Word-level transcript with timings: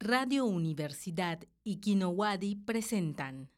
Radio 0.00 0.44
Universidad 0.44 1.40
y 1.64 1.80
Kinowadi 1.80 2.54
presentan. 2.54 3.50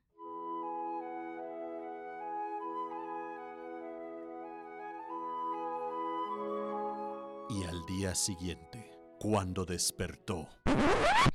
Y 7.50 7.64
al 7.64 7.84
día 7.84 8.14
siguiente, 8.14 8.90
cuando 9.18 9.66
despertó, 9.66 10.48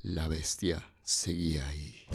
La 0.02 0.28
bestia 0.28 0.84
seguía 1.04 1.68
ahí. 1.68 2.08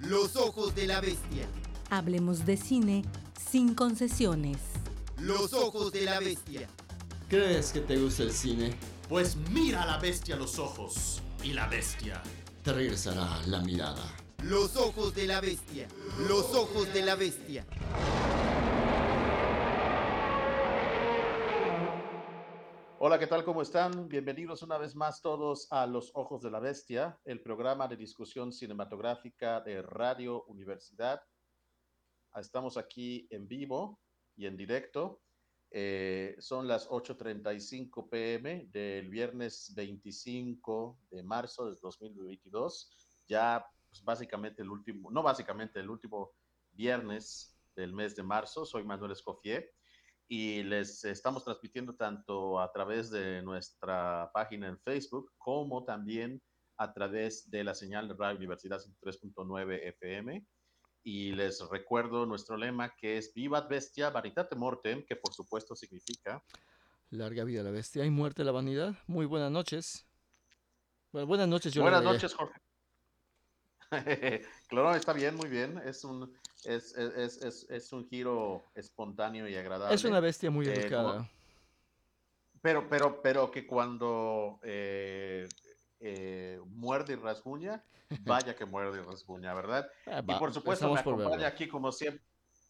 Los 0.00 0.36
ojos 0.36 0.74
de 0.74 0.86
la 0.86 1.00
bestia. 1.00 1.46
Hablemos 1.88 2.44
de 2.44 2.58
cine 2.58 3.02
sin 3.54 3.76
concesiones. 3.76 4.58
Los 5.16 5.52
ojos 5.52 5.92
de 5.92 6.02
la 6.02 6.18
bestia. 6.18 6.66
¿Crees 7.28 7.70
que 7.70 7.78
te 7.82 7.96
gusta 7.96 8.24
el 8.24 8.32
cine? 8.32 8.74
pues 9.08 9.36
mira 9.52 9.84
a 9.84 9.86
la 9.86 9.98
bestia 9.98 10.34
a 10.34 10.38
los 10.38 10.58
ojos. 10.58 11.22
Y 11.40 11.52
la 11.52 11.68
bestia 11.68 12.20
Te 12.64 12.72
regresará 12.72 13.28
la 13.46 13.60
mirada. 13.60 14.02
Los 14.42 14.74
ojos 14.74 15.14
de 15.14 15.28
la 15.28 15.40
bestia. 15.40 15.86
Los 16.26 16.52
ojos 16.52 16.92
de 16.92 17.02
la 17.02 17.14
bestia. 17.14 17.64
Hola, 22.98 23.20
¿qué 23.20 23.28
tal? 23.28 23.44
¿Cómo 23.44 23.62
están? 23.62 24.08
Bienvenidos 24.08 24.64
una 24.64 24.78
vez 24.78 24.96
más 24.96 25.22
todos 25.22 25.68
a 25.70 25.86
Los 25.86 26.10
Ojos 26.14 26.42
de 26.42 26.50
la 26.50 26.58
Bestia, 26.58 27.20
el 27.24 27.40
programa 27.40 27.86
de 27.86 27.96
discusión 27.96 28.50
cinematográfica 28.50 29.60
de 29.60 29.80
Radio 29.80 30.42
Universidad. 30.46 31.20
Estamos 32.36 32.76
aquí 32.76 33.26
en 33.30 33.46
vivo 33.46 34.00
y 34.36 34.46
en 34.46 34.56
directo. 34.56 35.22
Eh, 35.70 36.36
son 36.38 36.68
las 36.68 36.88
8.35 36.88 38.08
pm 38.08 38.68
del 38.72 39.08
viernes 39.08 39.72
25 39.74 40.98
de 41.10 41.22
marzo 41.22 41.66
del 41.66 41.78
2022. 41.80 42.92
Ya 43.26 43.64
pues, 43.88 44.04
básicamente 44.04 44.62
el 44.62 44.70
último, 44.70 45.10
no 45.10 45.22
básicamente 45.22 45.80
el 45.80 45.90
último 45.90 46.32
viernes 46.72 47.56
del 47.76 47.92
mes 47.92 48.16
de 48.16 48.22
marzo. 48.22 48.64
Soy 48.64 48.84
Manuel 48.84 49.12
Escoffier 49.12 49.72
y 50.28 50.62
les 50.62 51.04
estamos 51.04 51.44
transmitiendo 51.44 51.94
tanto 51.94 52.60
a 52.60 52.72
través 52.72 53.10
de 53.10 53.42
nuestra 53.42 54.30
página 54.32 54.68
en 54.68 54.78
Facebook 54.80 55.32
como 55.38 55.84
también 55.84 56.42
a 56.76 56.92
través 56.92 57.50
de 57.50 57.62
la 57.62 57.74
señal 57.74 58.08
de 58.08 58.14
Radio 58.14 58.38
Universidad 58.38 58.80
3.9 59.00 59.80
FM. 59.88 60.44
Y 61.06 61.32
les 61.32 61.60
recuerdo 61.68 62.24
nuestro 62.24 62.56
lema 62.56 62.94
que 62.96 63.18
es 63.18 63.32
Vivat 63.34 63.68
Bestia 63.68 64.08
Vanitate 64.10 64.56
Mortem, 64.56 65.04
que 65.04 65.16
por 65.16 65.34
supuesto 65.34 65.76
significa 65.76 66.42
Larga 67.10 67.44
vida 67.44 67.62
la 67.62 67.70
bestia 67.70 68.04
y 68.06 68.10
muerte 68.10 68.42
la 68.42 68.50
vanidad. 68.52 68.94
Muy 69.06 69.26
buenas 69.26 69.50
noches. 69.52 70.06
Bueno, 71.12 71.26
buenas 71.28 71.46
noches, 71.46 71.72
yo 71.74 71.82
Buenas 71.82 72.02
noches, 72.02 72.34
Jorge. 72.34 72.58
claro, 74.68 74.94
está 74.94 75.12
bien, 75.12 75.36
muy 75.36 75.48
bien. 75.48 75.78
Es 75.84 76.02
un, 76.04 76.34
es, 76.64 76.94
es, 76.96 77.14
es, 77.16 77.42
es- 77.44 77.66
es 77.70 77.92
un 77.92 78.08
giro 78.08 78.64
espontáneo 78.74 79.46
y 79.48 79.54
agradable. 79.54 79.94
Es 79.94 80.04
una 80.04 80.20
bestia 80.20 80.50
muy 80.50 80.66
Eh, 80.66 80.72
educada. 80.72 81.12
como- 81.18 81.28
Pero, 82.62 82.88
pero, 82.88 83.20
pero 83.22 83.50
que 83.50 83.66
cuando 83.66 84.58
eh, 84.64 85.46
eh, 86.06 86.60
muerde 86.66 87.14
y 87.14 87.16
rasguña, 87.16 87.82
vaya 88.26 88.54
que 88.54 88.66
muerde 88.66 89.00
y 89.00 89.02
rasguña, 89.02 89.54
¿verdad? 89.54 89.90
Ah, 90.06 90.20
Y 90.26 90.34
por 90.38 90.52
supuesto 90.52 90.86
me 90.92 91.02
por 91.02 91.14
acompaña 91.14 91.30
verlo. 91.36 91.46
aquí 91.46 91.66
como 91.66 91.90
siempre. 91.90 92.22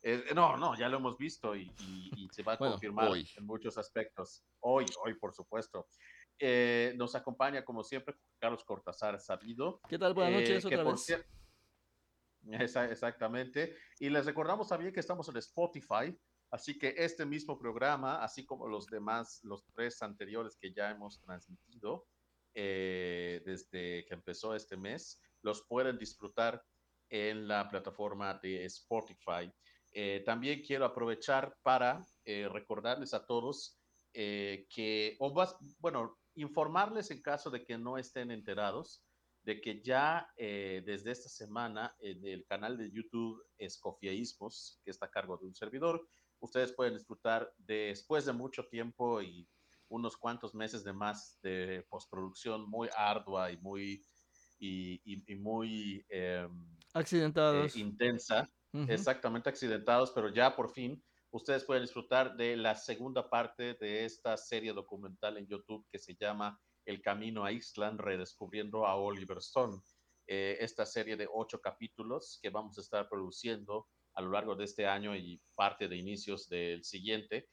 eh, 0.02 0.22
no, 0.34 0.56
no, 0.56 0.76
ya 0.78 0.88
lo 0.88 0.98
hemos 0.98 1.18
visto 1.18 1.56
y, 1.56 1.62
y- 1.80 2.10
y 2.14 2.28
se 2.30 2.42
va 2.44 2.52
a 2.52 2.56
Bueno, 2.56 2.74
confirmar 2.74 3.08
hoy. 3.08 3.28
en 3.36 3.44
muchos 3.44 3.76
aspectos. 3.76 4.44
Hoy, 4.60 4.86
hoy, 5.04 5.14
por 5.14 5.32
supuesto. 5.34 5.88
Eh, 6.38 6.92
nos 6.96 7.14
acompaña 7.14 7.64
como 7.64 7.82
siempre 7.82 8.14
Carlos 8.38 8.64
Cortázar 8.64 9.18
Sabido. 9.20 9.80
¿Qué 9.88 9.98
tal? 9.98 10.14
Buenas 10.14 10.32
eh, 10.32 10.40
noches 10.40 10.66
que 10.66 10.76
otra 10.76 10.90
vez. 10.92 11.26
Esa- 12.60 12.90
exactamente. 12.90 13.74
Y 13.98 14.10
les 14.10 14.26
recordamos 14.26 14.68
también 14.68 14.92
que 14.92 15.00
estamos 15.00 15.28
en 15.28 15.36
Spotify, 15.38 16.16
así 16.50 16.78
que 16.78 16.94
este 16.98 17.24
mismo 17.24 17.58
programa, 17.58 18.22
así 18.22 18.44
como 18.44 18.68
los 18.68 18.86
demás, 18.86 19.40
los 19.42 19.64
tres 19.74 20.02
anteriores 20.02 20.56
que 20.56 20.72
ya 20.72 20.90
hemos 20.90 21.18
transmitido 21.20 22.06
eh, 22.54 23.42
desde 23.44 24.04
que 24.06 24.14
empezó 24.14 24.54
este 24.54 24.76
mes, 24.76 25.20
los 25.42 25.66
pueden 25.66 25.98
disfrutar 25.98 26.62
en 27.10 27.46
la 27.46 27.68
plataforma 27.68 28.34
de 28.42 28.64
Spotify. 28.64 29.52
Eh, 29.92 30.22
también 30.24 30.62
quiero 30.62 30.84
aprovechar 30.84 31.56
para 31.62 32.04
eh, 32.24 32.48
recordarles 32.48 33.14
a 33.14 33.24
todos 33.26 33.78
eh, 34.12 34.66
que, 34.68 35.16
o 35.20 35.32
más, 35.32 35.56
bueno, 35.78 36.18
informarles 36.34 37.10
en 37.10 37.22
caso 37.22 37.50
de 37.50 37.64
que 37.64 37.78
no 37.78 37.98
estén 37.98 38.30
enterados, 38.30 39.04
de 39.42 39.60
que 39.60 39.82
ya 39.82 40.26
eh, 40.36 40.82
desde 40.84 41.10
esta 41.12 41.28
semana 41.28 41.94
en 42.00 42.26
el 42.26 42.44
canal 42.46 42.78
de 42.78 42.90
YouTube 42.90 43.44
Escofieísmos, 43.58 44.80
que 44.82 44.90
está 44.90 45.06
a 45.06 45.10
cargo 45.10 45.36
de 45.36 45.46
un 45.46 45.54
servidor, 45.54 46.08
ustedes 46.40 46.72
pueden 46.72 46.94
disfrutar 46.94 47.52
de, 47.58 47.88
después 47.88 48.24
de 48.24 48.32
mucho 48.32 48.66
tiempo 48.66 49.20
y 49.20 49.46
unos 49.88 50.16
cuantos 50.16 50.54
meses 50.54 50.84
de 50.84 50.92
más 50.92 51.38
de 51.42 51.86
postproducción 51.90 52.68
muy 52.68 52.88
ardua 52.96 53.52
y 53.52 53.58
muy, 53.58 54.02
y, 54.58 54.94
y- 55.04 55.24
y 55.32 55.36
muy 55.36 56.04
em, 56.08 56.78
eh, 57.50 57.70
Accidentados. 57.72 57.74
intensa, 57.74 58.48
Ujú. 58.72 58.86
exactamente 58.86 59.48
accidentados, 59.48 60.12
pero 60.12 60.28
ya 60.28 60.54
por 60.56 60.70
fin 60.72 61.02
ustedes 61.30 61.64
pueden 61.64 61.82
disfrutar 61.84 62.36
de 62.36 62.56
la 62.56 62.74
segunda 62.76 63.28
parte 63.28 63.74
de 63.74 64.04
esta 64.04 64.36
serie 64.36 64.72
documental 64.72 65.36
en 65.38 65.46
YouTube 65.48 65.86
que 65.90 65.98
se 65.98 66.14
llama 66.16 66.60
El 66.84 67.02
Camino 67.02 67.44
a 67.44 67.52
Island, 67.52 68.00
redescubriendo 68.00 68.86
a 68.86 68.96
Oliver 68.96 69.38
Stone. 69.38 69.80
Eh, 70.26 70.56
esta 70.60 70.86
serie 70.86 71.16
de 71.16 71.28
ocho 71.32 71.60
capítulos 71.60 72.38
que 72.42 72.50
vamos 72.50 72.78
a 72.78 72.80
estar 72.80 73.08
produciendo 73.08 73.88
a 74.14 74.22
lo 74.22 74.30
largo 74.30 74.54
de 74.56 74.64
este 74.64 74.86
año 74.86 75.14
y 75.16 75.42
parte 75.56 75.88
de 75.88 75.96
inicios 75.96 76.48
del 76.48 76.84
siguiente, 76.84 77.48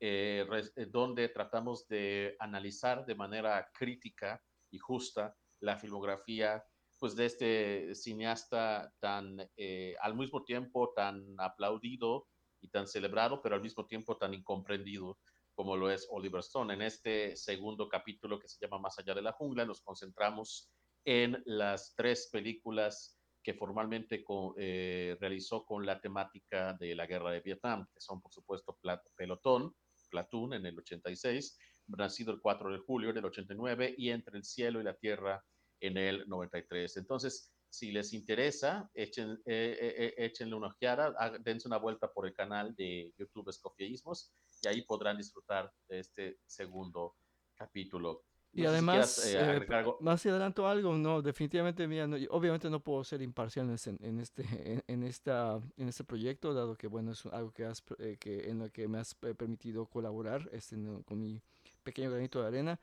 eh, 0.00 0.46
eh, 0.76 0.86
donde 0.86 1.28
tratamos 1.28 1.86
de 1.88 2.36
analizar 2.38 3.04
de 3.06 3.14
manera 3.14 3.70
crítica 3.72 4.42
y 4.70 4.78
justa 4.78 5.36
la 5.60 5.76
filmografía 5.76 6.64
pues 6.98 7.14
de 7.14 7.26
este 7.26 7.94
cineasta 7.94 8.92
tan 9.00 9.36
eh, 9.56 9.94
al 10.00 10.16
mismo 10.16 10.44
tiempo 10.44 10.92
tan 10.94 11.34
aplaudido 11.38 12.28
y 12.60 12.68
tan 12.70 12.86
celebrado, 12.86 13.42
pero 13.42 13.54
al 13.54 13.60
mismo 13.62 13.86
tiempo 13.86 14.16
tan 14.16 14.32
incomprendido 14.34 15.18
como 15.54 15.76
lo 15.76 15.90
es 15.90 16.06
Oliver 16.10 16.40
Stone. 16.40 16.72
En 16.74 16.82
este 16.82 17.36
segundo 17.36 17.88
capítulo 17.88 18.38
que 18.38 18.48
se 18.48 18.58
llama 18.60 18.78
Más 18.78 18.98
allá 18.98 19.14
de 19.14 19.22
la 19.22 19.32
jungla, 19.32 19.64
nos 19.64 19.82
concentramos 19.82 20.70
en 21.04 21.42
las 21.46 21.94
tres 21.94 22.28
películas 22.32 23.20
que 23.42 23.54
formalmente 23.54 24.24
co- 24.24 24.54
eh, 24.58 25.16
realizó 25.20 25.64
con 25.64 25.86
la 25.86 26.00
temática 26.00 26.72
de 26.74 26.94
la 26.96 27.06
guerra 27.06 27.30
de 27.30 27.40
Vietnam, 27.40 27.86
que 27.92 28.00
son 28.00 28.20
por 28.20 28.32
supuesto 28.32 28.78
Pelotón, 29.14 29.74
Platoon 30.16 30.54
en 30.54 30.64
el 30.64 30.78
86, 30.78 31.58
Nacido 31.88 32.32
el 32.32 32.40
4 32.40 32.72
de 32.72 32.78
julio 32.78 33.12
del 33.12 33.26
89 33.26 33.94
y 33.98 34.10
Entre 34.10 34.36
el 34.38 34.44
cielo 34.44 34.80
y 34.80 34.84
la 34.84 34.94
tierra 34.94 35.44
en 35.80 35.98
el 35.98 36.26
93. 36.26 36.96
Entonces, 36.96 37.52
si 37.68 37.92
les 37.92 38.14
interesa, 38.14 38.90
echen, 38.94 39.32
eh, 39.44 39.76
eh, 39.78 39.94
eh, 39.98 40.14
échenle 40.16 40.54
una 40.54 40.68
ojeada, 40.68 41.14
dense 41.40 41.68
una 41.68 41.76
vuelta 41.76 42.10
por 42.10 42.26
el 42.26 42.32
canal 42.32 42.74
de 42.74 43.12
YouTube 43.18 43.50
Escofieísmos 43.50 44.32
y 44.62 44.68
ahí 44.68 44.82
podrán 44.82 45.18
disfrutar 45.18 45.70
de 45.88 46.00
este 46.00 46.38
segundo 46.46 47.16
capítulo. 47.54 48.24
Y 48.52 48.62
No 48.62 48.68
sé 48.68 48.70
si 48.70 48.74
además, 48.74 49.20
quieras, 49.30 49.58
eh, 49.60 49.66
eh, 49.70 49.94
más 50.00 50.22
si 50.22 50.28
adelanto 50.30 50.66
algo, 50.66 50.96
no, 50.96 51.20
definitivamente, 51.20 51.86
mira, 51.86 52.06
no, 52.06 52.16
obviamente 52.30 52.70
no 52.70 52.80
puedo 52.80 53.04
ser 53.04 53.20
imparcial 53.20 53.66
en, 53.66 53.74
este, 53.74 53.96
en 54.00 54.18
este, 54.18 54.42
en, 54.72 54.82
en 54.86 55.02
esta, 55.02 55.60
en 55.76 55.88
este 55.88 56.04
proyecto, 56.04 56.54
dado 56.54 56.74
que, 56.76 56.86
bueno, 56.86 57.12
es 57.12 57.26
algo 57.26 57.50
que, 57.52 57.64
has, 57.66 57.82
eh, 57.98 58.16
que 58.18 58.48
en 58.48 58.60
lo 58.60 58.70
que 58.70 58.88
me 58.88 58.98
has 58.98 59.14
eh, 59.22 59.34
permitido 59.34 59.84
colaborar 59.86 60.48
este, 60.52 60.76
con 61.04 61.18
mi 61.20 61.40
pequeño 61.82 62.10
granito 62.10 62.40
de 62.40 62.48
arena. 62.48 62.80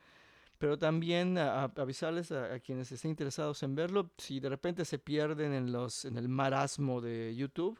Pero 0.60 0.78
también 0.78 1.38
a- 1.40 1.64
a- 1.64 1.74
avisarles 1.78 2.32
a, 2.32 2.54
a 2.54 2.60
quienes 2.60 2.92
estén 2.92 3.10
interesados 3.12 3.64
en 3.64 3.74
verlo, 3.74 4.12
si 4.20 4.40
de 4.40 4.50
repente 4.50 4.86
se 4.86 5.00
pierden 5.00 5.54
en, 5.54 5.72
los, 5.72 6.06
en 6.06 6.18
el 6.18 6.30
marasmo 6.30 7.02
de 7.02 7.36
YouTube, 7.36 7.80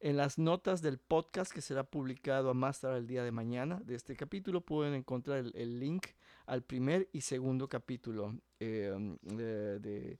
en 0.00 0.18
las 0.18 0.36
notas 0.38 0.82
del 0.82 0.98
podcast 0.98 1.50
que 1.50 1.62
será 1.62 1.82
publicado 1.84 2.50
a 2.50 2.54
más 2.54 2.80
tarde 2.80 2.98
el 2.98 3.06
día 3.06 3.24
de 3.24 3.32
mañana 3.32 3.80
de 3.84 3.94
este 3.94 4.16
capítulo 4.16 4.60
pueden 4.60 4.94
encontrar 4.94 5.38
el, 5.38 5.52
el 5.56 5.80
link 5.80 6.08
al 6.46 6.62
primer 6.62 7.08
y 7.12 7.20
segundo 7.20 7.68
capítulo 7.68 8.34
eh, 8.60 8.92
um, 8.94 9.16
de, 9.22 10.18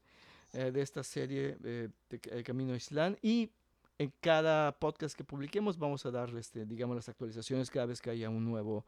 eh, 0.53 0.71
de 0.71 0.83
esta 0.83 1.03
serie 1.03 1.57
eh, 1.65 1.89
El 2.31 2.43
Camino 2.43 2.75
a 2.75 2.77
Islán. 2.77 3.19
Y 3.23 3.51
en 3.99 4.13
cada 4.21 4.73
podcast 4.79 5.17
que 5.17 5.25
publiquemos 5.25 5.79
vamos 5.79 6.05
a 6.07 6.11
darle 6.11 6.41
este, 6.41 6.67
digamos 6.67 6.97
las 6.97 7.09
actualizaciones 7.09 7.71
cada 7.71 7.87
vez 7.87 8.01
que 8.01 8.11
haya 8.11 8.31
un 8.31 8.45
nuevo 8.45 8.85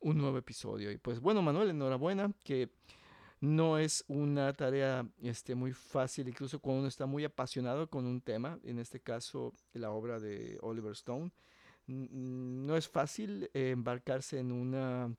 un 0.00 0.18
nuevo 0.18 0.38
episodio. 0.38 0.92
Y 0.92 0.98
pues 0.98 1.20
bueno 1.20 1.42
Manuel 1.42 1.70
enhorabuena 1.70 2.32
que 2.44 2.70
no 3.40 3.78
es 3.78 4.04
una 4.08 4.52
tarea 4.52 5.08
este, 5.22 5.54
muy 5.54 5.72
fácil, 5.72 6.28
incluso 6.28 6.58
cuando 6.58 6.80
uno 6.80 6.88
está 6.88 7.06
muy 7.06 7.24
apasionado 7.24 7.88
con 7.88 8.04
un 8.04 8.20
tema, 8.20 8.58
en 8.64 8.78
este 8.78 9.00
caso 9.00 9.54
la 9.72 9.90
obra 9.90 10.18
de 10.18 10.58
Oliver 10.60 10.92
Stone, 10.92 11.30
no 11.86 12.76
es 12.76 12.88
fácil 12.88 13.48
embarcarse 13.54 14.40
en 14.40 14.52
una, 14.52 15.14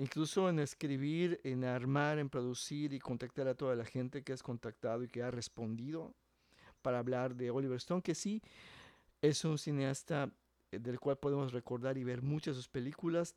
incluso 0.00 0.48
en 0.48 0.58
escribir, 0.58 1.40
en 1.44 1.62
armar, 1.64 2.18
en 2.18 2.30
producir 2.30 2.94
y 2.94 2.98
contactar 2.98 3.46
a 3.48 3.54
toda 3.54 3.76
la 3.76 3.84
gente 3.84 4.22
que 4.22 4.32
has 4.32 4.42
contactado 4.42 5.02
y 5.02 5.08
que 5.08 5.22
ha 5.22 5.30
respondido 5.30 6.14
para 6.80 6.98
hablar 6.98 7.36
de 7.36 7.50
Oliver 7.50 7.76
Stone, 7.76 8.00
que 8.00 8.14
sí 8.14 8.42
es 9.20 9.44
un 9.44 9.58
cineasta 9.58 10.30
eh, 10.72 10.78
del 10.78 10.98
cual 10.98 11.18
podemos 11.18 11.52
recordar 11.52 11.98
y 11.98 12.04
ver 12.04 12.22
muchas 12.22 12.56
de 12.56 12.62
sus 12.62 12.68
películas 12.68 13.34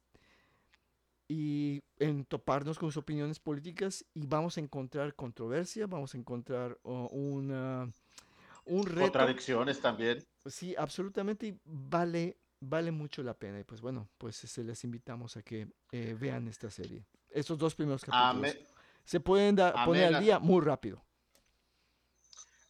y 1.27 1.81
en 1.99 2.23
toparnos 2.23 2.79
con 2.79 2.89
sus 2.89 3.03
opiniones 3.03 3.39
políticas 3.39 4.05
y 4.13 4.25
vamos 4.25 4.57
a 4.57 4.61
encontrar 4.61 5.15
controversia, 5.15 5.85
vamos 5.85 6.13
a 6.13 6.17
encontrar 6.17 6.77
uh, 6.83 7.07
una, 7.11 7.91
un 8.65 8.85
reto. 8.85 9.01
Contradicciones 9.01 9.81
también. 9.81 10.23
Sí, 10.45 10.75
absolutamente 10.77 11.47
y 11.47 11.59
vale, 11.65 12.37
vale 12.63 12.91
mucho 12.91 13.23
la 13.23 13.33
pena. 13.33 13.59
Y 13.59 13.63
pues 13.63 13.81
bueno, 13.81 14.09
pues 14.17 14.37
se 14.37 14.47
este, 14.47 14.63
les 14.63 14.83
invitamos 14.83 15.37
a 15.37 15.43
que 15.43 15.67
eh, 15.91 16.15
vean 16.19 16.47
esta 16.47 16.69
serie. 16.69 17.05
Estos 17.29 17.57
dos 17.57 17.75
primeros 17.75 18.03
capítulos. 18.03 18.55
Se 19.03 19.19
pueden 19.19 19.57
poner 19.85 20.15
al 20.15 20.23
día 20.23 20.39
muy 20.39 20.61
rápido. 20.61 21.03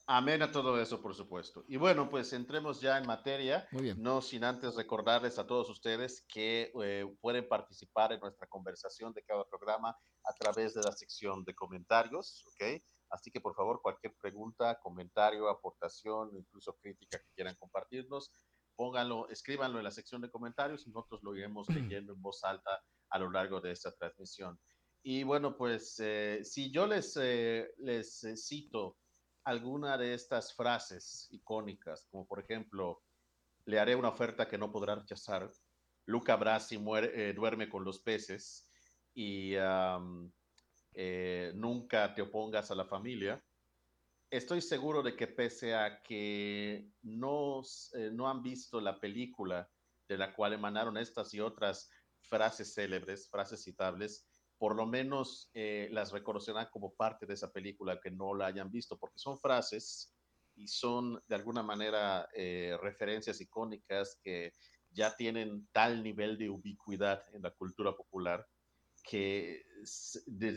Amén 0.05 0.41
a 0.41 0.51
todo 0.51 0.81
eso, 0.81 1.01
por 1.01 1.15
supuesto. 1.15 1.63
Y 1.67 1.77
bueno, 1.77 2.09
pues 2.09 2.33
entremos 2.33 2.81
ya 2.81 2.97
en 2.97 3.07
materia, 3.07 3.65
Muy 3.71 3.83
bien. 3.83 4.01
no 4.01 4.21
sin 4.21 4.43
antes 4.43 4.75
recordarles 4.75 5.39
a 5.39 5.47
todos 5.47 5.69
ustedes 5.69 6.25
que 6.27 6.73
eh, 6.83 7.15
pueden 7.21 7.47
participar 7.47 8.11
en 8.11 8.19
nuestra 8.19 8.45
conversación 8.47 9.13
de 9.13 9.23
cada 9.23 9.45
programa 9.45 9.97
a 10.25 10.33
través 10.33 10.73
de 10.73 10.81
la 10.81 10.91
sección 10.91 11.45
de 11.45 11.55
comentarios, 11.55 12.43
¿ok? 12.47 12.81
Así 13.11 13.31
que 13.31 13.39
por 13.39 13.55
favor, 13.55 13.79
cualquier 13.81 14.13
pregunta, 14.19 14.77
comentario, 14.81 15.47
aportación, 15.47 16.31
incluso 16.35 16.75
crítica 16.81 17.19
que 17.19 17.31
quieran 17.35 17.55
compartirnos, 17.55 18.31
pónganlo, 18.75 19.29
escríbanlo 19.29 19.77
en 19.77 19.83
la 19.83 19.91
sección 19.91 20.21
de 20.21 20.31
comentarios 20.31 20.85
y 20.85 20.89
nosotros 20.89 21.21
lo 21.23 21.35
iremos 21.35 21.67
leyendo 21.69 22.13
en 22.13 22.21
voz 22.21 22.43
alta 22.43 22.83
a 23.09 23.19
lo 23.19 23.29
largo 23.29 23.61
de 23.61 23.71
esta 23.71 23.91
transmisión. 23.91 24.59
Y 25.03 25.23
bueno, 25.23 25.57
pues 25.57 25.99
eh, 25.99 26.39
si 26.43 26.71
yo 26.71 26.87
les, 26.87 27.17
eh, 27.21 27.73
les 27.77 28.25
cito 28.37 28.97
alguna 29.43 29.97
de 29.97 30.13
estas 30.13 30.55
frases 30.55 31.27
icónicas, 31.31 32.07
como 32.09 32.25
por 32.25 32.39
ejemplo, 32.39 33.03
le 33.65 33.79
haré 33.79 33.95
una 33.95 34.09
oferta 34.09 34.47
que 34.47 34.57
no 34.57 34.71
podrá 34.71 34.95
rechazar, 34.95 35.49
Luca 36.05 36.35
Brasi 36.35 36.77
muere, 36.77 37.29
eh, 37.29 37.33
duerme 37.33 37.69
con 37.69 37.83
los 37.83 37.99
peces 37.99 38.69
y 39.13 39.53
eh, 39.55 41.51
nunca 41.55 42.13
te 42.13 42.21
opongas 42.21 42.71
a 42.71 42.75
la 42.75 42.85
familia. 42.85 43.43
Estoy 44.33 44.63
seguro 44.63 45.03
de 45.03 45.15
que 45.15 45.27
pese 45.27 45.75
a 45.75 46.01
que 46.01 46.89
no, 47.03 47.61
eh, 47.93 48.09
no 48.11 48.27
han 48.27 48.41
visto 48.41 48.81
la 48.81 48.99
película 48.99 49.69
de 50.07 50.17
la 50.17 50.33
cual 50.33 50.53
emanaron 50.53 50.97
estas 50.97 51.35
y 51.35 51.39
otras 51.39 51.91
frases 52.19 52.73
célebres, 52.73 53.29
frases 53.29 53.61
citables, 53.61 54.27
por 54.57 54.75
lo 54.75 54.87
menos 54.87 55.51
eh, 55.53 55.87
las 55.91 56.11
reconocerán 56.11 56.67
como 56.71 56.95
parte 56.95 57.27
de 57.27 57.35
esa 57.35 57.51
película 57.51 57.99
que 58.01 58.09
no 58.09 58.33
la 58.33 58.47
hayan 58.47 58.71
visto, 58.71 58.97
porque 58.97 59.19
son 59.19 59.37
frases 59.37 60.11
y 60.55 60.67
son 60.67 61.21
de 61.27 61.35
alguna 61.35 61.61
manera 61.61 62.27
eh, 62.33 62.75
referencias 62.81 63.39
icónicas 63.39 64.19
que 64.23 64.51
ya 64.89 65.15
tienen 65.15 65.67
tal 65.71 66.01
nivel 66.01 66.39
de 66.39 66.49
ubicuidad 66.49 67.23
en 67.35 67.43
la 67.43 67.51
cultura 67.51 67.95
popular 67.95 68.47
que 69.03 69.63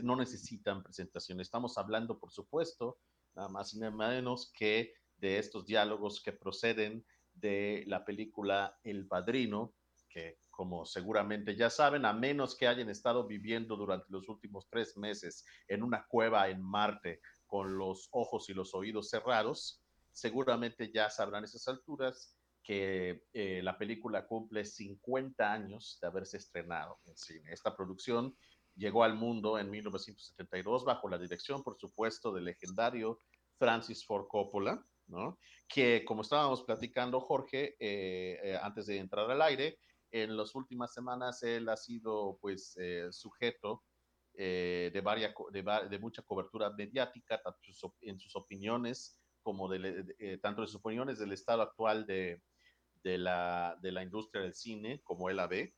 no 0.02 0.16
necesitan 0.16 0.82
presentación. 0.82 1.42
Estamos 1.42 1.76
hablando, 1.76 2.18
por 2.18 2.32
supuesto, 2.32 2.96
nada 3.36 3.48
más 3.48 3.74
y 3.74 3.78
nada 3.78 3.92
menos 3.92 4.50
que 4.56 4.94
de 5.18 5.38
estos 5.38 5.66
diálogos 5.66 6.22
que 6.22 6.32
proceden 6.32 7.04
de 7.34 7.84
la 7.86 8.04
película 8.04 8.78
El 8.82 9.06
Padrino, 9.06 9.74
que 10.08 10.38
como 10.50 10.86
seguramente 10.86 11.54
ya 11.54 11.68
saben, 11.68 12.06
a 12.06 12.12
menos 12.12 12.56
que 12.56 12.66
hayan 12.66 12.88
estado 12.88 13.26
viviendo 13.26 13.76
durante 13.76 14.06
los 14.08 14.28
últimos 14.28 14.66
tres 14.70 14.96
meses 14.96 15.44
en 15.68 15.82
una 15.82 16.06
cueva 16.08 16.48
en 16.48 16.62
Marte 16.62 17.20
con 17.46 17.76
los 17.76 18.08
ojos 18.12 18.48
y 18.48 18.54
los 18.54 18.74
oídos 18.74 19.10
cerrados, 19.10 19.82
seguramente 20.12 20.90
ya 20.92 21.10
sabrán 21.10 21.44
esas 21.44 21.68
alturas 21.68 22.34
que 22.62 23.22
eh, 23.32 23.60
la 23.62 23.78
película 23.78 24.26
cumple 24.26 24.64
50 24.64 25.52
años 25.52 25.98
de 26.00 26.08
haberse 26.08 26.38
estrenado 26.38 26.98
en 27.04 27.16
cine. 27.16 27.52
Esta 27.52 27.76
producción 27.76 28.36
llegó 28.76 29.04
al 29.04 29.14
mundo 29.14 29.58
en 29.58 29.70
1972 29.70 30.84
bajo 30.84 31.08
la 31.08 31.18
dirección, 31.18 31.62
por 31.62 31.78
supuesto, 31.78 32.32
del 32.32 32.44
legendario 32.44 33.20
Francis 33.58 34.04
Ford 34.04 34.26
Coppola, 34.28 34.84
¿no? 35.06 35.38
que 35.68 36.04
como 36.04 36.22
estábamos 36.22 36.62
platicando, 36.62 37.20
Jorge, 37.20 37.76
eh, 37.80 38.38
eh, 38.42 38.58
antes 38.62 38.86
de 38.86 38.98
entrar 38.98 39.30
al 39.30 39.42
aire, 39.42 39.78
en 40.10 40.36
las 40.36 40.54
últimas 40.54 40.92
semanas 40.92 41.42
él 41.42 41.68
ha 41.68 41.76
sido 41.76 42.38
pues 42.40 42.76
eh, 42.78 43.08
sujeto 43.10 43.82
de, 44.34 45.00
varias, 45.02 45.32
de, 45.50 45.98
mucha 45.98 46.20
cobertura 46.20 46.68
mediática, 46.70 47.40
tanto 47.42 47.58
en 48.02 48.18
sus 48.20 48.36
opiniones 48.36 49.18
como 49.46 49.68
de, 49.68 50.04
eh, 50.18 50.38
tanto 50.42 50.62
en 50.62 50.66
sus 50.66 50.80
opiniones 50.80 51.20
del 51.20 51.30
estado 51.30 51.62
actual 51.62 52.04
de, 52.04 52.42
de, 53.04 53.16
la, 53.16 53.78
de 53.80 53.92
la 53.92 54.02
industria 54.02 54.42
del 54.42 54.54
cine, 54.54 55.00
como 55.04 55.30
él 55.30 55.36
la 55.36 55.46
ve, 55.46 55.76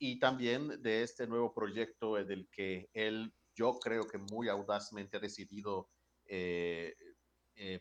y 0.00 0.18
también 0.18 0.82
de 0.82 1.02
este 1.02 1.26
nuevo 1.26 1.52
proyecto 1.52 2.14
del 2.14 2.48
que 2.50 2.88
él, 2.94 3.32
yo 3.54 3.78
creo 3.78 4.04
que 4.08 4.16
muy 4.16 4.48
audazmente 4.48 5.18
ha 5.18 5.20
decidido 5.20 5.90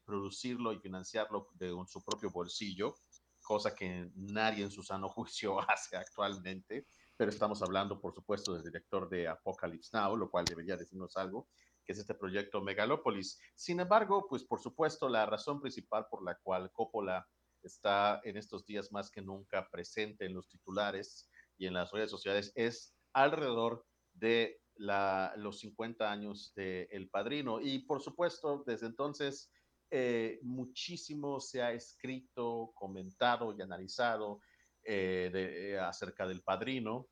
producirlo 0.06 0.74
y 0.74 0.80
financiarlo 0.80 1.48
de 1.54 1.74
su 1.88 2.04
propio 2.04 2.30
bolsillo, 2.30 2.96
cosa 3.42 3.74
que 3.74 4.12
nadie 4.16 4.64
en 4.64 4.72
su 4.72 4.84
sano 4.84 5.08
juicio 5.16 5.60
hace 5.70 5.96
actualmente, 5.96 6.86
pero 7.16 7.32
estamos 7.32 7.62
hablando, 7.62 8.00
por 8.00 8.14
supuesto, 8.14 8.54
del 8.54 8.64
director 8.64 9.10
de 9.10 9.28
Apocalypse 9.28 9.90
Now, 9.94 10.18
lo 10.18 10.30
cual 10.30 10.46
debería 10.46 10.76
decirnos 10.76 11.16
algo, 11.16 11.48
que 11.86 11.94
es 11.94 12.00
este 12.00 12.16
proyecto 12.16 12.62
Megalopolis. 12.62 13.40
Sin 13.56 13.80
embargo, 13.80 14.28
pues 14.30 14.44
por 14.44 14.62
supuesto, 14.62 15.08
la 15.08 15.26
razón 15.26 15.62
principal 15.62 16.06
por 16.10 16.24
la 16.24 16.36
cual 16.36 16.70
Coppola 16.72 17.26
está 17.64 18.22
en 18.24 18.38
estos 18.38 18.66
días 18.66 18.92
más 18.92 19.10
que 19.10 19.22
nunca 19.22 19.70
presente 19.70 20.26
en 20.26 20.34
los 20.34 20.48
titulares 20.48 21.30
y 21.60 21.68
en 21.68 21.74
las 21.74 21.92
redes 21.92 22.10
sociales 22.10 22.52
es 22.56 22.96
alrededor 23.14 23.86
de 24.14 24.60
los 24.78 25.60
50 25.60 26.10
años 26.10 26.54
de 26.56 26.88
El 26.90 27.10
Padrino. 27.10 27.60
Y 27.60 27.80
por 27.80 28.02
supuesto, 28.02 28.64
desde 28.66 28.88
entonces 28.88 29.52
eh, 29.92 30.40
muchísimo 30.42 31.40
se 31.40 31.62
ha 31.62 31.74
escrito, 31.74 32.72
comentado 32.74 33.56
y 33.58 33.62
analizado 33.62 34.40
eh, 34.84 35.30
eh, 35.34 35.80
acerca 35.80 36.26
del 36.28 36.42
padrino. 36.42 37.08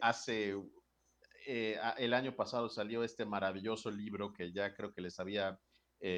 hace 0.00 0.54
el 1.46 2.14
año 2.14 2.36
pasado 2.36 2.68
salió 2.68 3.02
este 3.02 3.24
maravilloso 3.24 3.90
libro 3.90 4.32
que 4.32 4.52
ya 4.52 4.74
creo 4.74 4.92
que 4.92 5.02
les 5.02 5.18
había 5.18 5.58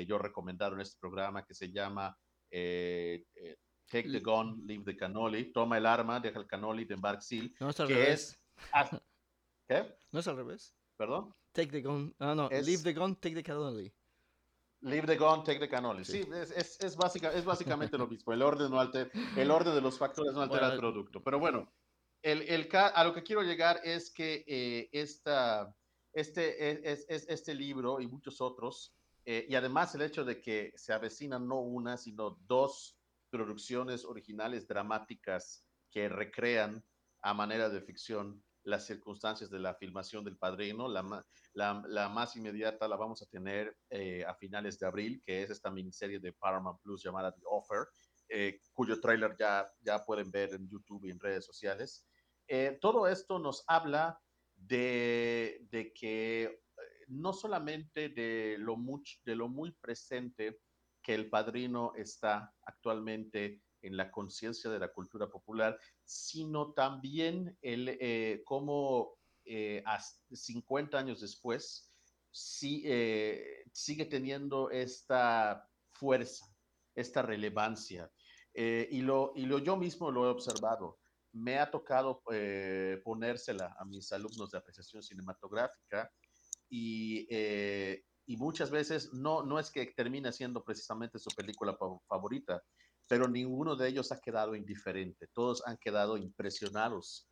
yo 0.06 0.18
recomendado 0.18 0.74
en 0.74 0.80
este 0.80 0.98
programa 0.98 1.44
que 1.44 1.54
se 1.54 1.70
llama 1.70 2.16
Take 3.90 4.10
the 4.10 4.20
Gun, 4.20 4.62
Leave 4.66 4.84
the 4.84 4.96
Cannoli, 4.96 5.52
Toma 5.52 5.78
el 5.78 5.86
arma, 5.86 6.20
deja 6.20 6.38
el 6.38 6.46
cannoli 6.46 6.84
de 6.84 6.96
Mark 6.96 7.22
Seal, 7.22 7.54
no, 7.60 7.70
es 7.70 7.80
al 7.80 7.88
que 7.88 7.94
revés. 7.94 8.30
es... 8.30 8.40
¿Qué? 9.68 9.96
No 10.10 10.20
es 10.20 10.28
al 10.28 10.36
revés. 10.36 10.74
¿Perdón? 10.96 11.34
Take 11.52 11.70
the 11.70 11.82
gun. 11.82 12.14
Ah, 12.18 12.34
no, 12.34 12.48
leave 12.48 12.82
the 12.82 12.92
gun, 12.92 13.16
take 13.16 13.34
the 13.34 13.42
cannoli. 13.42 13.92
Leave 14.80 15.06
the 15.06 15.16
gun, 15.16 15.42
take 15.44 15.58
the 15.58 15.68
cannoli. 15.68 16.04
Sí, 16.04 16.28
es, 16.34 16.50
es, 16.50 16.78
es, 16.80 16.96
básica, 16.96 17.32
es 17.32 17.44
básicamente 17.44 17.96
lo 17.96 18.06
mismo. 18.06 18.32
El 18.32 18.42
orden, 18.42 18.70
no 18.70 18.78
alter, 18.78 19.10
el 19.36 19.50
orden 19.50 19.74
de 19.74 19.80
los 19.80 19.96
factores 19.98 20.34
no 20.34 20.42
altera 20.42 20.72
el 20.72 20.78
producto. 20.78 21.22
Pero 21.22 21.38
bueno, 21.38 21.72
el, 22.22 22.42
el, 22.42 22.68
a 22.72 23.04
lo 23.04 23.14
que 23.14 23.22
quiero 23.22 23.42
llegar 23.42 23.80
es 23.82 24.10
que 24.10 24.44
eh, 24.46 24.88
esta, 24.92 25.74
este, 26.12 26.90
es, 26.90 27.06
este 27.08 27.54
libro 27.54 28.00
y 28.00 28.06
muchos 28.06 28.40
otros, 28.40 28.94
eh, 29.24 29.46
y 29.48 29.54
además 29.54 29.94
el 29.94 30.02
hecho 30.02 30.24
de 30.24 30.40
que 30.40 30.72
se 30.76 30.92
avecinan 30.92 31.46
no 31.48 31.60
una, 31.60 31.96
sino 31.96 32.38
dos 32.46 32.98
producciones 33.34 34.04
originales 34.04 34.68
dramáticas 34.68 35.66
que 35.90 36.08
recrean 36.08 36.84
a 37.20 37.34
manera 37.34 37.68
de 37.68 37.80
ficción 37.80 38.44
las 38.62 38.86
circunstancias 38.86 39.50
de 39.50 39.58
la 39.58 39.74
filmación 39.74 40.24
del 40.24 40.36
Padrino. 40.36 40.86
La, 40.86 41.26
la, 41.52 42.08
más 42.08 42.36
inmediata 42.36 42.86
la 42.86 42.94
vamos 42.94 43.22
a 43.22 43.26
tener 43.26 43.76
eh, 43.90 44.24
a 44.24 44.36
finales 44.36 44.78
de 44.78 44.86
abril, 44.86 45.20
que 45.26 45.42
es 45.42 45.50
esta 45.50 45.68
miniserie 45.68 46.20
de 46.20 46.32
Paramount 46.32 46.80
Plus 46.80 47.02
llamada 47.02 47.34
The 47.34 47.42
Offer, 47.44 47.88
eh, 48.28 48.60
cuyo 48.72 49.00
tráiler 49.00 49.34
ya, 49.36 49.66
ya 49.80 50.04
pueden 50.04 50.30
ver 50.30 50.54
en 50.54 50.68
YouTube 50.68 51.04
y 51.06 51.10
en 51.10 51.18
redes 51.18 51.44
sociales. 51.44 52.06
Eh, 52.46 52.78
todo 52.80 53.08
esto 53.08 53.40
nos 53.40 53.64
habla 53.66 54.16
de, 54.54 55.66
de 55.72 55.92
que 55.92 56.62
no 57.08 57.32
solamente 57.32 58.10
de 58.10 58.58
lo, 58.60 58.76
much, 58.76 59.16
de 59.24 59.34
lo 59.34 59.48
muy 59.48 59.72
presente 59.72 60.60
que 61.04 61.14
el 61.14 61.28
padrino 61.28 61.92
está 61.94 62.52
actualmente 62.62 63.62
en 63.82 63.96
la 63.96 64.10
conciencia 64.10 64.70
de 64.70 64.78
la 64.78 64.92
cultura 64.92 65.28
popular, 65.30 65.78
sino 66.04 66.72
también 66.72 67.56
el, 67.60 67.96
eh, 68.00 68.42
cómo 68.44 69.18
eh, 69.44 69.84
50 70.32 70.98
años 70.98 71.20
después 71.20 71.94
eh, 72.62 73.64
sigue 73.72 74.06
teniendo 74.06 74.70
esta 74.70 75.68
fuerza, 75.92 76.46
esta 76.94 77.22
relevancia. 77.22 78.10
Eh, 78.54 78.88
y, 78.90 79.02
lo, 79.02 79.32
y 79.36 79.46
lo 79.46 79.58
yo 79.58 79.76
mismo 79.76 80.10
lo 80.10 80.26
he 80.26 80.30
observado. 80.30 80.98
me 81.32 81.58
ha 81.58 81.70
tocado 81.70 82.22
eh, 82.32 83.00
ponérsela 83.04 83.74
a 83.78 83.84
mis 83.84 84.12
alumnos 84.12 84.50
de 84.50 84.58
apreciación 84.58 85.02
cinematográfica 85.02 86.10
y, 86.68 87.26
y, 88.26 88.36
muchas 88.36 88.70
veces 88.70 89.12
no, 89.12 89.42
no 89.42 89.58
es 89.58 89.70
que 89.70 89.86
termine 89.86 90.32
siendo 90.32 90.64
precisamente 90.64 91.18
su 91.18 91.30
película 91.30 91.76
favorita, 92.08 92.62
pero 93.06 93.28
ninguno 93.28 93.76
de 93.76 93.88
ellos 93.88 94.12
ha 94.12 94.20
quedado 94.20 94.54
indiferente, 94.54 95.28
todos 95.28 95.62
han 95.66 95.76
quedado 95.76 96.16
impresionados 96.16 97.28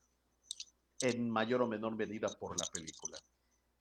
en 1.01 1.29
mayor 1.31 1.63
o 1.63 1.67
menor 1.67 1.97
medida 1.97 2.29
por 2.39 2.59
la 2.59 2.67
película. 2.73 3.19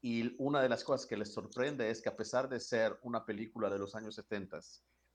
Y 0.01 0.35
una 0.39 0.61
de 0.61 0.69
las 0.69 0.83
cosas 0.83 1.05
que 1.05 1.17
les 1.17 1.31
sorprende 1.31 1.89
es 1.89 2.01
que 2.01 2.09
a 2.09 2.15
pesar 2.15 2.49
de 2.49 2.59
ser 2.59 2.97
una 3.03 3.23
película 3.23 3.69
de 3.69 3.77
los 3.77 3.93
años 3.93 4.15
70, 4.15 4.59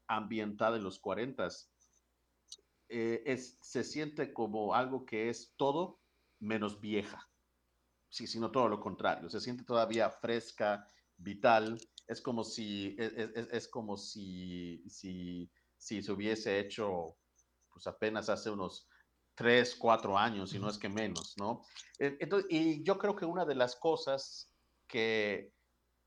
ambientada 0.06 0.76
en 0.76 0.84
los 0.84 1.00
40, 1.00 1.48
eh, 2.88 3.22
es, 3.26 3.58
se 3.60 3.82
siente 3.82 4.32
como 4.32 4.74
algo 4.74 5.04
que 5.04 5.28
es 5.28 5.54
todo 5.56 6.00
menos 6.38 6.80
vieja. 6.80 7.28
Sí, 8.08 8.28
sino 8.28 8.52
todo 8.52 8.68
lo 8.68 8.80
contrario. 8.80 9.28
Se 9.28 9.40
siente 9.40 9.64
todavía 9.64 10.08
fresca, 10.10 10.86
vital. 11.16 11.78
Es 12.06 12.20
como 12.20 12.44
si, 12.44 12.94
es, 12.98 13.12
es, 13.14 13.48
es 13.52 13.68
como 13.68 13.96
si, 13.96 14.82
si, 14.88 15.50
si, 15.76 16.02
se 16.02 16.12
hubiese 16.12 16.58
hecho 16.58 17.16
pues 17.72 17.86
apenas 17.86 18.28
hace 18.28 18.50
unos 18.50 18.88
tres, 19.34 19.76
cuatro 19.76 20.16
años, 20.16 20.50
si 20.50 20.58
no 20.58 20.70
es 20.70 20.78
que 20.78 20.88
menos, 20.88 21.34
¿no? 21.36 21.62
Entonces, 21.98 22.50
y 22.50 22.82
yo 22.82 22.96
creo 22.96 23.14
que 23.14 23.26
una 23.26 23.44
de 23.44 23.54
las 23.54 23.76
cosas 23.76 24.50
que, 24.86 25.52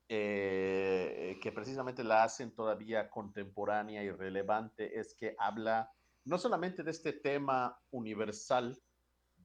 eh, 0.08 1.38
que 1.40 1.52
precisamente 1.52 2.02
la 2.02 2.24
hacen 2.24 2.52
todavía 2.52 3.08
contemporánea 3.08 4.02
y 4.02 4.10
relevante 4.10 4.98
es 4.98 5.14
que 5.14 5.36
habla 5.38 5.92
no 6.24 6.38
solamente 6.38 6.82
de 6.82 6.90
este 6.90 7.12
tema 7.12 7.78
universal 7.90 8.76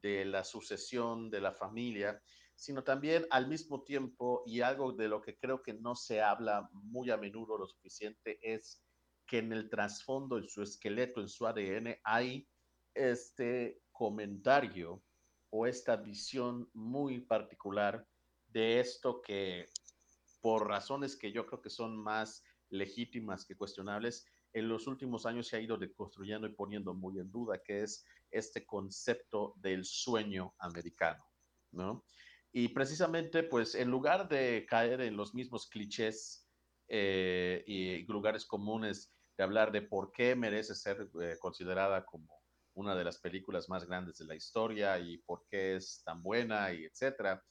de 0.01 0.25
la 0.25 0.43
sucesión 0.43 1.29
de 1.29 1.41
la 1.41 1.51
familia, 1.51 2.21
sino 2.55 2.83
también 2.83 3.27
al 3.29 3.47
mismo 3.47 3.83
tiempo, 3.83 4.43
y 4.45 4.61
algo 4.61 4.93
de 4.93 5.07
lo 5.07 5.21
que 5.21 5.37
creo 5.37 5.61
que 5.61 5.73
no 5.73 5.95
se 5.95 6.21
habla 6.21 6.69
muy 6.71 7.09
a 7.11 7.17
menudo 7.17 7.57
lo 7.57 7.67
suficiente, 7.67 8.39
es 8.41 8.81
que 9.27 9.39
en 9.39 9.51
el 9.51 9.69
trasfondo, 9.69 10.37
en 10.37 10.47
su 10.47 10.61
esqueleto, 10.61 11.21
en 11.21 11.27
su 11.27 11.45
ADN, 11.45 11.99
hay 12.03 12.47
este 12.93 13.81
comentario 13.91 15.03
o 15.49 15.67
esta 15.67 15.95
visión 15.95 16.69
muy 16.73 17.21
particular 17.21 18.07
de 18.47 18.79
esto 18.79 19.21
que 19.21 19.67
por 20.41 20.67
razones 20.67 21.15
que 21.15 21.31
yo 21.31 21.45
creo 21.45 21.61
que 21.61 21.69
son 21.69 21.97
más 21.97 22.43
legítimas 22.69 23.45
que 23.45 23.57
cuestionables, 23.57 24.25
en 24.53 24.69
los 24.69 24.87
últimos 24.87 25.25
años 25.25 25.47
se 25.47 25.57
ha 25.57 25.59
ido 25.59 25.77
deconstruyendo 25.77 26.47
y 26.47 26.53
poniendo 26.53 26.93
muy 26.93 27.19
en 27.19 27.29
duda, 27.29 27.61
que 27.61 27.83
es 27.83 28.05
este 28.31 28.65
concepto 28.65 29.53
del 29.57 29.83
sueño 29.83 30.53
americano, 30.59 31.25
¿no? 31.71 32.05
Y 32.57 32.69
precisamente, 32.69 33.43
pues, 33.43 33.75
en 33.75 33.91
lugar 33.91 34.29
de 34.29 34.65
caer 34.65 35.01
en 35.01 35.17
los 35.17 35.35
mismos 35.35 35.67
clichés 35.67 36.47
eh, 36.87 37.61
y 37.67 38.03
lugares 38.05 38.45
comunes 38.45 39.13
de 39.37 39.43
hablar 39.43 39.73
de 39.73 39.81
por 39.81 40.13
qué 40.13 40.37
merece 40.37 40.73
ser 40.73 41.09
eh, 41.21 41.35
considerada 41.37 42.05
como 42.05 42.29
una 42.75 42.95
de 42.95 43.03
las 43.03 43.19
películas 43.19 43.67
más 43.67 43.85
grandes 43.85 44.19
de 44.19 44.25
la 44.25 44.35
historia 44.35 44.97
y 44.97 45.17
por 45.17 45.43
qué 45.49 45.75
es 45.75 46.01
tan 46.05 46.23
buena 46.23 46.71
y 46.71 46.85
etcétera, 46.85 47.43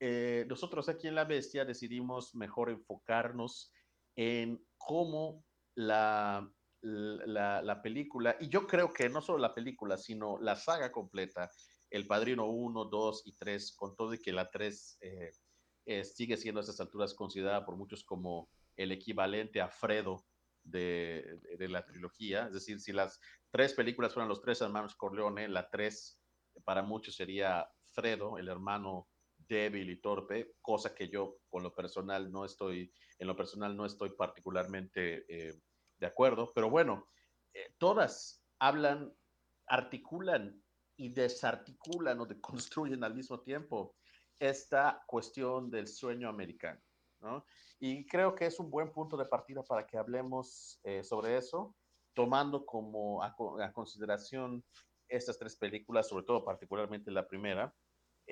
eh, 0.00 0.46
nosotros 0.48 0.88
aquí 0.88 1.06
en 1.06 1.16
La 1.16 1.26
Bestia 1.26 1.66
decidimos 1.66 2.34
mejor 2.34 2.70
enfocarnos 2.70 3.74
en 4.16 4.66
cómo 4.78 5.44
la, 5.74 6.50
la, 6.80 7.82
película, 7.82 8.38
y 8.40 8.48
yo 8.48 8.66
creo 8.66 8.90
que 8.90 9.10
no 9.10 9.20
solo 9.20 9.36
la 9.36 9.54
película, 9.54 9.98
sino 9.98 10.38
la 10.40 10.56
saga 10.56 10.90
completa, 10.90 11.50
El 11.90 12.06
Padrino 12.06 12.46
1, 12.46 12.84
2 12.84 13.22
y 13.26 13.32
3, 13.32 13.74
con 13.74 13.96
todo 13.96 14.14
y 14.14 14.18
que 14.18 14.32
la 14.32 14.48
3 14.48 14.98
eh, 15.00 15.32
eh, 15.86 16.04
sigue 16.04 16.36
siendo 16.36 16.60
a 16.60 16.62
estas 16.62 16.80
alturas 16.80 17.14
considerada 17.14 17.64
por 17.64 17.76
muchos 17.76 18.04
como 18.04 18.48
el 18.76 18.92
equivalente 18.92 19.60
a 19.60 19.68
Fredo 19.68 20.24
de, 20.62 21.40
de, 21.58 21.68
la 21.68 21.84
trilogía, 21.84 22.46
es 22.46 22.52
decir, 22.52 22.80
si 22.80 22.92
las 22.92 23.18
tres 23.50 23.72
películas 23.72 24.12
fueran 24.12 24.28
los 24.28 24.42
tres 24.42 24.60
hermanos 24.60 24.94
Corleone, 24.94 25.48
la 25.48 25.68
3 25.68 26.20
para 26.64 26.82
muchos 26.82 27.16
sería 27.16 27.68
Fredo, 27.92 28.38
el 28.38 28.48
hermano 28.48 29.08
débil 29.36 29.90
y 29.90 30.00
torpe, 30.00 30.54
cosa 30.60 30.94
que 30.94 31.08
yo 31.08 31.38
con 31.48 31.62
lo 31.62 31.74
personal 31.74 32.30
no 32.30 32.44
estoy, 32.44 32.92
en 33.18 33.26
lo 33.26 33.34
personal 33.34 33.76
no 33.76 33.86
estoy 33.86 34.10
particularmente 34.10 35.24
eh, 35.28 35.58
de 35.98 36.06
acuerdo, 36.06 36.52
pero 36.54 36.70
bueno, 36.70 37.08
todas 37.78 38.44
hablan, 38.60 39.12
articulan 39.66 40.62
y 41.00 41.08
desarticulan 41.08 42.20
o 42.20 42.26
deconstruyen 42.26 43.02
al 43.02 43.14
mismo 43.14 43.40
tiempo 43.40 43.94
esta 44.38 45.02
cuestión 45.06 45.70
del 45.70 45.88
sueño 45.88 46.28
americano, 46.28 46.80
¿no? 47.20 47.44
Y 47.78 48.06
creo 48.06 48.34
que 48.34 48.46
es 48.46 48.60
un 48.60 48.70
buen 48.70 48.92
punto 48.92 49.16
de 49.16 49.24
partida 49.24 49.62
para 49.62 49.86
que 49.86 49.96
hablemos 49.96 50.78
eh, 50.84 51.02
sobre 51.02 51.38
eso, 51.38 51.74
tomando 52.14 52.66
como 52.66 53.22
a 53.22 53.34
consideración 53.72 54.62
estas 55.08 55.38
tres 55.38 55.56
películas, 55.56 56.08
sobre 56.08 56.24
todo 56.24 56.44
particularmente 56.44 57.10
la 57.10 57.26
primera, 57.26 57.74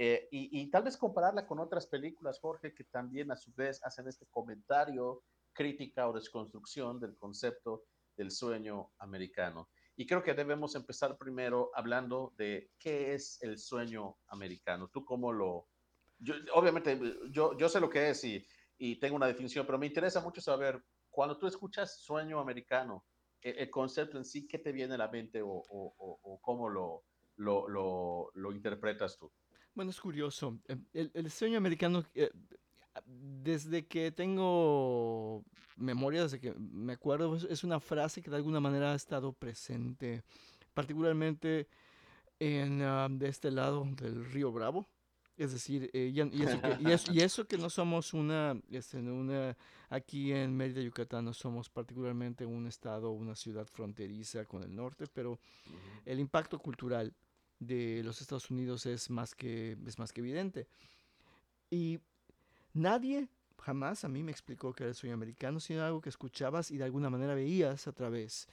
eh, 0.00 0.28
y, 0.30 0.70
tal 0.70 0.84
vez 0.84 0.96
compararla 0.96 1.44
con 1.44 1.58
otras 1.58 1.88
películas, 1.88 2.38
Jorge, 2.38 2.72
que 2.72 2.84
también 2.84 3.32
a 3.32 3.36
su 3.36 3.52
vez 3.54 3.82
hacen 3.82 4.06
este 4.06 4.26
comentario, 4.26 5.24
crítica 5.52 6.08
o 6.08 6.12
desconstrucción 6.12 7.00
del 7.00 7.16
concepto 7.16 7.82
del 8.16 8.30
sueño 8.30 8.92
americano. 8.98 9.68
Y 9.98 10.06
creo 10.06 10.22
que 10.22 10.32
debemos 10.32 10.76
empezar 10.76 11.18
primero 11.18 11.72
hablando 11.74 12.32
de 12.38 12.70
qué 12.78 13.14
es 13.14 13.42
el 13.42 13.58
sueño 13.58 14.16
americano. 14.28 14.88
¿Tú 14.88 15.04
cómo 15.04 15.32
lo...? 15.32 15.66
Yo, 16.20 16.34
obviamente, 16.54 17.00
yo, 17.30 17.58
yo 17.58 17.68
sé 17.68 17.80
lo 17.80 17.90
que 17.90 18.10
es 18.10 18.22
y, 18.22 18.46
y 18.78 19.00
tengo 19.00 19.16
una 19.16 19.26
definición, 19.26 19.66
pero 19.66 19.76
me 19.76 19.86
interesa 19.86 20.20
mucho 20.20 20.40
saber, 20.40 20.80
cuando 21.10 21.36
tú 21.36 21.48
escuchas 21.48 22.00
sueño 22.00 22.38
americano, 22.38 23.04
el, 23.40 23.58
el 23.58 23.70
concepto 23.70 24.18
en 24.18 24.24
sí, 24.24 24.46
¿qué 24.46 24.60
te 24.60 24.70
viene 24.70 24.94
a 24.94 24.98
la 24.98 25.08
mente 25.08 25.42
o, 25.42 25.48
o, 25.48 25.94
o 25.98 26.40
cómo 26.40 26.68
lo, 26.68 27.02
lo, 27.34 27.68
lo, 27.68 28.30
lo 28.34 28.52
interpretas 28.52 29.18
tú? 29.18 29.32
Bueno, 29.74 29.90
es 29.92 30.00
curioso. 30.00 30.58
Em, 30.66 30.84
el, 30.92 31.30
sueño 31.30 31.58
americano, 31.58 32.04
eh, 32.14 32.30
desde 33.06 33.86
que 33.86 34.12
tengo 34.12 35.44
memoria, 35.76 36.22
desde 36.22 36.40
que 36.40 36.54
me 36.54 36.94
acuerdo, 36.94 37.36
es 37.36 37.64
una 37.64 37.80
frase 37.80 38.22
que 38.22 38.30
de 38.30 38.36
alguna 38.36 38.60
manera 38.60 38.92
ha 38.92 38.96
estado 38.96 39.32
presente, 39.32 40.22
particularmente 40.74 41.68
en, 42.38 42.82
ah, 42.82 43.08
de 43.10 43.28
este 43.28 43.50
lado 43.50 43.86
del 43.96 44.24
río 44.26 44.52
Bravo. 44.52 44.88
Es 45.36 45.52
decir, 45.52 45.88
eh, 45.92 46.10
y, 46.12 46.20
eso 46.42 46.60
que, 46.60 46.76
y, 47.12 47.20
eso, 47.22 47.46
que, 47.46 47.58
no 47.58 47.70
somos 47.70 48.12
una, 48.12 48.60
este, 48.70 48.98
una, 48.98 49.56
aquí 49.88 50.32
en 50.32 50.56
Mérida, 50.56 50.80
Yucatán, 50.80 51.26
no 51.26 51.32
somos 51.32 51.70
particularmente 51.70 52.44
un 52.44 52.66
estado, 52.66 53.12
una 53.12 53.36
ciudad 53.36 53.64
fronteriza 53.66 54.44
con 54.46 54.64
el 54.64 54.74
norte, 54.74 55.06
pero 55.06 55.38
el 56.04 56.18
impacto 56.18 56.58
cultural 56.58 57.14
de 57.60 58.02
los 58.04 58.20
Estados 58.20 58.50
Unidos 58.50 58.84
es 58.86 59.10
más 59.10 59.36
que, 59.36 59.76
es 59.86 59.98
más 60.00 60.12
que 60.12 60.22
evidente. 60.22 60.66
Y 61.70 62.00
nadie 62.78 63.28
jamás 63.58 64.04
a 64.04 64.08
mí 64.08 64.22
me 64.22 64.32
explicó 64.32 64.72
que 64.72 64.84
era 64.84 64.90
el 64.90 64.94
sueño 64.94 65.14
americano, 65.14 65.60
sino 65.60 65.84
algo 65.84 66.00
que 66.00 66.08
escuchabas 66.08 66.70
y 66.70 66.78
de 66.78 66.84
alguna 66.84 67.10
manera 67.10 67.34
veías 67.34 67.86
a 67.86 67.92
través 67.92 68.48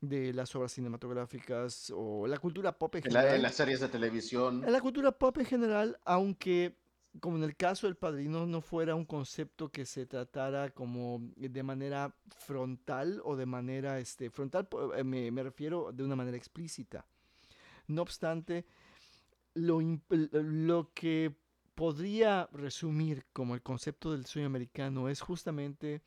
de 0.00 0.32
las 0.32 0.54
obras 0.54 0.72
cinematográficas 0.72 1.92
o 1.94 2.26
la 2.26 2.38
cultura 2.38 2.78
pop 2.78 2.94
en 2.96 3.02
general. 3.02 3.34
En, 3.34 3.42
las 3.42 3.54
series 3.54 3.80
de 3.80 3.88
televisión. 3.88 4.62
En 4.64 4.72
la 4.72 4.80
cultura 4.80 5.12
pop 5.12 5.36
en 5.38 5.46
general, 5.46 5.98
aunque 6.04 6.76
como 7.18 7.36
en 7.36 7.42
el 7.42 7.56
caso 7.56 7.88
del 7.88 7.96
padrino 7.96 8.46
no 8.46 8.60
fuera 8.60 8.94
un 8.94 9.04
concepto 9.04 9.68
que 9.68 9.84
se 9.84 10.06
tratara 10.06 10.70
como 10.70 11.20
de 11.34 11.62
manera 11.64 12.14
frontal 12.28 13.20
o 13.24 13.34
de 13.34 13.46
manera 13.46 13.98
este 13.98 14.30
frontal 14.30 14.68
eh, 14.94 15.02
me, 15.02 15.32
me 15.32 15.42
refiero 15.42 15.90
de 15.92 16.04
una 16.04 16.14
manera 16.14 16.36
explícita 16.36 17.04
no 17.90 18.02
obstante, 18.02 18.64
lo, 19.54 19.80
lo 20.10 20.90
que 20.94 21.34
podría 21.80 22.46
resumir 22.52 23.24
como 23.32 23.54
el 23.54 23.62
concepto 23.62 24.12
del 24.12 24.26
sueño 24.26 24.48
americano 24.48 25.08
es 25.08 25.22
justamente 25.22 26.02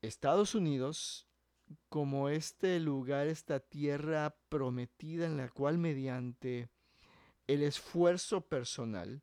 Estados 0.00 0.54
Unidos 0.54 1.26
como 1.90 2.30
este 2.30 2.80
lugar, 2.80 3.26
esta 3.26 3.60
tierra 3.60 4.34
prometida 4.48 5.26
en 5.26 5.36
la 5.36 5.50
cual 5.50 5.76
mediante 5.76 6.70
el 7.46 7.62
esfuerzo 7.62 8.40
personal 8.40 9.20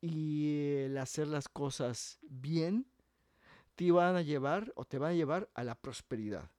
y 0.00 0.80
el 0.86 0.98
hacer 0.98 1.28
las 1.28 1.46
cosas 1.46 2.18
bien, 2.22 2.88
te 3.76 3.92
van 3.92 4.16
a 4.16 4.22
llevar 4.22 4.72
o 4.74 4.84
te 4.84 4.98
van 4.98 5.12
a 5.12 5.14
llevar 5.14 5.50
a 5.54 5.62
la 5.62 5.76
prosperidad 5.76 6.50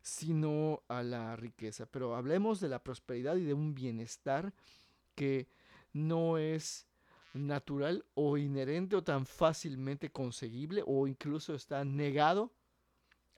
sino 0.00 0.84
a 0.86 1.02
la 1.02 1.34
riqueza. 1.34 1.86
Pero 1.86 2.14
hablemos 2.14 2.60
de 2.60 2.68
la 2.68 2.84
prosperidad 2.84 3.34
y 3.34 3.42
de 3.42 3.54
un 3.54 3.74
bienestar 3.74 4.54
que 5.16 5.48
no 5.92 6.38
es 6.38 6.86
natural 7.34 8.04
o 8.14 8.36
inherente 8.36 8.96
o 8.96 9.02
tan 9.02 9.26
fácilmente 9.26 10.10
conseguible 10.10 10.82
o 10.86 11.06
incluso 11.06 11.54
está 11.54 11.84
negado 11.84 12.52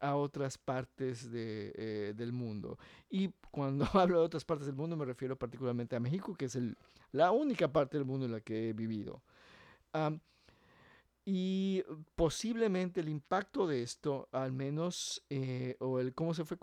a 0.00 0.16
otras 0.16 0.58
partes 0.58 1.30
de, 1.30 1.72
eh, 1.76 2.14
del 2.14 2.32
mundo. 2.32 2.78
Y 3.08 3.30
cuando 3.50 3.86
hablo 3.94 4.20
de 4.20 4.26
otras 4.26 4.44
partes 4.44 4.66
del 4.66 4.76
mundo 4.76 4.96
me 4.96 5.04
refiero 5.04 5.36
particularmente 5.36 5.96
a 5.96 6.00
México, 6.00 6.34
que 6.34 6.46
es 6.46 6.56
el, 6.56 6.76
la 7.12 7.30
única 7.30 7.72
parte 7.72 7.96
del 7.96 8.04
mundo 8.04 8.26
en 8.26 8.32
la 8.32 8.40
que 8.40 8.68
he 8.68 8.72
vivido. 8.72 9.22
Y 11.24 11.82
posiblemente 12.16 13.00
el 13.00 13.08
impacto 13.08 13.66
de 13.66 13.82
esto, 13.82 14.28
al 14.32 14.52
menos, 14.52 15.24
eh, 15.30 15.76
o 15.78 15.98
el 15.98 16.12
cómo 16.12 16.34
se 16.34 16.44
fue 16.44 16.58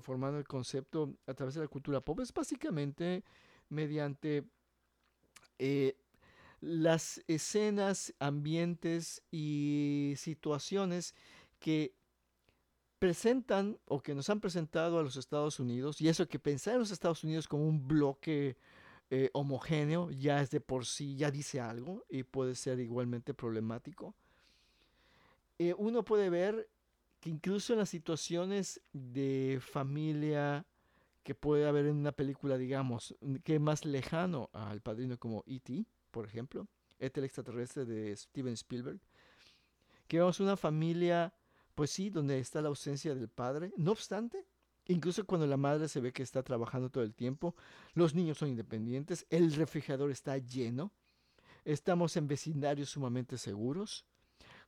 formando 0.00 0.38
el 0.38 0.48
concepto 0.48 1.14
a 1.26 1.34
través 1.34 1.54
de 1.54 1.60
la 1.60 1.68
cultura 1.68 2.00
pop, 2.00 2.18
es 2.20 2.32
básicamente 2.32 3.22
mediante 3.68 4.44
eh, 5.58 5.96
las 6.60 7.22
escenas, 7.26 8.14
ambientes 8.18 9.22
y 9.30 10.14
situaciones 10.16 11.14
que 11.58 11.94
presentan 12.98 13.78
o 13.86 14.02
que 14.02 14.14
nos 14.14 14.28
han 14.28 14.40
presentado 14.40 14.98
a 14.98 15.02
los 15.02 15.16
Estados 15.16 15.58
Unidos, 15.58 16.00
y 16.00 16.08
eso 16.08 16.28
que 16.28 16.38
pensar 16.38 16.74
en 16.74 16.80
los 16.80 16.90
Estados 16.90 17.24
Unidos 17.24 17.48
como 17.48 17.66
un 17.66 17.88
bloque 17.88 18.58
eh, 19.08 19.30
homogéneo 19.32 20.10
ya 20.10 20.40
es 20.40 20.50
de 20.50 20.60
por 20.60 20.86
sí, 20.86 21.16
ya 21.16 21.30
dice 21.30 21.60
algo 21.60 22.04
y 22.08 22.22
puede 22.22 22.54
ser 22.54 22.78
igualmente 22.78 23.34
problemático. 23.34 24.14
Eh, 25.58 25.74
uno 25.76 26.04
puede 26.04 26.30
ver 26.30 26.68
que 27.20 27.30
incluso 27.30 27.72
en 27.72 27.80
las 27.80 27.88
situaciones 27.88 28.80
de 28.92 29.60
familia 29.60 30.66
que 31.22 31.34
puede 31.34 31.66
haber 31.66 31.86
en 31.86 31.96
una 31.96 32.12
película, 32.12 32.56
digamos, 32.56 33.16
que 33.44 33.56
es 33.56 33.60
más 33.60 33.84
lejano 33.84 34.48
al 34.52 34.80
padrino 34.80 35.18
como 35.18 35.42
E.T., 35.46 35.86
por 36.10 36.26
ejemplo, 36.26 36.66
E.T. 36.98 37.20
el 37.20 37.24
extraterrestre 37.24 37.84
de 37.84 38.16
Steven 38.16 38.54
Spielberg, 38.54 39.00
que 40.06 40.18
vemos 40.18 40.40
una 40.40 40.56
familia, 40.56 41.32
pues 41.74 41.90
sí, 41.90 42.10
donde 42.10 42.38
está 42.38 42.60
la 42.60 42.68
ausencia 42.68 43.14
del 43.14 43.28
padre. 43.28 43.72
No 43.76 43.92
obstante, 43.92 44.44
incluso 44.86 45.24
cuando 45.24 45.46
la 45.46 45.56
madre 45.56 45.88
se 45.88 46.00
ve 46.00 46.12
que 46.12 46.22
está 46.22 46.42
trabajando 46.42 46.90
todo 46.90 47.04
el 47.04 47.14
tiempo, 47.14 47.54
los 47.94 48.14
niños 48.14 48.38
son 48.38 48.48
independientes, 48.48 49.26
el 49.30 49.52
refrigerador 49.54 50.10
está 50.10 50.36
lleno, 50.38 50.92
estamos 51.64 52.16
en 52.16 52.28
vecindarios 52.28 52.90
sumamente 52.90 53.38
seguros, 53.38 54.04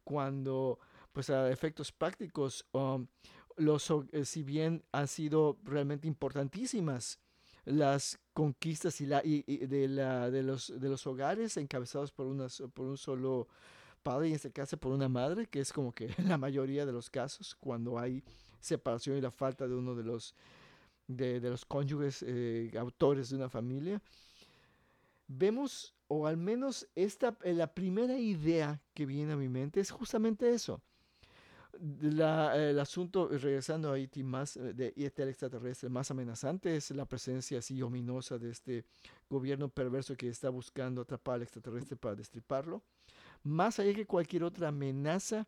cuando, 0.04 0.78
pues 1.12 1.30
a 1.30 1.50
efectos 1.50 1.92
prácticos, 1.92 2.66
um, 2.72 3.06
los, 3.56 3.92
eh, 4.12 4.24
si 4.24 4.42
bien 4.42 4.84
han 4.92 5.08
sido 5.08 5.58
realmente 5.64 6.08
importantísimas 6.08 7.20
las 7.64 8.18
conquistas 8.32 9.00
y 9.00 9.06
la, 9.06 9.22
y- 9.24 9.42
de, 9.66 9.88
la, 9.88 10.30
de, 10.30 10.42
los, 10.42 10.72
de 10.80 10.88
los 10.88 11.06
hogares 11.06 11.56
encabezados 11.56 12.12
por, 12.12 12.26
una, 12.26 12.46
por 12.74 12.86
un 12.86 12.96
solo 12.96 13.48
padre, 14.02 14.28
y 14.28 14.30
en 14.32 14.36
este 14.36 14.52
caso 14.52 14.76
por 14.78 14.92
una 14.92 15.08
madre, 15.08 15.46
que 15.46 15.60
es 15.60 15.72
como 15.72 15.92
que 15.94 16.08
la 16.26 16.38
mayoría 16.38 16.86
de 16.86 16.92
los 16.92 17.10
casos, 17.10 17.56
cuando 17.60 17.98
hay 17.98 18.22
separación 18.60 19.18
y 19.18 19.20
la 19.22 19.30
falta 19.30 19.68
de 19.68 19.74
uno 19.74 19.94
de 19.94 20.04
los, 20.04 20.34
de, 21.08 21.40
de 21.40 21.50
los 21.50 21.64
cónyuges 21.66 22.24
eh, 22.26 22.72
autores 22.78 23.30
de 23.30 23.36
una 23.36 23.50
familia, 23.50 24.02
vemos, 25.28 25.94
o 26.08 26.26
al 26.26 26.36
menos 26.36 26.88
esta, 26.94 27.36
eh, 27.42 27.54
la 27.54 27.72
primera 27.74 28.18
idea 28.18 28.80
que 28.94 29.06
viene 29.06 29.32
a 29.32 29.36
mi 29.36 29.48
mente 29.48 29.80
es 29.80 29.90
justamente 29.90 30.50
eso. 30.52 30.82
La- 31.80 32.56
el 32.56 32.78
asunto, 32.78 33.32
eh, 33.32 33.38
regresando 33.38 33.92
a 33.92 33.98
E.T. 33.98 34.22
más, 34.22 34.56
eh, 34.56 34.74
de 34.74 34.92
E.T. 34.96 35.22
el 35.22 35.28
extraterrestre, 35.30 35.88
más 35.88 36.10
amenazante 36.10 36.76
es 36.76 36.90
la 36.90 37.06
presencia 37.06 37.58
así 37.60 37.80
ominosa 37.82 38.38
de 38.38 38.50
este 38.50 38.84
gobierno 39.30 39.68
perverso 39.70 40.14
que 40.16 40.28
está 40.28 40.50
buscando 40.50 41.00
atrapar 41.00 41.36
al 41.36 41.42
extraterrestre 41.42 41.96
para 41.96 42.14
destriparlo. 42.14 42.82
Más 43.42 43.78
allá 43.78 43.94
que 43.94 44.06
cualquier 44.06 44.44
otra 44.44 44.68
amenaza 44.68 45.46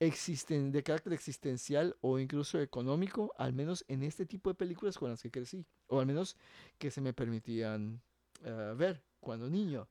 existen, 0.00 0.72
de 0.72 0.82
carácter 0.82 1.12
existencial 1.12 1.96
o 2.00 2.18
incluso 2.18 2.60
económico, 2.60 3.32
al 3.38 3.52
menos 3.52 3.84
en 3.88 4.02
este 4.02 4.26
tipo 4.26 4.50
de 4.50 4.54
películas 4.54 4.98
con 4.98 5.10
las 5.10 5.22
que 5.22 5.30
crecí, 5.30 5.64
o 5.86 6.00
al 6.00 6.06
menos 6.06 6.36
que 6.78 6.90
se 6.90 7.00
me 7.00 7.12
permitían 7.12 8.02
eh, 8.42 8.74
ver 8.76 9.02
cuando 9.20 9.48
niño. 9.48 9.88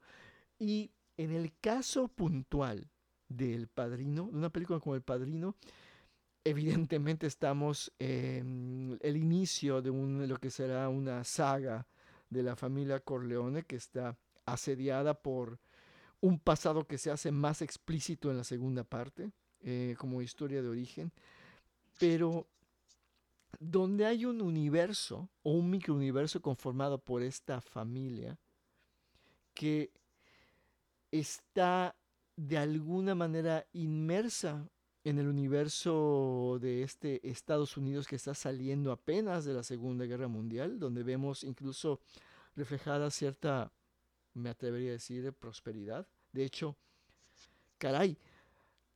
Y 0.59 0.91
en 1.17 1.31
el 1.31 1.53
caso 1.61 2.09
puntual 2.09 2.89
del 3.35 3.67
Padrino, 3.67 4.29
de 4.31 4.37
una 4.37 4.49
película 4.49 4.79
como 4.79 4.95
El 4.95 5.01
Padrino, 5.01 5.55
evidentemente 6.43 7.27
estamos 7.27 7.91
en 7.99 8.97
el 9.01 9.17
inicio 9.17 9.81
de 9.81 9.91
lo 10.27 10.37
que 10.37 10.49
será 10.49 10.89
una 10.89 11.23
saga 11.23 11.87
de 12.29 12.43
la 12.43 12.55
familia 12.55 12.99
Corleone 12.99 13.63
que 13.63 13.75
está 13.75 14.17
asediada 14.45 15.13
por 15.13 15.59
un 16.19 16.39
pasado 16.39 16.85
que 16.85 16.97
se 16.97 17.11
hace 17.11 17.31
más 17.31 17.61
explícito 17.61 18.31
en 18.31 18.37
la 18.37 18.43
segunda 18.43 18.83
parte, 18.83 19.31
eh, 19.61 19.95
como 19.97 20.21
historia 20.21 20.61
de 20.61 20.67
origen, 20.67 21.11
pero 21.99 22.47
donde 23.59 24.05
hay 24.05 24.25
un 24.25 24.41
universo 24.41 25.29
o 25.43 25.51
un 25.51 25.69
microuniverso 25.69 26.41
conformado 26.41 26.97
por 26.97 27.21
esta 27.21 27.61
familia 27.61 28.37
que 29.53 29.91
está 31.11 31.95
de 32.35 32.57
alguna 32.57 33.15
manera 33.15 33.65
inmersa 33.73 34.67
en 35.03 35.19
el 35.19 35.27
universo 35.27 36.57
de 36.61 36.83
este 36.83 37.27
Estados 37.29 37.75
Unidos 37.77 38.07
que 38.07 38.15
está 38.15 38.33
saliendo 38.33 38.91
apenas 38.91 39.43
de 39.45 39.53
la 39.53 39.63
Segunda 39.63 40.05
Guerra 40.05 40.27
Mundial, 40.27 40.79
donde 40.79 41.03
vemos 41.03 41.43
incluso 41.43 41.99
reflejada 42.55 43.11
cierta, 43.11 43.71
me 44.33 44.49
atrevería 44.49 44.89
a 44.89 44.93
decir, 44.93 45.31
prosperidad. 45.33 46.07
De 46.31 46.45
hecho, 46.45 46.77
caray, 47.77 48.17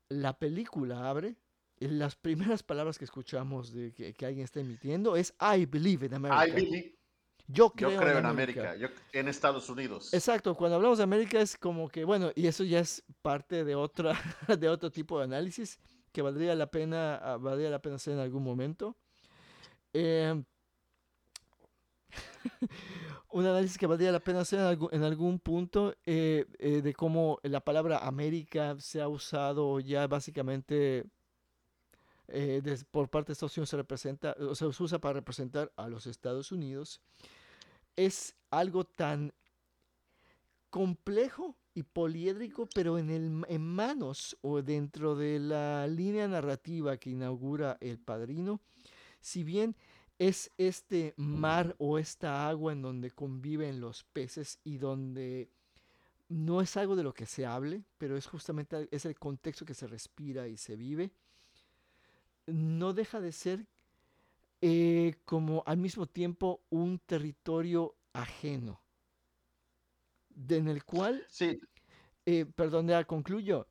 la 0.10 0.38
película 0.40 1.10
abre, 1.10 1.36
las 1.80 2.16
primeras 2.16 2.64
palabras 2.64 2.98
que 2.98 3.06
escuchamos 3.06 3.74
de 3.74 3.94
que, 3.94 4.14
que 4.14 4.26
alguien 4.26 4.46
está 4.46 4.62
emitiendo 4.62 5.16
es 5.16 5.34
I 5.42 5.66
believe 5.66 6.06
in 6.06 6.14
America. 6.14 6.48
I 6.48 6.52
believe- 6.52 6.97
Yo 7.50 7.72
yo 7.78 7.96
creo, 7.96 8.18
en 8.18 8.26
América, 8.26 8.76
yo, 8.76 8.90
en 9.14 9.30
Estados 9.30 9.70
Unidos. 9.70 10.14
Exacto, 10.14 10.54
cuando 10.56 10.76
hablamos 10.76 10.98
de 10.98 11.06
América 11.06 11.40
es 11.40 11.58
como 11.58 11.88
que, 11.88 12.04
bueno, 12.04 12.32
y 12.36 12.48
eso 12.48 12.66
ya 12.66 12.80
es 12.80 13.04
parte 13.22 13.64
de 13.64 13.74
otra, 13.74 14.14
de 14.60 14.68
otro 14.68 14.92
tipo 14.92 15.18
de 15.18 15.26
análisis 15.26 15.80
que 16.12 16.22
valdría 16.22 16.56
la 16.56 16.70
pena, 16.70 17.16
ah, 17.16 17.38
valdría 17.38 17.70
la 17.70 17.82
pena 17.82 17.96
hacer 17.96 18.14
en 18.14 18.20
algún 18.20 18.44
momento. 18.44 18.98
Eh, 19.94 20.44
un 23.32 23.46
análisis 23.46 23.78
que 23.78 23.88
valdría 23.88 24.12
la 24.12 24.20
pena 24.20 24.42
hacer 24.42 24.60
en 24.60 24.66
algún, 24.66 24.90
en 24.92 25.04
algún 25.04 25.40
punto 25.40 25.96
eh, 26.06 26.46
eh, 26.60 26.82
de 26.82 26.94
cómo 26.94 27.40
la 27.44 27.62
palabra 27.62 28.00
América 28.00 28.76
se 28.80 29.02
ha 29.02 29.08
usado 29.08 29.80
ya 29.80 30.08
básicamente 30.08 31.06
eh, 32.30 32.62
por 32.92 33.10
parte 33.10 33.28
de 33.28 33.34
Estados 33.34 33.58
Unidos 33.58 33.70
se 33.70 33.78
representa, 33.78 34.36
o 34.40 34.56
se 34.56 34.66
usa 34.66 35.00
para 35.00 35.14
representar 35.14 35.72
a 35.76 35.88
los 35.88 36.08
Estados 36.08 36.52
Unidos. 36.52 37.02
Es 37.96 38.36
algo 38.52 38.84
tan 38.84 39.34
complejo 40.70 41.56
y 41.74 41.84
poliédrico, 41.84 42.68
pero 42.74 42.98
en, 42.98 43.10
el, 43.10 43.46
en 43.48 43.62
manos 43.62 44.38
o 44.42 44.62
dentro 44.62 45.16
de 45.16 45.40
la 45.40 45.88
línea 45.88 46.28
narrativa 46.28 46.98
que 46.98 47.12
inaugura 47.12 47.78
El 47.80 48.00
Padrino, 48.00 48.60
si 49.22 49.44
bien 49.44 49.76
es 50.20 50.52
este 50.58 51.14
mar 51.18 51.76
o 51.78 52.00
esta 52.00 52.50
agua 52.50 52.74
en 52.74 52.82
donde 52.82 53.12
conviven 53.12 53.80
los 53.80 54.04
peces 54.04 54.60
y 54.64 54.78
donde 54.78 55.52
no 56.30 56.62
es 56.62 56.76
algo 56.78 56.96
de 56.96 57.04
lo 57.04 57.14
que 57.14 57.26
se 57.26 57.46
hable, 57.46 57.84
pero 57.98 58.18
es 58.18 58.26
justamente 58.26 58.88
es 58.92 59.06
el 59.06 59.18
contexto 59.18 59.66
que 59.66 59.74
se 59.74 59.88
respira 59.88 60.48
y 60.48 60.58
se 60.58 60.76
vive, 60.76 61.12
no 62.48 62.94
deja 62.94 63.20
de 63.22 63.32
ser 63.32 63.68
eh, 64.62 65.16
como 65.26 65.64
al 65.68 65.78
mismo 65.78 66.08
tiempo 66.08 66.64
un 66.70 67.00
territorio 67.00 67.96
ajeno 68.14 68.82
de- 70.30 70.58
en 70.58 70.68
el 70.68 70.84
cual, 70.84 71.26
Sí. 71.30 71.60
eh, 72.26 72.46
perdón, 72.46 72.88
ya 72.88 73.06
concluyo, 73.06 73.68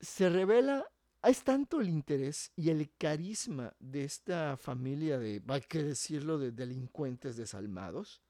se 0.00 0.28
revela, 0.28 0.86
es 1.22 1.42
tanto 1.42 1.80
el 1.80 1.88
interés 1.88 2.52
y 2.56 2.70
el 2.70 2.90
carisma 2.96 3.74
de 3.78 4.04
esta 4.04 4.56
familia 4.56 5.18
de, 5.18 5.42
hay 5.48 5.60
que 5.62 5.82
decirlo, 5.82 6.38
de 6.38 6.52
delincuentes 6.52 7.36
desalmados, 7.36 8.22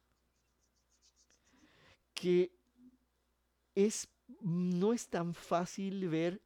que 2.14 2.52
es, 3.74 4.08
no 4.40 4.92
es 4.92 5.08
tan 5.08 5.34
fácil 5.34 6.08
ver 6.08 6.40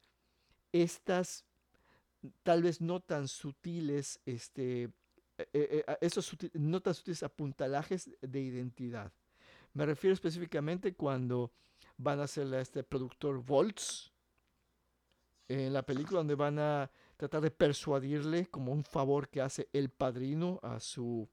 estas, 0.71 1.45
tal 2.43 2.63
vez 2.63 2.81
no 2.81 2.99
tan 2.99 3.27
sutiles, 3.27 4.19
este, 4.25 4.83
eh, 5.37 5.47
eh, 5.53 5.97
esos 6.01 6.35
no 6.53 6.81
tan 6.81 6.93
sutiles 6.93 7.23
apuntalajes 7.23 8.09
de 8.21 8.41
identidad. 8.41 9.11
Me 9.73 9.85
refiero 9.85 10.13
específicamente 10.13 10.95
cuando 10.95 11.51
van 11.97 12.19
a 12.19 12.23
hacer 12.23 12.53
a 12.53 12.61
este 12.61 12.83
productor 12.83 13.43
Volts 13.43 14.11
en 15.47 15.73
la 15.73 15.83
película 15.83 16.19
donde 16.19 16.35
van 16.35 16.59
a 16.59 16.91
tratar 17.17 17.41
de 17.41 17.51
persuadirle 17.51 18.47
como 18.47 18.71
un 18.71 18.83
favor 18.83 19.27
que 19.29 19.41
hace 19.41 19.67
el 19.73 19.89
padrino 19.89 20.59
a 20.61 20.79
su 20.79 21.27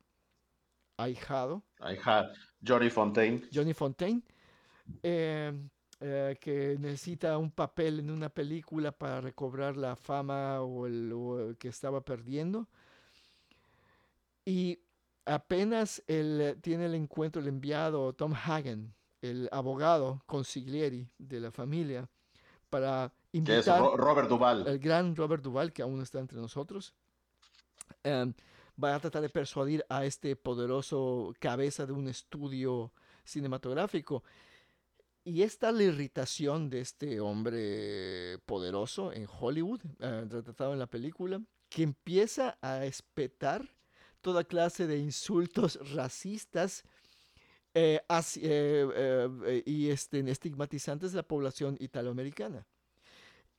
ahijado, 0.97 1.63
had 1.81 2.33
Johnny 2.67 2.91
Fontaine. 2.91 3.43
Johnny 3.53 3.75
Fontaine. 3.75 4.23
Eh, 5.03 5.53
eh, 6.01 6.37
que 6.41 6.77
necesita 6.79 7.39
un 7.39 7.51
papel 7.51 8.01
en 8.01 8.11
una 8.11 8.29
película 8.29 8.93
para 8.93 9.21
recobrar 9.21 9.77
la 9.77 9.97
fama 9.97 10.61
o 10.61 10.87
el, 10.87 11.13
o 11.13 11.49
el 11.51 11.57
que 11.57 11.69
estaba 11.69 12.01
perdiendo. 12.03 12.69
Y 14.45 14.79
apenas 15.25 16.03
él 16.07 16.41
eh, 16.41 16.57
tiene 16.61 16.87
el 16.87 16.95
encuentro, 16.95 17.41
el 17.43 17.49
enviado 17.49 18.13
Tom 18.13 18.33
Hagen, 18.35 18.95
el 19.23 19.49
abogado 19.53 20.23
consiglieri 20.27 21.09
de 21.19 21.41
la 21.41 21.51
familia, 21.51 22.09
para 22.71 23.07
es 23.07 23.39
invitar 23.39 23.81
Ro- 23.81 23.97
Robert 23.97 24.29
Duval. 24.29 24.67
el 24.67 24.79
gran 24.79 25.17
Robert 25.17 25.43
Duval, 25.43 25.73
que 25.73 25.83
aún 25.83 26.01
está 26.01 26.21
entre 26.21 26.39
nosotros, 26.39 26.95
em, 28.05 28.33
va 28.83 28.95
a 28.95 29.01
tratar 29.01 29.23
de 29.23 29.29
persuadir 29.31 29.85
a 29.89 30.05
este 30.05 30.37
poderoso 30.37 31.33
cabeza 31.41 31.87
de 31.87 31.93
un 31.93 32.09
estudio 32.09 32.93
cinematográfico. 33.25 34.23
Y 35.27 35.43
es 35.43 35.59
tal 35.59 35.79
la 35.79 35.83
irritación 35.83 36.71
de 36.71 36.81
este 36.81 37.19
hombre 37.19 38.39
poderoso 38.47 39.13
en 39.13 39.27
Hollywood, 39.27 39.81
eh, 39.99 40.25
retratado 40.31 40.73
en 40.73 40.79
la 40.79 40.87
película, 40.87 41.43
que 41.69 41.83
empieza 41.83 42.57
a 42.63 42.85
espetar 42.85 43.69
toda 44.21 44.45
clase 44.45 44.87
de 44.87 44.99
insultos 44.99 45.81
racistas 45.95 46.85
eh, 47.75 48.01
eh, 48.09 48.89
eh, 49.47 49.63
y 49.67 49.91
este, 49.91 50.21
estigmatizantes 50.31 51.11
de 51.11 51.17
la 51.17 51.27
población 51.27 51.77
italoamericana. 51.81 52.65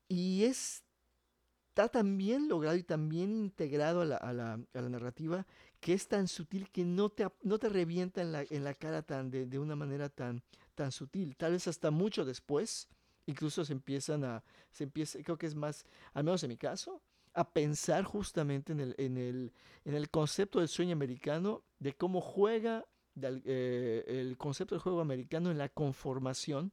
Y 0.07 0.45
está 0.45 1.89
también 1.89 2.47
logrado 2.47 2.75
y 2.77 2.83
también 2.83 3.35
integrado 3.35 4.01
a 4.01 4.05
la, 4.05 4.17
a 4.17 4.33
la- 4.33 4.59
narrativa 4.73 5.45
que 5.79 5.93
es 5.93 6.07
tan 6.07 6.27
sutil 6.27 6.69
que 6.71 6.85
no 6.85 7.09
te, 7.09 7.27
no 7.43 7.59
te 7.59 7.69
revienta 7.69 8.21
en 8.21 8.31
la, 8.31 8.43
en 8.49 8.63
la 8.63 8.73
cara 8.73 9.03
tan 9.03 9.29
de, 9.29 9.45
de 9.45 9.59
una 9.59 9.75
manera 9.75 10.09
tan, 10.09 10.41
tan 10.77 10.91
sutil. 10.91 11.35
Tal 11.35 11.51
vez 11.51 11.67
hasta 11.67 11.91
mucho 11.91 12.23
después, 12.23 12.87
incluso 13.25 13.65
se 13.65 13.73
empiezan 13.73 14.23
a, 14.23 14.43
se 14.71 14.85
empieza, 14.85 15.19
creo 15.23 15.37
que 15.37 15.47
es 15.47 15.55
más, 15.55 15.85
al 16.13 16.23
menos 16.23 16.43
en 16.43 16.49
mi 16.49 16.57
caso, 16.57 17.01
a 17.33 17.51
pensar 17.51 18.03
justamente 18.03 18.71
en 18.71 18.79
el, 18.79 18.95
en 18.97 19.17
el, 19.17 19.53
en 19.83 19.95
el 19.95 20.09
concepto 20.09 20.59
del 20.59 20.67
sueño 20.67 20.93
americano, 20.93 21.63
de 21.79 21.93
cómo 21.93 22.21
juega 22.21 22.85
eh, 23.21 24.05
el 24.07 24.37
concepto 24.37 24.75
del 24.75 24.81
juego 24.81 25.01
americano 25.01 25.51
en 25.51 25.57
la 25.57 25.69
conformación 25.69 26.71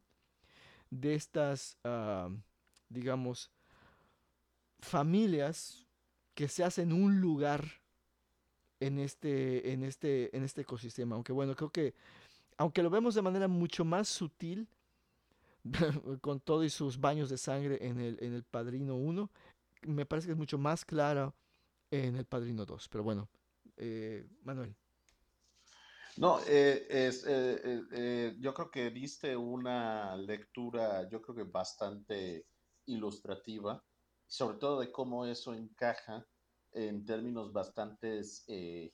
de 0.91 1.15
estas, 1.15 1.79
ah, 1.85 2.29
digamos, 2.89 3.51
familias 4.81 5.87
que 6.35 6.49
se 6.49 6.63
hacen 6.63 6.93
un 6.93 7.21
lugar 7.21 7.65
en 8.81 8.99
este, 8.99 9.73
en 9.73 9.83
este, 9.83 10.37
en 10.37 10.45
este 10.45 10.63
ecosistema. 10.63 11.15
Aunque 11.15 11.33
bueno, 11.33 11.55
creo 11.55 11.71
que, 11.71 11.95
aunque 12.57 12.83
lo 12.83 12.91
vemos 12.91 13.15
de 13.15 13.23
manera 13.23 13.49
mucho 13.49 13.85
más 13.85 14.09
sutil, 14.09 14.69
con 16.21 16.41
todo 16.41 16.65
y 16.65 16.71
sus 16.71 17.01
baños 17.01 17.31
de 17.31 17.39
sangre 17.39 17.87
en 17.87 18.01
el, 18.01 18.19
en 18.21 18.35
el 18.35 18.43
Padrino 18.43 18.97
1, 18.97 19.31
me 19.87 20.07
parece 20.07 20.27
que 20.27 20.33
es 20.33 20.39
mucho 20.39 20.59
más 20.59 20.85
claro 20.85 21.35
en 21.91 22.17
el 22.17 22.25
Padrino 22.25 22.65
2. 22.65 22.89
Pero 22.89 23.05
bueno, 23.05 23.29
eh, 23.77 24.27
Manuel. 24.43 24.75
No, 26.17 26.39
eh, 26.47 26.87
eh, 26.89 27.83
eh, 27.91 28.37
yo 28.39 28.55
creo 28.55 28.71
que 28.71 28.91
diste 28.91 29.37
una 29.37 30.17
lectura, 30.17 31.09
yo 31.09 31.21
creo 31.21 31.35
que 31.35 31.43
bastante 31.43 32.47
ilustrativa, 32.87 33.83
sobre 34.27 34.59
todo 34.59 34.81
de 34.81 34.93
cómo 34.93 35.27
eso 35.27 35.55
encaja 35.55 36.25
en 36.71 37.05
términos 37.05 37.53
bastante 37.53 38.23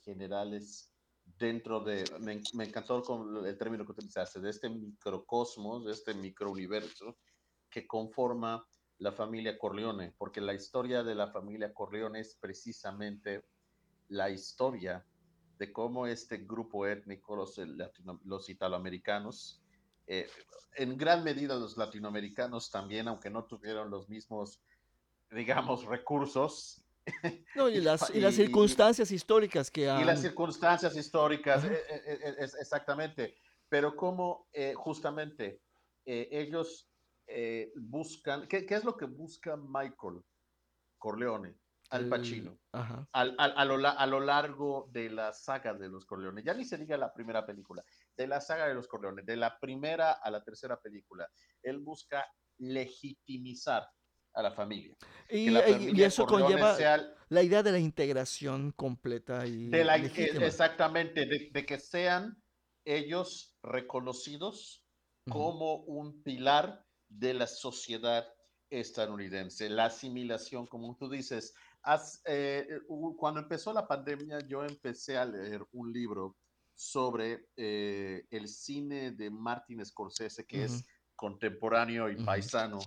generales 0.03 0.94
dentro 1.40 1.81
de, 1.81 2.05
me, 2.20 2.40
me 2.53 2.64
encantó 2.64 3.03
el 3.44 3.57
término 3.57 3.85
que 3.85 3.92
utilizaste, 3.92 4.40
de 4.40 4.50
este 4.50 4.68
microcosmos, 4.68 5.87
de 5.87 5.92
este 5.92 6.14
microuniverso 6.14 7.16
que 7.70 7.87
conforma 7.87 8.64
la 8.98 9.11
familia 9.11 9.59
Corleone, 9.59 10.14
porque 10.18 10.42
la 10.42 10.53
historia 10.53 11.03
de 11.03 11.14
la 11.14 11.33
familia 11.33 11.72
Corleone 11.72 12.20
es 12.20 12.37
precisamente 12.37 13.42
la 14.09 14.29
historia 14.29 15.05
de 15.59 15.72
cómo 15.72 16.07
este 16.07 16.38
grupo 16.38 16.87
étnico, 16.87 17.35
los, 17.35 17.57
latino, 17.57 18.20
los 18.24 18.48
italoamericanos, 18.50 19.62
eh, 20.07 20.29
en 20.74 20.96
gran 20.98 21.24
medida 21.24 21.57
los 21.57 21.79
latinoamericanos 21.79 22.70
también, 22.70 23.09
aunque 23.09 23.31
no 23.31 23.44
tuvieron 23.44 23.90
los 23.90 24.09
mismos, 24.09 24.61
digamos, 25.31 25.85
recursos. 25.87 26.85
No, 27.54 27.68
y, 27.68 27.80
las, 27.80 28.10
y, 28.10 28.18
y 28.18 28.20
las 28.20 28.34
circunstancias 28.34 29.10
y, 29.10 29.14
históricas 29.14 29.70
que 29.70 29.88
han... 29.88 30.00
Y 30.00 30.04
las 30.04 30.20
circunstancias 30.20 30.96
históricas, 30.96 31.64
eh, 31.64 31.82
eh, 31.88 32.34
exactamente. 32.38 33.36
Pero 33.68 33.94
cómo 33.94 34.48
justamente 34.74 35.62
ellos 36.04 36.90
buscan, 37.76 38.48
¿qué, 38.48 38.66
¿qué, 38.66 38.74
es 38.74 38.84
lo 38.84 38.96
que 38.96 39.04
busca 39.04 39.56
Michael 39.56 40.24
Corleone? 40.98 41.56
Al 41.90 42.08
Pacino. 42.08 42.56
El, 42.72 42.80
al, 43.12 43.34
al, 43.38 43.52
a, 43.56 43.64
lo, 43.64 43.88
a, 43.88 44.06
lo, 44.06 44.20
largo 44.20 44.88
de 44.92 45.10
la 45.10 45.32
saga 45.32 45.74
de 45.74 45.88
los 45.88 46.06
Corleones. 46.06 46.44
Ya 46.44 46.54
ni 46.54 46.64
se 46.64 46.78
diga 46.78 46.96
la 46.96 47.12
primera 47.12 47.44
película, 47.44 47.84
de 48.16 48.28
la 48.28 48.40
saga 48.40 48.68
de 48.68 48.74
los 48.74 48.86
Corleones, 48.86 49.26
de 49.26 49.36
la 49.36 49.58
primera 49.58 50.12
a 50.12 50.30
la 50.30 50.42
tercera 50.42 50.80
película. 50.80 51.28
Él 51.62 51.78
busca 51.78 52.24
legitimizar 52.58 53.88
a 54.35 54.43
la 54.43 54.53
familia. 54.53 54.97
Y, 55.29 55.51
la 55.51 55.62
familia 55.62 55.93
y 55.95 56.03
eso 56.07 56.27
conlleva 56.27 56.77
sea, 56.77 57.14
la 57.29 57.43
idea 57.43 57.62
de 57.62 57.73
la 57.73 57.79
integración 57.79 58.73
completa 58.73 59.47
y 59.47 59.69
de 59.69 59.85
la, 59.85 59.97
exactamente, 59.97 61.27
de, 61.27 61.51
de, 61.53 61.66
que 61.66 61.79
sean 61.79 62.43
ellos 62.85 63.57
reconocidos 63.62 64.85
uh 65.27 65.31
-huh. 65.31 65.33
como 65.33 65.77
un 65.85 66.23
pilar 66.23 66.85
de 67.09 67.35
la 67.35 67.47
sociedad 67.47 68.27
estadounidense, 68.71 69.69
la 69.69 69.87
asimilación, 69.87 70.66
como 70.66 70.97
tú 70.97 71.09
dices, 71.09 71.55
As, 71.83 72.21
eh, 72.27 72.66
cuando 73.16 73.40
empezó 73.40 73.73
la 73.73 73.87
pandemia, 73.87 74.40
yo 74.47 74.62
empecé 74.64 75.16
a 75.16 75.25
leer 75.25 75.64
un 75.73 75.90
libro 75.93 76.37
sobre 76.75 77.49
eh, 77.57 78.27
el 78.31 78.49
cine 78.49 79.12
de 79.12 79.31
Martin 79.31 79.85
Scorsese, 79.85 80.45
que 80.45 80.59
uh 80.59 80.61
-huh. 80.61 80.64
es 80.66 80.85
contemporáneo 81.16 82.11
y 82.11 82.16
uh 82.16 82.19
-huh. 82.19 82.25
paisano 82.25 82.81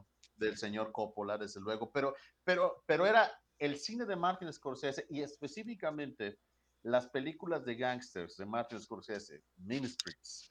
del 0.43 0.57
señor 0.57 0.91
Coppola, 0.91 1.37
desde 1.37 1.61
luego, 1.61 1.91
pero, 1.91 2.15
pero, 2.43 2.83
pero 2.85 3.05
era 3.05 3.31
el 3.57 3.77
cine 3.77 4.05
de 4.05 4.15
Martin 4.15 4.51
Scorsese 4.51 5.05
y 5.09 5.21
específicamente 5.21 6.39
las 6.83 7.07
películas 7.07 7.63
de 7.65 7.75
gangsters 7.75 8.35
de 8.37 8.45
Martin 8.45 8.79
Scorsese, 8.79 9.43
Mean 9.57 9.85
Streets, 9.85 10.49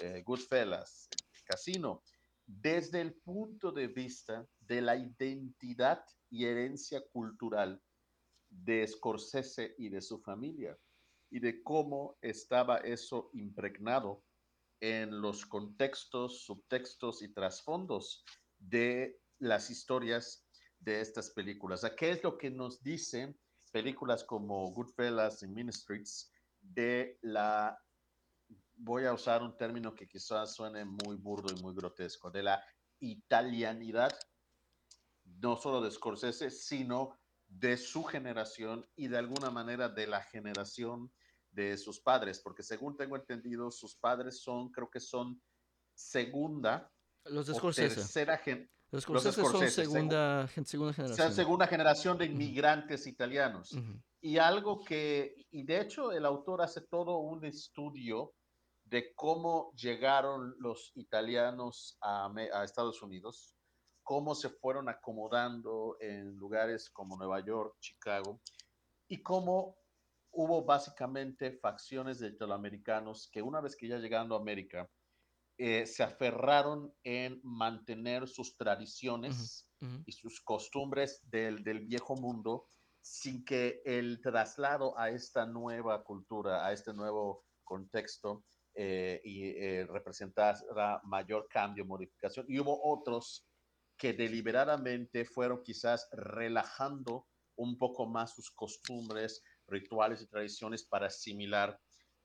eh, 0.00 0.22
Goodfellas, 0.22 1.08
Casino, 1.44 2.02
desde 2.46 3.00
el 3.00 3.14
punto 3.14 3.72
de 3.72 3.88
vista 3.88 4.46
de 4.60 4.80
la 4.80 4.96
identidad 4.96 6.04
y 6.30 6.44
herencia 6.44 7.02
cultural 7.12 7.82
de 8.48 8.86
Scorsese 8.86 9.74
y 9.78 9.88
de 9.88 10.00
su 10.00 10.20
familia, 10.20 10.78
y 11.30 11.40
de 11.40 11.62
cómo 11.62 12.16
estaba 12.22 12.78
eso 12.78 13.30
impregnado 13.34 14.22
en 14.80 15.20
los 15.20 15.44
contextos, 15.46 16.44
subtextos 16.44 17.22
y 17.22 17.32
trasfondos 17.32 18.24
de 18.58 19.20
las 19.38 19.70
historias 19.70 20.46
de 20.78 21.00
estas 21.00 21.30
películas. 21.30 21.84
¿Qué 21.96 22.10
es 22.10 22.22
lo 22.22 22.36
que 22.38 22.50
nos 22.50 22.82
dicen 22.82 23.38
películas 23.72 24.24
como 24.24 24.70
Goodfellas 24.72 25.42
y 25.42 25.48
Mean 25.48 25.72
Streets 25.72 26.32
de 26.60 27.18
la, 27.22 27.78
voy 28.74 29.04
a 29.04 29.12
usar 29.12 29.42
un 29.42 29.56
término 29.56 29.94
que 29.94 30.08
quizás 30.08 30.54
suene 30.54 30.84
muy 30.84 31.16
burdo 31.16 31.54
y 31.54 31.60
muy 31.62 31.74
grotesco, 31.74 32.30
de 32.30 32.42
la 32.42 32.64
italianidad 33.00 34.16
no 35.24 35.56
solo 35.56 35.80
de 35.80 35.90
Scorsese, 35.90 36.50
sino 36.50 37.18
de 37.48 37.76
su 37.76 38.04
generación 38.04 38.88
y 38.96 39.08
de 39.08 39.18
alguna 39.18 39.50
manera 39.50 39.88
de 39.88 40.06
la 40.06 40.22
generación 40.22 41.12
de 41.50 41.76
sus 41.76 42.00
padres, 42.00 42.40
porque 42.40 42.62
según 42.62 42.96
tengo 42.96 43.16
entendido, 43.16 43.70
sus 43.70 43.96
padres 43.96 44.42
son, 44.42 44.70
creo 44.70 44.90
que 44.90 45.00
son 45.00 45.40
segunda 45.94 46.92
los 47.30 47.46
de 47.46 47.54
Scorsese. 47.54 47.94
tercera 47.96 48.38
gen 48.38 48.70
los 48.90 49.02
Scorsese, 49.02 49.40
los 49.40 49.48
Scorsese 49.50 49.84
son 49.84 49.92
segunda, 49.92 50.48
seg 50.48 50.66
segunda 50.66 50.92
generación. 50.92 51.32
segunda 51.32 51.66
generación 51.66 52.18
de 52.18 52.26
inmigrantes 52.26 53.00
uh 53.00 53.04
-huh. 53.04 53.12
italianos. 53.12 53.72
Uh 53.72 53.78
-huh. 53.78 54.02
Y 54.20 54.38
algo 54.38 54.84
que, 54.84 55.34
y 55.50 55.64
de 55.64 55.80
hecho 55.80 56.12
el 56.12 56.24
autor 56.24 56.62
hace 56.62 56.80
todo 56.82 57.18
un 57.18 57.44
estudio 57.44 58.32
de 58.84 59.12
cómo 59.14 59.72
llegaron 59.74 60.54
los 60.58 60.92
italianos 60.94 61.98
a, 62.00 62.32
a 62.52 62.64
Estados 62.64 63.02
Unidos, 63.02 63.56
cómo 64.04 64.34
se 64.34 64.48
fueron 64.48 64.88
acomodando 64.88 65.96
en 66.00 66.36
lugares 66.36 66.88
como 66.90 67.16
Nueva 67.16 67.40
York, 67.44 67.74
Chicago, 67.80 68.40
y 69.08 69.22
cómo 69.22 69.76
hubo 70.30 70.64
básicamente 70.64 71.58
facciones 71.60 72.20
de 72.20 72.28
italoamericanos 72.28 73.28
que 73.32 73.42
una 73.42 73.60
vez 73.60 73.74
que 73.74 73.88
ya 73.88 73.98
llegando 73.98 74.36
a 74.36 74.38
América, 74.38 74.88
eh, 75.58 75.86
se 75.86 76.02
aferraron 76.02 76.92
en 77.02 77.40
mantener 77.42 78.28
sus 78.28 78.58
tradiciones 78.58 79.66
uh 79.80 79.86
-huh, 79.86 79.88
uh 79.88 79.96
-huh. 79.96 80.02
y 80.06 80.12
sus 80.12 80.42
costumbres 80.42 81.22
del, 81.30 81.64
del, 81.64 81.80
viejo 81.80 82.14
mundo 82.14 82.66
sin 83.00 83.42
que 83.42 83.80
el 83.86 84.20
traslado 84.20 84.98
a 84.98 85.08
esta 85.08 85.46
nueva 85.46 86.04
cultura, 86.04 86.66
a 86.66 86.72
este 86.72 86.92
nuevo 86.92 87.46
contexto, 87.64 88.44
eh, 88.74 89.22
y 89.24 89.46
eh, 89.46 89.86
representará 89.86 91.00
mayor 91.04 91.48
cambio, 91.48 91.86
modificación. 91.86 92.44
Y 92.48 92.58
hubo 92.58 92.78
otros 92.92 93.46
que 93.96 94.12
deliberadamente 94.12 95.24
fueron 95.24 95.62
quizás 95.62 96.06
relajando 96.12 97.26
un 97.56 97.78
poco 97.78 98.06
más 98.06 98.34
sus 98.34 98.50
costumbres, 98.50 99.42
rituales 99.66 100.20
y 100.20 100.26
tradiciones 100.26 100.84
para 100.84 101.06
asimilar 101.06 101.80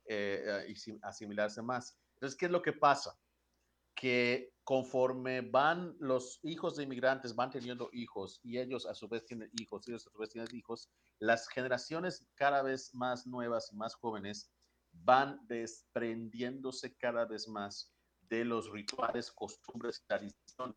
y 0.09 0.75
asimilarse 1.03 1.61
más. 1.61 1.97
Entonces, 2.15 2.37
¿qué 2.37 2.47
es 2.47 2.51
lo 2.51 2.61
que 2.61 2.73
pasa? 2.73 3.17
Que 4.01 4.51
conforme 4.63 5.41
van 5.41 5.95
los 5.99 6.39
hijos 6.41 6.75
de 6.75 6.85
inmigrantes, 6.85 7.35
van 7.35 7.51
teniendo 7.51 7.87
hijos 7.93 8.39
y 8.41 8.57
ellos 8.57 8.87
a 8.87 8.95
su 8.95 9.07
vez 9.07 9.23
tienen 9.25 9.51
hijos, 9.59 9.87
y 9.87 9.91
ellos 9.91 10.07
a 10.07 10.09
su 10.09 10.17
vez 10.17 10.29
tienen 10.31 10.55
hijos, 10.55 10.89
las 11.19 11.47
generaciones 11.47 12.27
cada 12.33 12.63
vez 12.63 12.95
más 12.95 13.27
nuevas 13.27 13.69
y 13.71 13.75
más 13.75 13.93
jóvenes 13.93 14.51
van 14.91 15.39
desprendiéndose 15.45 16.95
cada 16.97 17.25
vez 17.25 17.47
más 17.47 17.93
de 18.21 18.43
los 18.43 18.71
rituales, 18.71 19.31
costumbres 19.31 20.01
y 20.01 20.07
tradiciones 20.07 20.75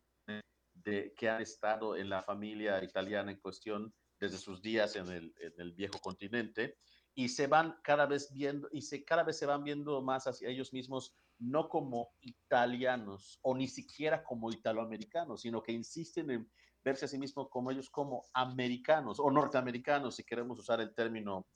de, 0.75 1.15
que 1.17 1.27
han 1.27 1.41
estado 1.41 1.97
en 1.97 2.09
la 2.09 2.21
familia 2.21 2.83
italiana 2.83 3.31
en 3.31 3.39
cuestión 3.39 3.91
desde 4.19 4.37
sus 4.37 4.61
días 4.61 4.95
en 4.95 5.09
el, 5.09 5.33
en 5.39 5.53
el 5.57 5.73
viejo 5.73 5.99
continente 5.99 6.77
y 7.15 7.29
se 7.29 7.47
van 7.47 7.79
cada 7.81 8.05
vez 8.05 8.31
viendo 8.31 8.69
y 8.71 8.83
se 8.83 9.03
cada 9.03 9.23
vez 9.23 9.39
se 9.39 9.47
van 9.47 9.63
viendo 9.63 9.99
más 10.03 10.27
hacia 10.27 10.49
ellos 10.49 10.73
mismos 10.73 11.15
no 11.39 11.67
como 11.69 12.13
italianos 12.21 13.39
o 13.41 13.55
ni 13.55 13.67
siquiera 13.67 14.23
como 14.23 14.51
italoamericanos, 14.51 15.41
sino 15.41 15.61
que 15.61 15.71
insisten 15.71 16.31
en 16.31 16.49
verse 16.83 17.05
a 17.05 17.07
sí 17.07 17.17
mismos 17.17 17.49
como 17.49 17.71
ellos 17.71 17.89
como 17.89 18.25
americanos 18.33 19.19
o 19.19 19.29
norteamericanos, 19.31 20.15
si 20.15 20.23
queremos 20.23 20.59
usar 20.59 20.81
el 20.81 20.93
término 20.93 21.47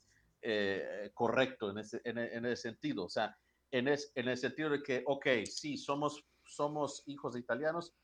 eh, 0.42 1.10
correcto 1.14 1.70
en 1.70 1.78
ese, 1.78 2.00
en, 2.04 2.18
en 2.18 2.46
ese, 2.46 2.62
sentido. 2.62 3.04
O 3.04 3.08
sea, 3.08 3.36
en, 3.70 3.88
es, 3.88 4.10
en 4.14 4.28
el 4.28 4.36
sentido 4.36 4.70
de 4.70 4.82
que, 4.82 5.02
ok, 5.06 5.26
sí, 5.44 5.76
somos, 5.76 6.26
somos 6.44 7.02
hijos 7.06 7.34
de 7.34 7.40
italianos, 7.40 7.94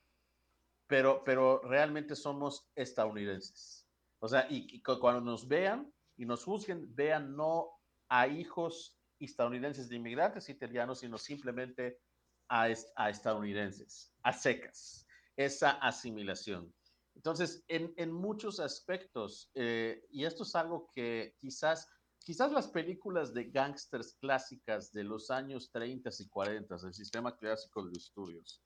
pero, 0.86 1.24
pero 1.24 1.60
realmente 1.62 2.14
somos 2.14 2.68
estadounidenses. 2.74 3.86
O 4.20 4.28
sea, 4.28 4.46
y, 4.48 4.66
y 4.70 4.80
cuando 4.82 5.20
nos 5.20 5.48
vean 5.48 5.92
y 6.16 6.24
nos 6.24 6.44
juzguen, 6.44 6.94
vean 6.94 7.36
no 7.36 7.70
a 8.08 8.28
hijos 8.28 8.95
estadounidenses 9.24 9.88
de 9.88 9.96
inmigrantes 9.96 10.48
italianos, 10.48 11.00
sino 11.00 11.18
simplemente 11.18 12.00
a, 12.48 12.68
a 12.96 13.10
estadounidenses, 13.10 14.12
a 14.22 14.32
secas, 14.32 15.06
esa 15.36 15.72
asimilación. 15.72 16.72
Entonces, 17.14 17.64
en, 17.68 17.92
en 17.96 18.12
muchos 18.12 18.60
aspectos, 18.60 19.50
eh, 19.54 20.04
y 20.10 20.24
esto 20.24 20.42
es 20.42 20.54
algo 20.54 20.90
que 20.94 21.34
quizás, 21.38 21.88
quizás 22.18 22.52
las 22.52 22.68
películas 22.68 23.32
de 23.32 23.44
gángsters 23.44 24.14
clásicas 24.20 24.92
de 24.92 25.04
los 25.04 25.30
años 25.30 25.70
30 25.72 26.10
y 26.18 26.28
40, 26.28 26.74
el 26.84 26.94
sistema 26.94 27.36
clásico 27.36 27.86
de 27.86 27.92
estudios, 27.96 28.62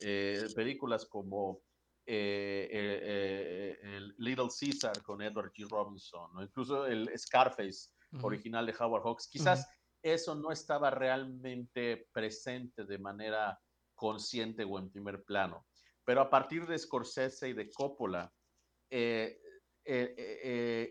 eh, 0.00 0.46
películas 0.54 1.06
como 1.06 1.62
eh, 2.06 2.68
eh, 2.70 3.78
el 3.82 4.14
Little 4.18 4.48
Caesar 4.48 5.02
con 5.02 5.22
Edward 5.22 5.52
G. 5.52 5.66
Robinson, 5.68 6.36
o 6.36 6.42
incluso 6.42 6.86
el 6.86 7.10
Scarface 7.16 7.88
uh 8.12 8.18
-huh. 8.18 8.24
original 8.24 8.66
de 8.66 8.74
Howard 8.78 9.02
Hawks, 9.04 9.26
quizás 9.26 9.60
uh 9.60 9.62
-huh. 9.62 9.83
Eso 10.04 10.34
no 10.34 10.52
estaba 10.52 10.90
realmente 10.90 12.08
presente 12.12 12.84
de 12.84 12.98
manera 12.98 13.58
consciente 13.94 14.62
o 14.62 14.78
en 14.78 14.90
primer 14.90 15.24
plano. 15.24 15.66
Pero 16.04 16.20
a 16.20 16.28
partir 16.28 16.66
de 16.66 16.78
Scorsese 16.78 17.48
y 17.48 17.52
de 17.54 17.70
Coppola 17.70 18.30
eh, 18.90 19.40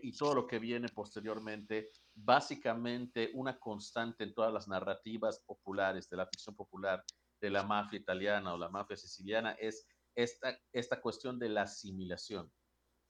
y 0.02 0.12
todo 0.16 0.34
lo 0.34 0.46
que 0.48 0.58
viene 0.58 0.88
posteriormente, 0.88 1.90
básicamente 2.12 3.30
una 3.34 3.56
constante 3.56 4.24
en 4.24 4.34
todas 4.34 4.52
las 4.52 4.66
narrativas 4.66 5.40
populares 5.46 6.08
de 6.08 6.16
la 6.16 6.26
ficción 6.26 6.56
popular 6.56 7.04
de 7.40 7.50
la 7.50 7.62
mafia 7.62 8.00
italiana 8.00 8.52
o 8.52 8.58
la 8.58 8.68
mafia 8.68 8.96
siciliana 8.96 9.52
es 9.52 9.86
esta, 10.16 10.58
esta 10.72 11.00
cuestión 11.00 11.38
de 11.38 11.50
la 11.50 11.62
asimilación. 11.62 12.52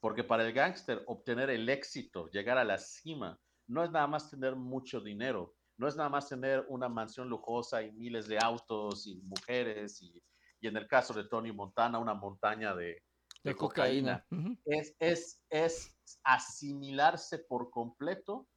Porque 0.01 0.23
para 0.23 0.47
el 0.47 0.53
gángster 0.53 1.03
obtener 1.07 1.49
el 1.49 1.67
éxito, 1.71 2.29
llegar 2.31 2.59
a 2.59 2.64
la 2.64 2.77
cima, 2.77 3.40
no 3.67 3.83
es 3.83 3.90
nada 3.90 4.07
más 4.07 4.31
tener 4.31 4.55
mucho 4.55 5.01
dinero, 5.01 5.55
no 5.76 5.88
es 5.88 5.96
nada 5.96 6.08
más 6.08 6.28
tener 6.28 6.64
una 6.68 6.88
mansión 6.88 7.28
lujosa 7.28 7.82
y 7.82 7.92
miles 7.92 8.26
de 8.28 8.38
autos 8.38 9.06
y 9.06 9.16
mujeres 9.22 10.00
y, 10.02 10.22
y 10.60 10.68
en 10.68 10.76
el 10.76 10.87
caso 10.87 11.12
de 11.14 11.24
Tony 11.24 11.52
Montana, 11.52 11.98
una 11.98 12.14
montaña 12.14 12.74
de, 12.74 13.02
de, 13.42 13.50
de 13.50 13.56
cocaína. 13.56 14.24
cocaína. 14.24 14.26
Uh 14.30 14.50
-huh. 14.50 14.60
es, 14.64 14.96
es, 14.98 15.42
es 15.50 15.96
asimilarse 16.22 17.38
por 17.40 17.70
completo 17.70 18.48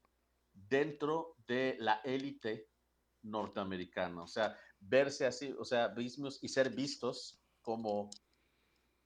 dentro 0.54 1.36
de 1.48 1.76
la 1.80 2.02
élite 2.04 2.70
norteamericana. 3.24 4.24
O 4.24 4.28
sea, 4.28 4.58
verse 4.80 5.26
así, 5.26 5.54
o 5.58 5.66
sea, 5.66 5.90
mismos 5.90 6.40
y 6.44 6.48
ser 6.50 6.70
vistos 6.70 7.42
como 7.62 8.10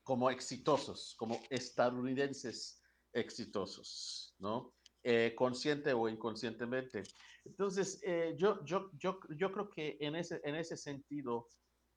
como 0.04 0.30
exitosos, 0.32 1.16
como 1.16 1.40
estadounidenses 1.50 2.82
exitosos, 3.14 4.36
¿no? 4.40 4.74
Eh, 5.04 5.34
consciente 5.36 5.94
o 5.94 6.08
inconscientemente. 6.08 7.02
Entonces, 7.44 8.00
eh, 8.04 8.36
yo, 8.38 8.64
yo, 8.64 8.92
yo, 8.94 9.20
yo 9.36 9.52
creo 9.52 9.68
que 9.68 9.98
en 10.00 10.16
ese, 10.16 10.40
en 10.44 10.56
ese 10.56 10.78
sentido, 10.78 11.48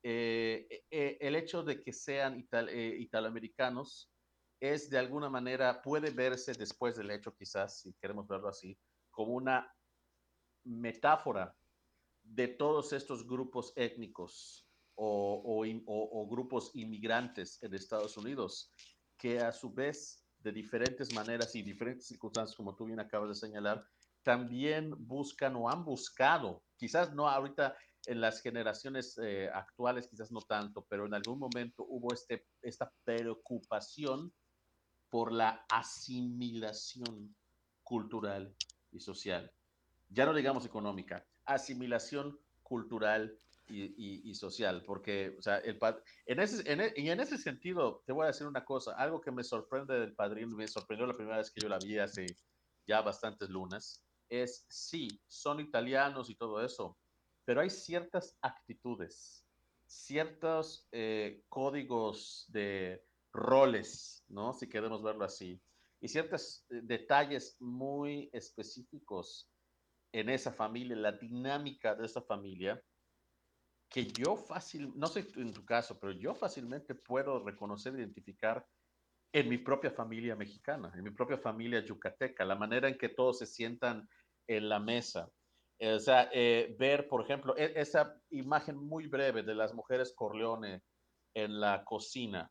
eh, 0.02 0.84
el 0.90 1.36
hecho 1.36 1.62
de 1.62 1.82
que 1.82 1.92
sean 1.92 2.38
ital, 2.38 2.70
italoamericanos 2.74 4.10
es 4.58 4.88
de 4.88 4.98
alguna 4.98 5.28
manera, 5.28 5.82
puede 5.82 6.10
verse 6.10 6.54
después 6.54 6.96
del 6.96 7.10
hecho, 7.10 7.34
quizás, 7.34 7.80
si 7.82 7.92
queremos 8.00 8.26
verlo 8.26 8.48
así, 8.48 8.78
como 9.10 9.34
una 9.34 9.70
metáfora 10.64 11.54
de 12.22 12.48
todos 12.48 12.94
estos 12.94 13.26
grupos 13.26 13.74
étnicos 13.76 14.66
o, 14.94 15.42
o, 15.44 15.66
o, 15.86 16.26
grupos 16.26 16.70
inmigrantes 16.74 17.62
en 17.62 17.74
Estados 17.74 18.16
Unidos, 18.16 18.72
que 19.18 19.40
a 19.40 19.52
su 19.52 19.72
vez, 19.72 20.23
de 20.44 20.52
diferentes 20.52 21.12
maneras 21.14 21.54
y 21.56 21.62
diferentes 21.62 22.06
circunstancias, 22.06 22.56
como 22.56 22.76
tú 22.76 22.84
bien 22.84 23.00
acabas 23.00 23.30
de 23.30 23.34
señalar, 23.34 23.84
también 24.22 24.94
buscan 24.98 25.56
o 25.56 25.70
han 25.70 25.84
buscado, 25.84 26.62
quizás 26.76 27.12
no 27.14 27.28
ahorita 27.28 27.76
en 28.06 28.20
las 28.20 28.42
generaciones 28.42 29.18
eh, 29.18 29.48
actuales, 29.52 30.06
quizás 30.06 30.30
no 30.30 30.42
tanto, 30.42 30.86
pero 30.88 31.06
en 31.06 31.14
algún 31.14 31.38
momento 31.38 31.84
hubo 31.88 32.12
este, 32.12 32.46
esta 32.60 32.92
preocupación 33.04 34.32
por 35.08 35.32
la 35.32 35.64
asimilación 35.70 37.34
cultural 37.82 38.54
y 38.92 39.00
social. 39.00 39.50
Ya 40.10 40.26
no 40.26 40.34
digamos 40.34 40.66
económica, 40.66 41.26
asimilación 41.46 42.38
cultural 42.62 43.38
y, 43.68 43.84
y, 43.84 44.30
y, 44.30 44.34
social, 44.34 44.82
porque, 44.84 45.34
o 45.38 45.42
sea, 45.42 45.58
el, 45.58 45.78
en, 46.26 46.40
ese, 46.40 46.70
en, 46.70 46.92
y 46.96 47.10
en 47.10 47.20
ese 47.20 47.38
sentido, 47.38 48.02
te 48.06 48.12
voy 48.12 48.24
a 48.24 48.28
decir 48.28 48.46
una 48.46 48.64
cosa, 48.64 48.92
algo 48.96 49.20
que 49.20 49.30
me 49.30 49.42
sorprende 49.42 49.98
del 49.98 50.14
padrino, 50.14 50.56
me 50.56 50.68
sorprendió 50.68 51.06
la 51.06 51.14
primera 51.14 51.38
vez 51.38 51.50
que 51.50 51.60
yo 51.60 51.68
la 51.68 51.78
vi 51.78 51.98
hace 51.98 52.26
ya 52.86 53.00
bastantes 53.00 53.48
lunas, 53.48 54.04
es, 54.28 54.66
sí, 54.68 55.08
son 55.26 55.60
italianos 55.60 56.28
y 56.30 56.34
todo 56.34 56.64
eso, 56.64 56.98
pero 57.44 57.60
hay 57.60 57.70
ciertas 57.70 58.36
actitudes, 58.42 59.46
ciertos 59.86 60.88
eh, 60.92 61.42
códigos 61.48 62.46
de 62.48 63.04
roles, 63.32 64.24
¿no? 64.28 64.52
Si 64.52 64.68
queremos 64.68 65.02
verlo 65.02 65.24
así, 65.24 65.60
y 66.00 66.08
ciertos 66.08 66.66
eh, 66.70 66.80
detalles 66.82 67.56
muy 67.60 68.28
específicos 68.32 69.48
en 70.12 70.30
esa 70.30 70.52
familia, 70.52 70.96
la 70.96 71.12
dinámica 71.12 71.94
de 71.94 72.06
esa 72.06 72.22
familia, 72.22 72.80
que 73.94 74.06
yo 74.06 74.36
fácil, 74.36 74.92
no 74.96 75.06
sé 75.06 75.24
en 75.36 75.52
tu 75.52 75.64
caso, 75.64 76.00
pero 76.00 76.12
yo 76.14 76.34
fácilmente 76.34 76.96
puedo 76.96 77.44
reconocer, 77.44 77.94
identificar 77.94 78.66
en 79.32 79.48
mi 79.48 79.58
propia 79.58 79.92
familia 79.92 80.34
mexicana, 80.34 80.92
en 80.96 81.04
mi 81.04 81.10
propia 81.10 81.38
familia 81.38 81.78
yucateca, 81.78 82.44
la 82.44 82.56
manera 82.56 82.88
en 82.88 82.98
que 82.98 83.10
todos 83.10 83.38
se 83.38 83.46
sientan 83.46 84.08
en 84.48 84.68
la 84.68 84.80
mesa. 84.80 85.30
O 85.80 86.00
sea, 86.00 86.28
eh, 86.32 86.74
ver, 86.76 87.06
por 87.06 87.22
ejemplo, 87.22 87.56
e 87.56 87.72
esa 87.76 88.20
imagen 88.30 88.76
muy 88.76 89.06
breve 89.06 89.44
de 89.44 89.54
las 89.54 89.72
mujeres 89.72 90.12
Corleone 90.16 90.82
en 91.32 91.60
la 91.60 91.84
cocina, 91.84 92.50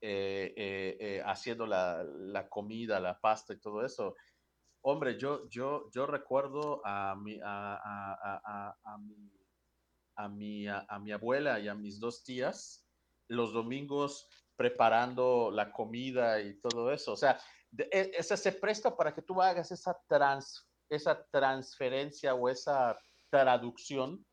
eh, 0.00 0.54
eh, 0.56 1.20
haciendo 1.26 1.66
la, 1.66 2.04
la, 2.04 2.48
comida, 2.48 3.00
la 3.00 3.18
pasta 3.18 3.54
y 3.54 3.58
todo 3.58 3.84
eso. 3.84 4.14
Hombre, 4.84 5.18
yo, 5.18 5.48
yo, 5.48 5.90
yo 5.92 6.06
recuerdo 6.06 6.80
a 6.84 7.16
mi 7.16 7.40
a 10.16 10.28
mi, 10.28 10.66
a, 10.66 10.98
mi 11.00 11.12
abuela 11.12 11.60
y 11.60 11.68
a 11.68 11.74
mis 11.74 12.00
dos 12.00 12.24
tías 12.24 12.86
los 13.28 13.52
domingos 13.52 14.28
preparando 14.56 15.50
la 15.50 15.70
comida 15.70 16.40
y 16.40 16.58
todo 16.60 16.90
eso. 16.90 17.12
O 17.12 17.16
sea, 17.16 17.38
de, 17.70 17.88
esa 17.92 18.36
se 18.36 18.52
presta 18.52 18.96
para 18.96 19.14
que 19.14 19.22
tú 19.22 19.42
hagas 19.42 19.70
esa, 19.70 19.98
trans, 20.08 20.66
esa 20.88 21.26
transferencia 21.30 22.34
o 22.34 22.48
esa 22.48 22.98
traducción 23.30 24.24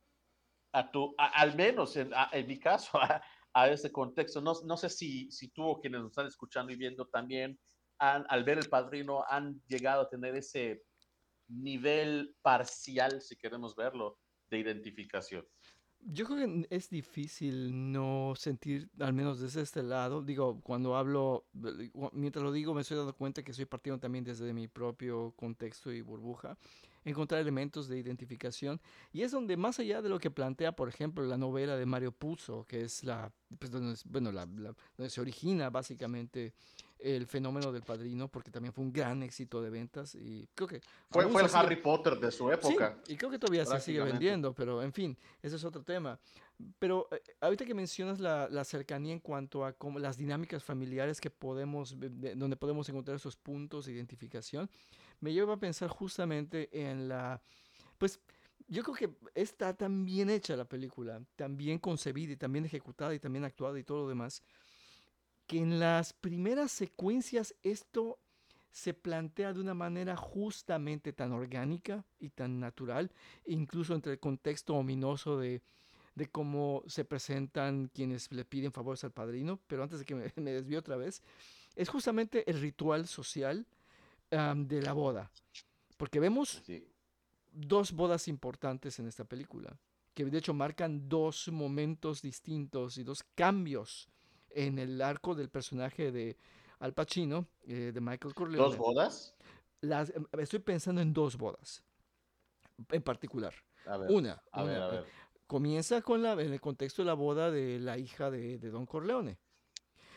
a 0.71 0.89
tu, 0.89 1.13
al 1.17 1.55
menos 1.55 1.95
en, 1.97 2.13
a, 2.13 2.29
mi 2.47 2.59
caso, 2.59 2.97
a, 3.01 3.21
a 3.53 3.69
ese 3.69 3.91
contexto. 3.91 4.41
No, 4.41 4.53
no, 4.63 4.77
sé 4.77 4.89
si, 4.89 5.31
si 5.31 5.49
tú 5.49 5.63
o 5.63 5.79
quienes 5.79 6.01
nos 6.01 6.11
están 6.11 6.27
escuchando 6.27 6.71
y 6.71 6.75
viendo 6.75 7.07
también, 7.07 7.59
han, 7.99 8.25
al 8.29 8.43
ver 8.43 8.57
el 8.57 8.69
padrino, 8.69 9.23
han 9.27 9.61
llegado 9.67 10.03
a 10.03 10.09
tener 10.09 10.35
ese 10.35 10.83
nivel 11.47 12.35
parcial, 12.41 13.21
si 13.21 13.35
queremos 13.35 13.75
verlo, 13.75 14.17
de 14.49 14.59
identificación. 14.59 15.47
Yo 16.05 16.25
creo 16.25 16.37
que 16.37 16.67
es 16.69 16.89
difícil 16.89 17.91
no 17.91 18.33
sentir, 18.35 18.89
al 18.99 19.13
menos 19.13 19.39
desde 19.39 19.61
este 19.61 19.83
lado, 19.83 20.21
digo, 20.21 20.59
cuando 20.61 20.97
hablo, 20.97 21.45
eh, 21.65 21.91
mientras 22.11 22.43
lo 22.43 22.51
digo, 22.51 22.73
me 22.73 22.81
estoy 22.81 22.97
dando 22.97 23.15
cuenta 23.15 23.41
que 23.43 23.51
estoy 23.51 23.65
partiendo 23.65 23.99
también 23.99 24.23
desde 24.23 24.53
mi 24.53 24.67
propio 24.67 25.33
contexto 25.37 25.91
y 25.91 26.01
burbuja, 26.01 26.57
encontrar 27.05 27.41
elementos 27.41 27.87
de 27.87 27.97
identificación. 27.99 28.79
Y 29.11 29.21
es 29.23 29.31
donde, 29.31 29.57
más 29.57 29.79
allá 29.79 30.01
de 30.01 30.09
lo 30.09 30.19
que 30.19 30.31
plantea, 30.31 30.71
por 30.75 30.89
ejemplo, 30.89 31.23
la 31.25 31.37
novela 31.37 31.75
de 31.75 31.85
Mario 31.85 32.11
Puzo, 32.11 32.65
que 32.65 32.81
es 32.81 33.03
la, 33.03 33.31
pues, 33.59 33.71
donde, 33.71 33.97
bueno, 34.05 34.31
la, 34.31 34.45
la- 34.45 34.75
donde 34.97 35.09
se 35.09 35.21
origina 35.21 35.69
básicamente 35.69 36.53
el 36.99 37.27
fenómeno 37.27 37.73
del 37.73 37.81
padrino, 37.83 38.29
porque 38.29 38.49
también 38.49 38.71
fue 38.73 38.81
un 38.85 38.93
gran 38.93 39.23
éxito 39.23 39.61
de 39.61 39.69
ventas 39.69 40.15
y 40.15 40.47
creo 40.55 40.69
que... 40.69 40.79
Fue, 41.09 41.25
el 41.25 41.29
sigue- 41.31 41.49
Harry 41.53 41.75
Potter 41.75 42.17
de 42.17 42.31
su 42.31 42.47
Sí, 42.47 42.53
época. 42.53 42.97
y 43.09 43.17
creo 43.17 43.29
que 43.29 43.37
todavía 43.37 43.65
se 43.65 43.77
sigue 43.81 44.01
vendiendo, 44.01 44.53
pero 44.53 44.81
en 44.81 44.93
fin, 44.93 45.17
ese 45.41 45.57
es 45.57 45.65
otro 45.65 45.83
tema. 45.83 46.17
Pero 46.79 47.09
eh, 47.11 47.21
ahorita 47.41 47.65
que 47.65 47.73
mencionas 47.73 48.21
la, 48.21 48.47
la 48.47 48.63
cercanía 48.63 49.11
en 49.11 49.19
cuanto 49.19 49.65
a 49.65 49.73
cómo 49.73 49.99
las 49.99 50.17
dinámicas 50.17 50.63
familiares 50.63 51.19
que 51.19 51.29
podemos, 51.29 51.99
de- 51.99 52.35
donde 52.35 52.55
podemos 52.55 52.87
encontrar 52.87 53.17
esos 53.17 53.35
puntos 53.35 53.85
de 53.85 53.91
identificación, 53.91 54.69
me 55.19 55.33
lleva 55.33 55.53
a 55.53 55.59
pensar 55.59 55.89
justamente 55.89 56.69
en 56.71 57.07
la, 57.07 57.41
pues 57.97 58.19
yo 58.67 58.83
creo 58.83 58.95
que 58.95 59.29
está 59.35 59.73
tan 59.75 60.05
bien 60.05 60.29
hecha 60.29 60.55
la 60.55 60.65
película, 60.65 61.21
tan 61.35 61.57
bien 61.57 61.79
concebida 61.79 62.33
y 62.33 62.37
tan 62.37 62.51
bien 62.51 62.65
ejecutada 62.65 63.13
y 63.13 63.19
también 63.19 63.45
actuada 63.45 63.77
y 63.79 63.83
todo 63.83 64.03
lo 64.03 64.09
demás, 64.09 64.43
que 65.47 65.59
en 65.59 65.79
las 65.79 66.13
primeras 66.13 66.71
secuencias 66.71 67.55
esto 67.63 68.19
se 68.71 68.93
plantea 68.93 69.53
de 69.53 69.61
una 69.61 69.75
manera 69.75 70.15
justamente 70.17 71.13
tan 71.13 71.31
orgánica 71.31 72.05
y 72.19 72.29
tan 72.29 72.59
natural, 72.59 73.11
incluso 73.45 73.93
entre 73.93 74.13
el 74.13 74.19
contexto 74.19 74.73
ominoso 74.73 75.37
de, 75.37 75.61
de 76.15 76.27
cómo 76.27 76.83
se 76.87 77.05
presentan 77.05 77.89
quienes 77.93 78.31
le 78.31 78.45
piden 78.45 78.71
favores 78.71 79.03
al 79.03 79.11
padrino, 79.11 79.59
pero 79.67 79.83
antes 79.83 79.99
de 79.99 80.05
que 80.05 80.15
me, 80.15 80.33
me 80.37 80.51
desvíe 80.51 80.77
otra 80.77 80.95
vez, 80.95 81.21
es 81.75 81.89
justamente 81.89 82.49
el 82.49 82.59
ritual 82.59 83.07
social 83.07 83.67
am, 84.33 84.67
de 84.67 84.81
la 84.81 84.93
boda, 84.93 85.31
porque 85.97 86.19
vemos 86.19 86.61
Sí. 86.65 86.87
dos 87.51 87.91
bodas 87.91 88.27
importantes 88.27 88.99
en 88.99 89.07
esta 89.07 89.23
película, 89.25 89.77
que 90.13 90.25
de 90.25 90.37
hecho 90.37 90.53
marcan 90.53 91.07
dos 91.09 91.47
momentos 91.51 92.21
distintos 92.21 92.97
y 92.97 93.03
dos 93.03 93.23
cambios 93.35 94.09
en 94.49 94.77
el 94.79 95.01
arco 95.01 95.33
del 95.35 95.49
personaje 95.49 96.11
de 96.11 96.37
Al 96.79 96.93
Pacino, 96.93 97.47
eh, 97.63 97.91
de 97.93 98.01
Michael 98.01 98.33
Corleone. 98.35 98.63
¿Dos 98.67 98.77
bodas? 98.77 99.35
Las- 99.81 100.09
em, 100.11 100.25
estoy 100.39 100.59
pensando 100.59 101.01
en 101.01 101.13
dos 101.13 101.37
bodas 101.37 101.83
en 102.91 103.01
particular. 103.01 103.53
A 103.85 103.97
ver. 103.97 104.11
Una, 104.11 104.41
a 104.51 104.63
ver, 104.63 104.77
una, 104.77 104.85
a 104.85 104.89
eh, 104.89 104.91
ver. 105.01 105.05
comienza 105.47 106.01
con 106.01 106.21
la, 106.21 106.33
en 106.33 106.53
el 106.53 106.61
contexto 106.61 107.01
de 107.01 107.07
la 107.07 107.13
boda 107.13 107.51
de 107.51 107.79
la 107.79 107.97
hija 107.97 108.29
de, 108.31 108.57
de 108.59 108.69
Don 108.69 108.85
Corleone, 108.85 109.37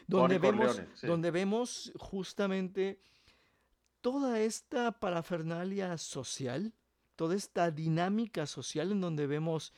donde 0.07 0.39
vemos, 0.39 0.67
Corleone, 0.67 0.89
sí. 0.97 1.07
donde 1.07 1.31
vemos 1.31 1.93
justamente 1.99 3.01
toda 4.07 4.39
esta 4.39 4.93
parafernalia 4.93 5.99
social, 5.99 6.73
toda 7.17 7.35
esta 7.35 7.73
dinámica 7.73 8.47
social 8.47 8.93
en 8.93 9.01
donde 9.01 9.27
vemos 9.27 9.73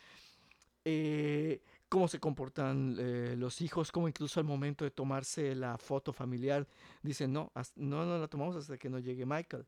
eh, 0.85 1.63
cómo 1.89 2.09
se 2.09 2.21
comportan 2.21 2.95
eh, 2.99 3.37
los 3.39 3.63
hijos, 3.63 3.91
cómo 3.91 4.07
incluso 4.07 4.39
al 4.39 4.45
momento 4.45 4.85
de 4.85 4.91
tomarse 4.91 5.55
la 5.55 5.79
foto 5.79 6.13
familiar 6.13 6.69
dicen, 7.03 7.33
no, 7.33 7.51
no, 7.77 8.05
no 8.05 8.19
la 8.19 8.29
tomamos 8.29 8.55
hasta 8.57 8.77
que 8.77 8.91
no 8.91 8.99
llegue 8.99 9.25
Michael, 9.25 9.65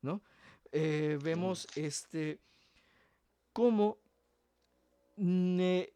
¿no? 0.00 0.22
Eh, 0.72 1.18
vemos 1.22 1.66
este, 1.76 2.40
cómo, 3.52 3.98
ne- 5.18 5.92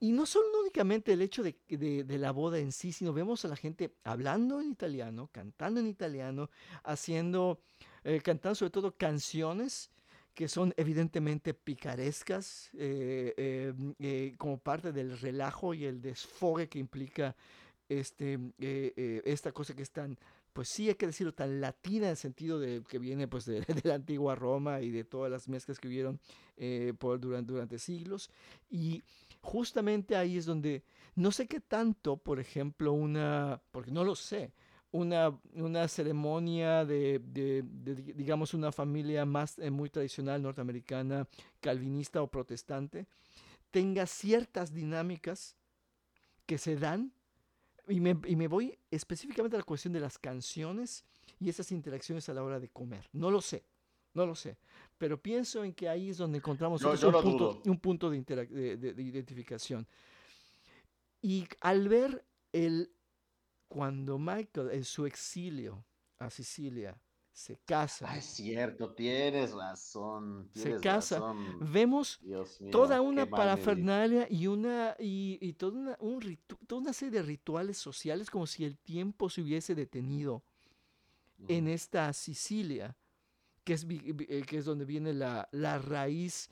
y 0.00 0.12
no 0.12 0.26
solo 0.26 0.46
únicamente 0.60 1.12
el 1.12 1.22
hecho 1.22 1.42
de, 1.42 1.56
de- 1.68 2.04
de 2.04 2.18
la 2.18 2.30
boda 2.32 2.58
en 2.58 2.72
sí, 2.72 2.92
sino 2.92 3.12
vemos 3.12 3.44
a 3.44 3.48
la 3.48 3.56
gente 3.56 3.94
hablando 4.04 4.60
en 4.60 4.70
italiano, 4.70 5.28
cantando 5.32 5.80
en 5.80 5.86
italiano, 5.86 6.50
haciendo, 6.84 7.60
eh, 8.04 8.20
cantando 8.22 8.54
sobre 8.54 8.70
todo 8.70 8.96
canciones 8.96 9.90
que 10.34 10.48
son 10.48 10.72
evidentemente 10.76 11.52
picarescas, 11.54 12.70
eh, 12.74 13.34
eh, 13.36 13.72
mm, 13.76 13.90
eh, 13.98 14.34
como 14.38 14.58
parte 14.58 14.92
del 14.92 15.18
relajo 15.18 15.74
y 15.74 15.84
el 15.84 16.00
desfogue 16.00 16.68
que 16.68 16.78
implica 16.78 17.36
este, 17.88 18.34
eh, 18.58 18.92
eh, 18.96 19.22
esta 19.26 19.52
cosa 19.52 19.74
que 19.74 19.82
es 19.82 19.90
tan, 19.90 20.18
pues 20.52 20.68
sí 20.68 20.88
hay 20.88 20.94
que 20.94 21.06
decirlo, 21.06 21.34
tan 21.34 21.60
latina 21.60 22.06
en 22.06 22.10
el 22.12 22.16
sentido 22.16 22.58
de 22.58 22.82
que 22.88 22.98
viene 22.98 23.28
pues 23.28 23.44
de, 23.44 23.60
de 23.62 23.82
la 23.84 23.94
antigua 23.94 24.34
Roma 24.34 24.80
y 24.80 24.90
de 24.90 25.04
todas 25.04 25.30
las 25.30 25.48
mezclas 25.48 25.78
que 25.78 25.88
hubieron 25.88 26.20
por, 26.98 27.20
durante, 27.20 27.52
durante 27.52 27.78
siglos. 27.78 28.30
Y 28.70 29.02
justamente 29.42 30.16
ahí 30.16 30.36
es 30.38 30.46
donde, 30.46 30.84
no 31.14 31.32
sé 31.32 31.46
qué 31.48 31.60
tanto, 31.60 32.16
por 32.16 32.40
ejemplo, 32.40 32.92
una, 32.92 33.62
porque 33.70 33.90
no 33.90 34.04
lo 34.04 34.14
sé, 34.16 34.52
una, 34.92 35.38
una 35.54 35.88
ceremonia 35.88 36.84
de, 36.84 37.20
de- 37.24 37.62
de, 37.64 37.94
di- 37.94 38.12
digamos, 38.12 38.54
una 38.54 38.72
familia 38.72 39.24
más 39.26 39.58
eh, 39.58 39.70
muy 39.70 39.90
tradicional 39.90 40.42
norteamericana, 40.42 41.28
calvinista 41.60 42.22
o 42.22 42.28
protestante, 42.30 43.06
tenga 43.70 44.06
ciertas 44.06 44.72
dinámicas 44.74 45.56
que 46.46 46.58
se 46.58 46.76
dan, 46.76 47.12
y 47.88 48.00
me, 48.00 48.16
y 48.26 48.36
me 48.36 48.48
voy 48.48 48.78
específicamente 48.90 49.56
a 49.56 49.60
la 49.60 49.64
cuestión 49.64 49.92
de 49.92 50.00
las 50.00 50.18
canciones 50.18 51.04
y 51.40 51.48
esas 51.48 51.72
interacciones 51.72 52.28
a 52.28 52.34
la 52.34 52.42
hora 52.44 52.60
de 52.60 52.68
comer. 52.68 53.08
No 53.12 53.30
lo 53.30 53.40
sé, 53.40 53.64
no 54.14 54.26
lo 54.26 54.34
sé, 54.34 54.56
pero 54.98 55.20
pienso 55.20 55.64
en 55.64 55.72
que 55.72 55.88
ahí 55.88 56.10
es 56.10 56.18
donde 56.18 56.38
encontramos 56.38 56.80
Yo- 56.80 56.88
entonces 56.92 57.10
yo 57.12 57.18
un, 57.18 57.24
punto, 57.24 57.52
dudo. 57.54 57.62
un 57.72 57.78
punto 57.80 58.10
de, 58.10 58.18
interac- 58.18 58.48
de- 58.50 58.76
de- 58.76 58.92
de 58.94 59.02
identificación. 59.02 59.86
Y 61.20 61.46
al 61.60 61.88
ver 61.88 62.24
el, 62.52 62.90
cuando 63.68 64.18
Michael 64.18 64.70
en 64.72 64.84
su 64.84 65.06
exilio 65.06 65.84
a 66.18 66.30
Sicilia 66.30 66.96
se 67.32 67.56
casa, 67.64 68.06
Ah, 68.10 68.18
es 68.18 68.24
cierto, 68.26 68.92
tienes 68.92 69.52
razón. 69.52 70.50
Se 70.54 70.78
casa, 70.80 71.16
razón. 71.20 71.72
vemos 71.72 72.20
mío, 72.20 72.44
toda 72.70 73.00
una 73.00 73.24
parafernalia 73.30 74.26
y 74.28 74.46
una 74.48 74.94
y, 74.98 75.38
y 75.40 75.54
toda 75.54 75.78
una, 75.78 75.96
un 76.00 76.20
ritu- 76.20 76.58
toda 76.66 76.82
una 76.82 76.92
serie 76.92 77.20
de 77.20 77.22
rituales 77.22 77.78
sociales 77.78 78.28
como 78.28 78.46
si 78.46 78.64
el 78.64 78.76
tiempo 78.76 79.30
se 79.30 79.40
hubiese 79.40 79.74
detenido 79.74 80.42
en 81.48 81.68
esta 81.68 82.12
Sicilia, 82.12 82.94
que 83.64 83.74
es, 83.74 83.86
eh, 83.88 84.42
que 84.46 84.58
es 84.58 84.64
donde 84.64 84.84
viene 84.84 85.12
la, 85.12 85.48
la 85.52 85.78
raíz 85.78 86.50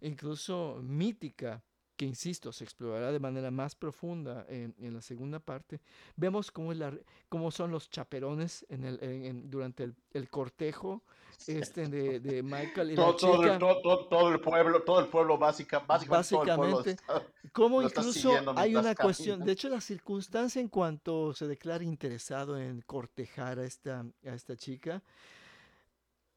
incluso 0.00 0.80
mítica, 0.82 1.62
que 1.96 2.06
insisto, 2.06 2.50
se 2.52 2.64
explorará 2.64 3.12
de 3.12 3.20
manera 3.20 3.50
más 3.50 3.74
profunda 3.76 4.44
en, 4.48 4.74
en 4.78 4.94
la 4.94 5.02
segunda 5.02 5.38
parte. 5.38 5.80
Vemos 6.16 6.50
cómo, 6.50 6.72
es 6.72 6.78
la 6.78 6.92
cómo 7.28 7.50
son 7.50 7.70
los 7.70 7.90
chaperones 7.90 8.66
en 8.68 8.84
el, 8.84 8.98
en- 9.02 9.24
en- 9.24 9.50
durante 9.50 9.84
el, 9.84 9.94
el 10.12 10.28
cortejo 10.28 11.02
este 11.46 11.86
de, 11.88 12.18
de 12.20 12.42
Michael 12.42 12.92
y 12.92 12.96
la 12.96 13.02
todo, 13.04 13.16
todo 13.16 13.36
chica. 13.42 13.52
el, 13.54 13.58
todo, 13.58 13.82
todo- 13.82 14.06
todo 14.08 14.28
el 14.30 14.40
pueblo, 14.40 14.82
todo 14.82 15.00
el 15.00 15.08
pueblo 15.08 15.38
básica, 15.38 15.80
básicamente 15.80 16.30
todo 16.30 16.42
el 16.42 16.56
pueblo 16.56 16.76
Básicamente, 16.78 16.90
está- 16.90 17.50
Cómo 17.52 17.82
incluso 17.82 18.32
hay 18.56 18.74
una 18.74 18.94
cuestión, 18.94 19.34
camina. 19.38 19.46
de 19.46 19.52
hecho 19.52 19.68
la 19.68 19.80
circunstancia 19.80 20.60
en 20.60 20.68
cuanto 20.68 21.32
se 21.34 21.46
declara 21.46 21.84
interesado 21.84 22.58
en 22.58 22.80
cortejar 22.82 23.58
a 23.58 23.64
esta, 23.64 24.00
a 24.24 24.34
esta 24.34 24.56
chica, 24.56 25.02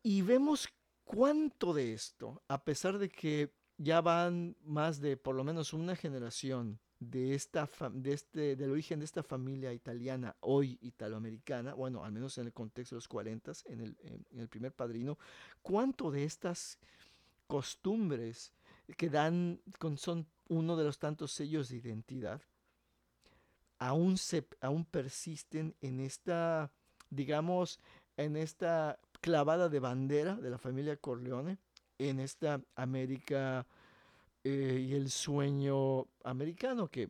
y 0.05 0.21
vemos 0.21 0.69
cuánto 1.03 1.73
de 1.73 1.93
esto, 1.93 2.43
a 2.47 2.63
pesar 2.63 2.99
de 2.99 3.09
que 3.09 3.51
ya 3.77 4.01
van 4.01 4.55
más 4.63 5.01
de 5.01 5.17
por 5.17 5.33
lo 5.33 5.43
menos 5.43 5.73
una 5.73 5.95
generación 5.95 6.79
de 6.99 7.33
esta 7.33 7.67
de 7.91 8.13
este 8.13 8.55
del 8.55 8.69
origen 8.69 8.99
de 8.99 9.05
esta 9.05 9.23
familia 9.23 9.73
italiana 9.73 10.35
hoy 10.41 10.77
italoamericana, 10.81 11.73
bueno, 11.73 12.05
al 12.05 12.11
menos 12.11 12.37
en 12.37 12.45
el 12.45 12.53
contexto 12.53 12.93
de 12.93 12.97
los 12.97 13.07
40 13.07 13.51
en 13.65 13.81
el, 13.81 13.97
en- 14.03 14.39
el 14.39 14.47
primer 14.47 14.73
padrino, 14.73 15.17
cuánto 15.63 16.11
de 16.11 16.23
estas 16.23 16.77
costumbres 17.47 18.53
que 18.97 19.09
dan 19.09 19.59
son 19.97 20.27
uno 20.49 20.77
de 20.77 20.83
los 20.83 20.99
tantos 20.99 21.31
sellos 21.31 21.69
de 21.69 21.77
identidad 21.77 22.41
aún 23.79 24.17
se 24.19 24.47
aún 24.61 24.85
persisten 24.85 25.75
en 25.81 25.99
esta 25.99 26.71
digamos 27.09 27.79
en 28.17 28.37
esta 28.37 28.99
clavada 29.25 29.69
de 29.69 29.79
bandera 29.79 30.35
de 30.35 30.51
la 30.51 30.59
familia 30.59 30.97
Corleone 30.97 31.57
en 31.97 32.19
esta 32.19 32.61
América 32.75 33.65
eh, 34.43 34.85
y 34.87 34.93
el 34.93 35.09
sueño 35.09 36.05
americano 36.23 36.89
que, 36.89 37.09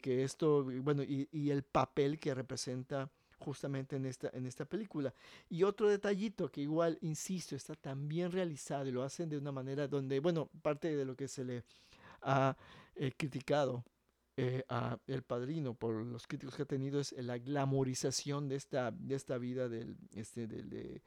que- 0.00 0.24
esto 0.24 0.64
bueno 0.64 1.02
y, 1.02 1.28
el 1.50 1.62
papel 1.62 2.18
que 2.18 2.34
representa 2.34 3.10
justamente 3.38 3.96
en 3.96 4.06
esta, 4.06 4.30
en 4.32 4.46
esta 4.46 4.64
película. 4.64 5.12
Y 5.50 5.64
otro 5.64 5.90
detallito 5.90 6.50
que 6.50 6.62
igual, 6.62 6.96
insisto, 7.02 7.54
está 7.54 7.74
tan 7.74 8.08
bien 8.08 8.32
realizado 8.32 8.86
y 8.86 8.92
lo 8.92 9.02
hacen 9.02 9.28
de 9.28 9.36
una 9.36 9.52
manera 9.52 9.86
donde, 9.86 10.20
bueno, 10.20 10.48
parte 10.62 10.96
de 10.96 11.04
lo 11.04 11.14
que 11.14 11.28
se 11.28 11.44
le 11.44 11.64
ha 12.22 12.56
eh, 12.94 13.12
criticado 13.14 13.84
eh, 14.38 14.64
a 14.70 14.96
El 15.06 15.22
Padrino 15.22 15.74
por 15.74 15.92
los 16.06 16.26
críticos 16.26 16.56
que 16.56 16.62
ha 16.62 16.64
tenido 16.64 16.98
es 16.98 17.12
la 17.12 17.36
glamorización 17.36 18.48
de 18.48 18.56
esta, 18.56 18.90
de 18.90 19.16
esta 19.16 19.36
vida 19.36 19.68
del, 19.68 19.98
este, 20.14 20.46
de- 20.46 21.02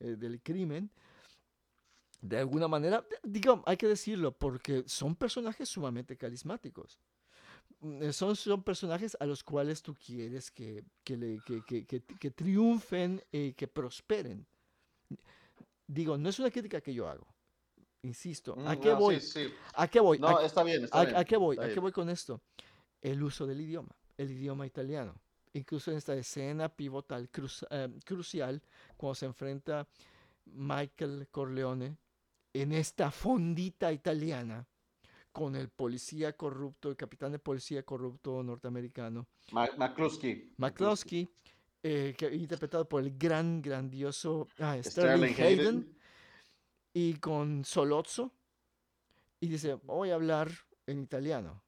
eh, 0.00 0.16
del 0.16 0.40
crimen. 0.42 0.90
de 2.20 2.36
alguna 2.38 2.66
manera, 2.66 3.06
digo, 3.22 3.62
hay 3.64 3.76
que 3.76 3.86
decirlo, 3.86 4.32
porque 4.36 4.82
son 4.86 5.14
personajes 5.14 5.68
sumamente 5.68 6.16
carismáticos. 6.16 6.98
Mm, 7.80 8.02
eh, 8.02 8.12
Son, 8.12 8.34
son 8.34 8.62
personajes 8.64 9.16
a 9.20 9.24
los 9.26 9.44
cuales 9.44 9.82
tú 9.82 9.94
quieres 9.94 10.50
que, 10.50 10.84
que, 11.04 11.16
le- 11.16 11.40
que- 11.46 11.62
que- 12.18 12.30
triunfen 12.32 13.22
y 13.30 13.52
que 13.52 13.68
prosperen. 13.68 14.46
Digo, 15.86 16.18
no 16.18 16.28
es 16.28 16.38
una 16.40 16.50
crítica 16.50 16.80
que 16.80 16.92
yo 16.92 17.08
hago. 17.08 17.26
Insisto, 18.02 18.56
¿a 18.66 18.74
Mm, 18.74 18.80
qué 18.80 18.88
no, 18.90 18.98
voy? 19.00 19.20
sí, 19.20 19.44
sí. 19.46 19.54
¿A 19.74 19.86
qué 19.88 20.00
voy? 20.00 20.18
No, 20.18 20.36
¿A- 20.36 20.44
está 20.44 20.62
bien, 20.64 20.84
está 20.84 20.98
¿A, 20.98 21.04
bien. 21.04 21.16
a 21.16 21.24
qué 21.24 21.36
voy? 21.36 21.54
está 21.56 21.66
¿A 21.66 21.68
qué 21.72 21.80
voy 21.80 21.92
con 21.92 22.08
esto? 22.10 22.40
El 23.00 23.22
uso 23.22 23.46
del 23.46 23.60
idioma, 23.60 23.94
el 24.16 24.30
idioma 24.32 24.66
italiano. 24.66 25.14
Incluso 25.52 25.90
en 25.90 25.98
esta 25.98 26.14
escena 26.14 26.68
pivotal, 26.68 27.28
eh, 27.70 27.88
crucial, 28.04 28.62
cuando 28.96 29.14
se 29.14 29.26
enfrenta 29.26 29.86
Michael 30.46 31.28
Corleone 31.30 31.96
en 32.52 32.72
esta 32.72 33.10
fondita 33.10 33.92
italiana 33.92 34.66
con 35.32 35.54
el 35.54 35.68
policía 35.68 36.32
corrupto, 36.32 36.88
el 36.88 36.96
capitán 36.96 37.32
de 37.32 37.38
policía 37.38 37.84
corrupto 37.84 38.42
norteamericano, 38.42 39.26
McCluskey. 39.52 40.52
McCloskey, 40.56 41.28
eh, 41.82 42.14
que, 42.18 42.34
interpretado 42.34 42.88
por 42.88 43.02
el 43.02 43.16
gran, 43.16 43.62
grandioso 43.62 44.48
ah, 44.58 44.76
Sterling, 44.82 45.34
Sterling 45.34 45.34
Hayden 45.34 45.66
Hayden. 45.66 45.96
y 46.92 47.14
con 47.14 47.64
Solozzo 47.64 48.32
y 49.38 49.46
dice 49.46 49.74
voy 49.84 50.10
a 50.10 50.16
hablar 50.16 50.50
en 50.86 50.98
italiano 50.98 51.62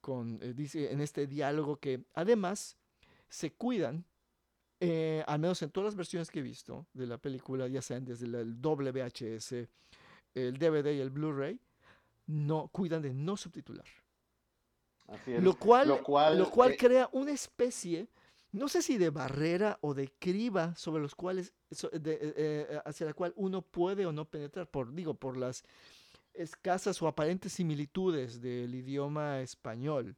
con 0.00 0.38
eh, 0.42 0.54
dice 0.54 0.92
en 0.92 1.00
este 1.00 1.26
diálogo 1.26 1.76
que 1.80 2.04
además 2.14 2.76
se 3.32 3.50
cuidan 3.52 4.04
eh, 4.80 5.24
al 5.26 5.38
menos 5.38 5.62
en 5.62 5.70
todas 5.70 5.86
las 5.86 5.96
versiones 5.96 6.30
que 6.30 6.40
he 6.40 6.42
visto 6.42 6.86
de 6.92 7.06
la 7.06 7.16
película 7.16 7.66
ya 7.68 7.80
sean 7.80 8.04
desde 8.04 8.26
el 8.26 8.60
doble 8.60 8.90
VHS 8.92 9.68
el 10.34 10.58
DVD 10.58 10.92
y 10.94 11.00
el 11.00 11.10
Blu-ray 11.10 11.58
no 12.26 12.68
cuidan 12.68 13.00
de 13.02 13.14
no 13.14 13.36
subtitular 13.36 13.86
Así 15.08 15.32
es. 15.34 15.42
lo 15.42 15.54
cual, 15.58 15.88
Lo 15.88 16.02
cual, 16.02 16.38
lo 16.38 16.50
cual 16.50 16.72
eh, 16.72 16.76
crea 16.76 17.08
una 17.12 17.32
especie, 17.32 18.08
no 18.52 18.68
sé 18.68 18.82
si 18.82 18.98
de 18.98 19.10
barrera 19.10 19.78
o 19.82 19.94
de 19.94 20.08
criba 20.18 20.74
sobre 20.76 21.02
los 21.02 21.14
cuales, 21.14 21.52
so- 21.70 21.90
de- 21.90 22.18
eh, 22.36 22.80
hacia 22.84 23.06
la 23.06 23.14
cual 23.14 23.32
uno 23.36 23.62
puede 23.62 24.04
o 24.06 24.12
no 24.12 24.24
penetrar, 24.26 24.68
por, 24.70 24.92
digo, 24.94 25.14
por 25.14 25.36
las 25.36 25.64
escasas 26.34 27.00
o 27.02 27.08
aparentes 27.08 27.52
similitudes 27.52 28.40
del 28.40 28.74
idioma 28.74 29.40
español, 29.40 30.16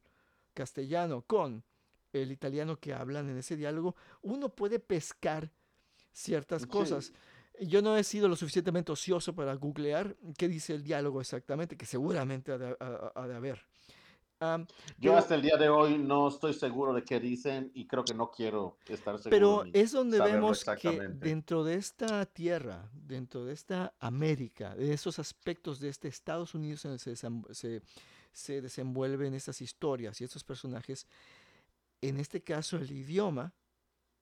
castellano, 0.53 1.23
con 1.23 1.63
el 2.21 2.31
italiano 2.31 2.77
que 2.77 2.93
hablan 2.93 3.29
en 3.29 3.37
ese 3.37 3.55
diálogo, 3.55 3.95
uno 4.21 4.49
puede 4.49 4.79
pescar 4.79 5.51
ciertas 6.11 6.63
Sí. 6.63 6.67
cosas. 6.67 7.13
Yo 7.61 7.81
no 7.81 7.95
he 7.97 8.03
sido 8.03 8.27
lo 8.27 8.35
suficientemente 8.35 8.91
ocioso 8.91 9.33
para 9.33 9.53
googlear 9.55 10.15
qué 10.37 10.47
dice 10.47 10.73
el 10.73 10.83
diálogo 10.83 11.21
exactamente, 11.21 11.77
que 11.77 11.85
seguramente 11.85 12.51
ha 12.51 12.57
de, 12.57 12.75
ha- 12.79 13.11
ha 13.15 13.27
de 13.27 13.35
haber. 13.35 13.61
Am, 14.41 14.65
Yo 14.97 15.11
pero- 15.11 15.17
hasta 15.17 15.35
el 15.35 15.41
día 15.41 15.55
de 15.55 15.69
hoy 15.69 15.97
no 15.97 16.27
estoy 16.27 16.53
seguro 16.53 16.93
de 16.93 17.03
qué 17.05 17.21
dicen 17.21 17.71
y 17.73 17.87
creo 17.87 18.03
que 18.03 18.13
no 18.13 18.29
quiero 18.31 18.77
estar 18.87 19.17
seguro. 19.17 19.29
Pero 19.29 19.63
es 19.71 19.93
donde 19.93 20.19
vemos 20.19 20.65
que 20.81 20.99
dentro 21.13 21.63
de 21.63 21.75
esta 21.75 22.25
tierra, 22.25 22.89
dentro 22.93 23.45
de 23.45 23.53
esta 23.53 23.93
América, 24.01 24.75
de 24.75 24.91
esos 24.91 25.19
aspectos 25.19 25.79
de 25.79 25.87
este 25.87 26.09
Estados 26.09 26.53
Unidos 26.53 26.83
en 26.83 26.91
el 26.91 26.99
que 27.01 27.15
se, 27.15 27.29
se, 27.53 27.81
se 28.33 28.61
desenvuelven 28.61 29.33
estas 29.33 29.61
historias 29.61 30.19
y 30.19 30.25
estos 30.25 30.43
personajes, 30.43 31.07
en 32.07 32.19
este 32.19 32.41
caso 32.41 32.77
el 32.77 32.91
idioma 32.91 33.53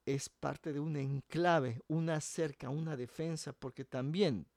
es 0.05 0.29
parte 0.29 0.73
de 0.73 0.79
un 0.79 0.95
enclave, 0.95 1.81
una 1.87 2.19
cerca, 2.21 2.69
una 2.69 2.97
defensa, 2.97 3.53
porque 3.53 3.85
también 3.85 4.47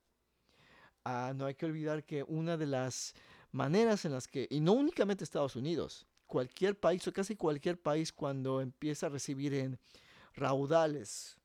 ah, 1.04 1.32
no 1.34 1.46
hay 1.46 1.54
que 1.54 1.66
olvidar 1.66 2.04
que 2.04 2.22
una 2.24 2.56
de 2.56 2.66
las 2.66 3.14
maneras 3.52 4.04
en 4.04 4.12
las 4.12 4.26
que, 4.26 4.46
y 4.50 4.60
no 4.60 4.72
únicamente 4.72 5.24
Estados 5.24 5.56
Unidos, 5.56 6.06
cualquier 6.26 6.78
país 6.78 7.06
o 7.06 7.12
casi 7.12 7.36
cualquier 7.36 7.80
país 7.80 8.12
cuando 8.12 8.60
empieza 8.60 9.06
a 9.06 9.10
recibir 9.10 9.54
en 9.54 9.78
raudales 10.34 11.38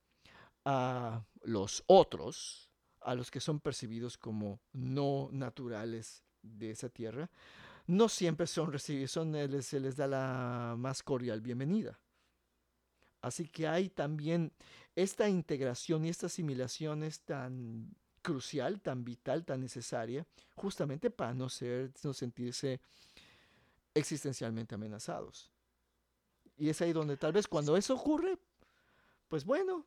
a 0.66 1.24
los 1.44 1.84
otros, 1.88 2.70
a 3.00 3.16
los 3.16 3.32
que 3.32 3.40
son 3.40 3.60
percibidos 3.60 4.18
como 4.18 4.60
no 4.74 5.30
naturales 5.32 6.24
de 6.42 6.72
esa 6.72 6.90
tierra, 6.90 7.30
no 7.88 8.10
siempre 8.10 8.48
son 8.48 8.72
recibidos, 8.72 9.12
son, 9.12 9.36
eh, 9.36 9.62
se 9.62 9.80
les 9.80 9.96
da 9.96 10.08
la 10.08 10.76
más 10.78 11.04
cordial 11.04 11.42
bienvenida. 11.42 12.00
Así 13.22 13.48
que 13.48 13.68
hay 13.68 13.90
también 13.90 14.52
esta 14.96 15.30
integración 15.30 16.06
y 16.06 16.10
esta 16.10 16.26
asimilación 16.26 17.04
es 17.04 17.22
tan 17.22 17.96
crucial, 18.22 18.82
tan 18.82 19.04
vital, 19.04 19.46
tan 19.46 19.62
necesaria, 19.62 20.26
justamente 20.56 21.10
para 21.10 21.34
no 21.34 21.50
ser, 21.50 21.92
no 22.04 22.14
sentirse 22.14 22.80
existencialmente 23.94 24.76
amenazados. 24.76 25.52
Y 26.58 26.70
es 26.70 26.82
ahí 26.82 26.94
donde 26.94 27.18
tal 27.18 27.34
vez 27.34 27.48
cuando 27.48 27.76
eso 27.78 27.96
ocurre, 27.96 28.38
pues 29.28 29.46
bueno, 29.46 29.86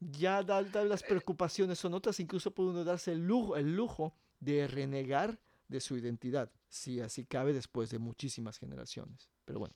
ya 0.00 0.44
tal 0.44 0.88
las 0.88 1.02
preocupaciones 1.02 1.78
son 1.78 1.94
otras, 1.94 2.20
incluso 2.20 2.50
puede 2.50 2.70
uno 2.70 2.84
darse 2.84 3.12
el 3.12 3.26
lujo, 3.26 3.56
el 3.56 3.74
lujo 3.74 4.14
de 4.40 4.66
renegar 4.66 5.38
de 5.68 5.80
su 5.80 5.96
identidad, 5.96 6.50
si 6.76 7.00
así 7.00 7.24
cabe 7.26 7.52
después 7.52 7.90
de 7.90 7.98
muchísimas 7.98 8.58
generaciones. 8.58 9.30
Pero 9.44 9.60
bueno. 9.60 9.74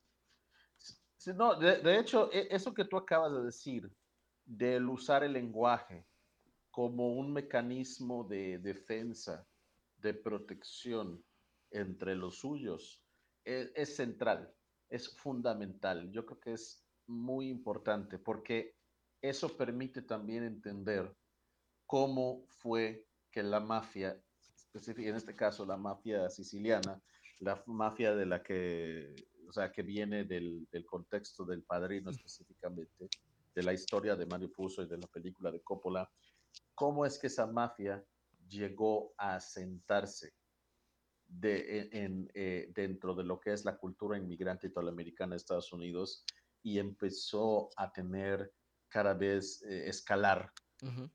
Sí, 1.17 1.33
no, 1.35 1.59
de, 1.59 1.99
hecho, 1.99 2.33
e- 2.33 2.49
eso 2.51 2.73
que 2.73 2.85
tú 2.85 2.97
acabas 2.97 3.33
de 3.33 3.43
decir, 3.43 3.91
del 4.45 4.89
usar 4.89 5.23
el 5.23 5.35
lenguaje 5.35 6.07
como 6.71 7.13
un 7.15 7.33
mecanismo 7.33 8.25
de 8.25 8.59
defensa, 8.59 9.47
de 9.99 10.15
protección 10.15 11.23
entre 11.71 12.15
los 12.15 12.39
suyos, 12.39 13.05
e- 13.45 13.71
es, 13.75 13.97
central, 13.97 14.55
es 14.89 15.15
fundamental. 15.17 16.11
Yo 16.11 16.25
creo 16.25 16.41
que 16.41 16.53
es 16.55 16.87
muy 17.07 17.49
importante 17.49 18.19
porque 18.19 18.77
eso 19.21 19.57
permite 19.57 20.03
también 20.03 20.45
entender 20.45 21.15
cómo 21.87 22.45
fue 22.47 23.07
que 23.31 23.43
la 23.43 23.61
mafia, 23.61 24.23
específica- 24.73 25.11
en 25.11 25.16
este 25.16 25.35
caso 25.35 25.66
la 25.66 25.77
mafia 25.77 26.29
siciliana, 26.31 27.01
la 27.41 27.62
mafia 27.66 28.14
de 28.14 28.27
la 28.27 28.43
que, 28.43 29.14
o 29.49 29.53
sea, 29.53 29.73
que 29.73 29.83
viene 29.83 30.25
del, 30.25 30.68
del 30.71 30.85
contexto 30.87 31.45
del 31.45 31.62
padrino 31.64 32.11
específicamente, 32.11 33.09
de 33.55 33.62
la 33.62 33.73
historia 33.73 34.14
de 34.14 34.27
Mario 34.27 34.53
Puzo 34.53 34.83
y 34.83 34.87
de 34.89 34.99
la 34.99 35.07
película 35.09 35.51
de 35.51 35.61
Coppola, 35.61 36.09
cómo 36.75 37.05
es 37.05 37.18
que 37.18 37.27
esa 37.27 37.47
mafia 37.47 38.05
llegó 38.49 39.12
a 39.16 39.35
asentarse 39.37 40.35
de, 41.27 41.79
en, 41.79 41.89
en, 41.93 42.31
eh, 42.35 42.71
dentro 42.75 43.14
de 43.14 43.25
lo 43.25 43.41
que 43.41 43.53
es 43.53 43.64
la 43.64 43.77
cultura 43.77 44.18
inmigrante 44.18 44.68
italoamericana 44.68 45.31
de 45.33 45.39
Estados 45.39 45.73
Unidos 45.73 46.25
y 46.62 46.79
empezó 46.79 47.71
a 47.77 47.91
tener 47.93 48.53
cada 48.89 49.14
vez 49.14 49.62
eh, 49.62 49.89
escalar 49.89 50.53
Ujú. 50.83 51.09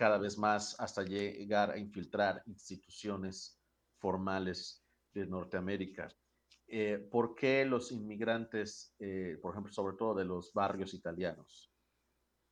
Cada 0.00 0.16
vez 0.16 0.38
más 0.38 0.80
hasta 0.80 1.02
llegar 1.02 1.70
a 1.72 1.78
infiltrar 1.78 2.42
instituciones 2.46 3.62
formales 3.98 4.88
de 5.12 5.26
Norteamérica. 5.26 6.08
Eh, 6.66 7.06
¿Por 7.10 7.34
qué 7.34 7.66
los 7.66 7.92
inmigrantes, 7.92 8.94
eh, 8.98 9.36
por 9.42 9.52
ejemplo, 9.52 9.70
sobre 9.74 9.98
todo 9.98 10.14
de 10.14 10.24
los 10.24 10.54
barrios 10.54 10.94
italianos, 10.94 11.74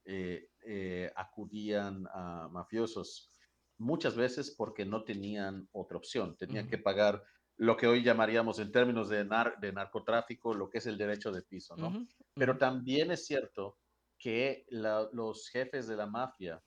eh, 0.04 0.50
eh, 0.66 1.10
acudían 1.16 2.06
a 2.12 2.48
mafiosos? 2.52 3.34
Muchas 3.78 4.16
veces 4.16 4.54
porque 4.58 4.84
no 4.84 5.04
tenían 5.04 5.68
otra 5.72 5.98
opción, 5.98 6.36
tenían 6.36 6.66
Ujú. 6.66 6.70
que 6.70 6.78
pagar 6.78 7.22
lo 7.56 7.78
que 7.78 7.86
hoy 7.86 8.02
llamaríamos 8.04 8.58
en 8.58 8.72
términos 8.72 9.08
de, 9.08 9.24
nar- 9.24 9.58
de 9.60 9.72
narcotráfico, 9.72 10.54
lo 10.54 10.68
que 10.70 10.78
es 10.78 10.86
el 10.86 10.98
derecho 10.98 11.32
de 11.32 11.42
piso, 11.42 11.78
¿no? 11.78 11.88
Ujú, 11.88 12.08
Pero 12.36 12.52
ujú. 12.52 12.58
también 12.58 13.10
es 13.10 13.26
cierto 13.26 13.78
que 14.18 14.66
la- 14.68 15.08
los 15.12 15.48
jefes 15.48 15.86
de 15.88 15.96
la 15.96 16.06
mafia 16.06 16.62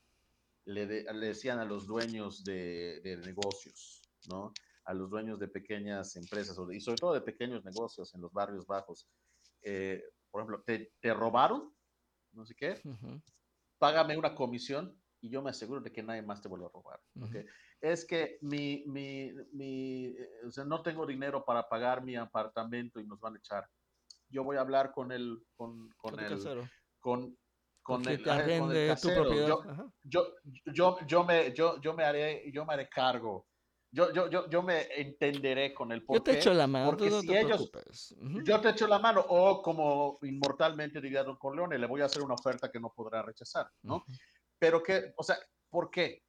le, 0.66 0.88
de- 0.88 1.14
le 1.14 1.28
decían 1.28 1.60
a 1.60 1.66
los 1.66 1.88
dueños 1.88 2.44
de, 2.44 3.02
de 3.04 3.18
negocios, 3.18 4.04
¿no? 4.30 4.54
A 4.86 4.94
los 4.94 5.10
dueños 5.10 5.40
de 5.40 5.48
pequeñas 5.48 6.16
empresas 6.16 6.58
y 6.72 6.80
sobre 6.80 7.00
todo 7.00 7.14
de 7.14 7.22
pequeños 7.22 7.64
negocios 7.64 8.14
en 8.16 8.22
los 8.22 8.32
barrios 8.32 8.66
bajos. 8.66 9.08
eh, 9.64 10.02
por 10.30 10.42
ejemplo, 10.42 10.64
¿te, 10.64 10.94
te 11.02 11.14
robaron? 11.14 11.76
No 12.32 12.46
sé 12.46 12.56
qué. 12.56 12.82
Págame 13.78 14.18
una 14.18 14.34
comisión 14.36 14.96
y 15.20 15.30
yo 15.30 15.42
me 15.42 15.50
aseguro 15.50 15.82
de 15.82 15.92
que 15.92 16.02
nadie 16.04 16.22
más 16.22 16.42
te 16.42 16.48
vuelva 16.48 16.68
a 16.68 16.72
robar. 16.72 17.00
Es 17.82 18.06
que 18.06 18.38
mi, 18.42 18.84
mi, 18.88 19.32
mi, 19.54 20.06
eh, 20.06 20.30
o 20.48 20.52
sea, 20.52 20.64
no 20.66 20.82
tengo 20.84 21.06
dinero 21.06 21.44
para 21.44 21.68
pagar 21.68 22.04
mi 22.04 22.16
apartamento 22.16 23.00
y 23.00 23.06
nos 23.08 23.20
van 23.20 23.36
a 23.36 23.40
echar. 23.40 23.68
Yo 24.30 24.44
voy 24.44 24.58
a 24.58 24.62
hablar 24.62 24.92
con 24.94 25.12
el, 25.12 25.44
con, 25.56 25.90
con 25.98 26.20
el, 26.20 26.30
casero. 26.38 26.68
con, 27.00 27.38
Con 27.84 28.08
el, 28.08 28.18
te 28.18 28.24
con 28.30 28.34
el 28.36 28.42
arrende 28.42 28.88
tu 28.88 28.94
casero. 28.94 29.24
propiedad. 29.24 29.48
Yo, 29.48 29.64
yo, 30.04 30.28
yo, 30.74 30.98
yo, 31.08 31.24
me, 31.24 31.54
yo, 31.54 31.82
yo, 31.82 31.94
me 31.94 32.04
haré, 32.04 32.52
yo 32.52 32.66
me 32.66 32.74
haré 32.74 32.88
cargo. 32.90 33.48
Yo, 33.94 34.14
yo, 34.14 34.30
yo, 34.30 34.50
yo 34.50 34.64
me 34.64 34.84
entenderé 34.96 35.74
con 35.74 35.92
el 35.92 36.06
por 36.06 36.18
Yo 36.20 36.24
te 36.24 36.34
echo 36.40 36.54
la 36.54 36.66
mano, 36.68 36.92
porque 36.92 37.10
no 37.10 37.20
si 37.22 37.28
te 37.28 37.40
ellos- 37.42 37.70
preocupes. 37.70 38.12
Ujú. 38.14 38.42
Yo 38.44 38.62
te 38.62 38.70
echo 38.70 38.88
la 38.88 39.00
mano, 39.00 39.26
o 39.28 39.62
como 39.62 40.18
inmortalmente 40.22 41.02
diría 41.02 41.24
Don 41.24 41.36
Corleone, 41.38 41.78
le 41.78 41.88
voy 41.88 42.02
a 42.02 42.06
hacer 42.06 42.22
una 42.22 42.36
oferta 42.36 42.72
que 42.72 42.80
no 42.80 42.94
podrá 42.96 43.22
rechazar, 43.22 43.70
¿no? 43.82 43.96
Ujú. 43.98 44.06
Pero 44.60 44.82
que, 44.82 45.12
o 45.18 45.24
sea, 45.24 45.38
¿por 45.70 45.90
qué? 45.92 46.24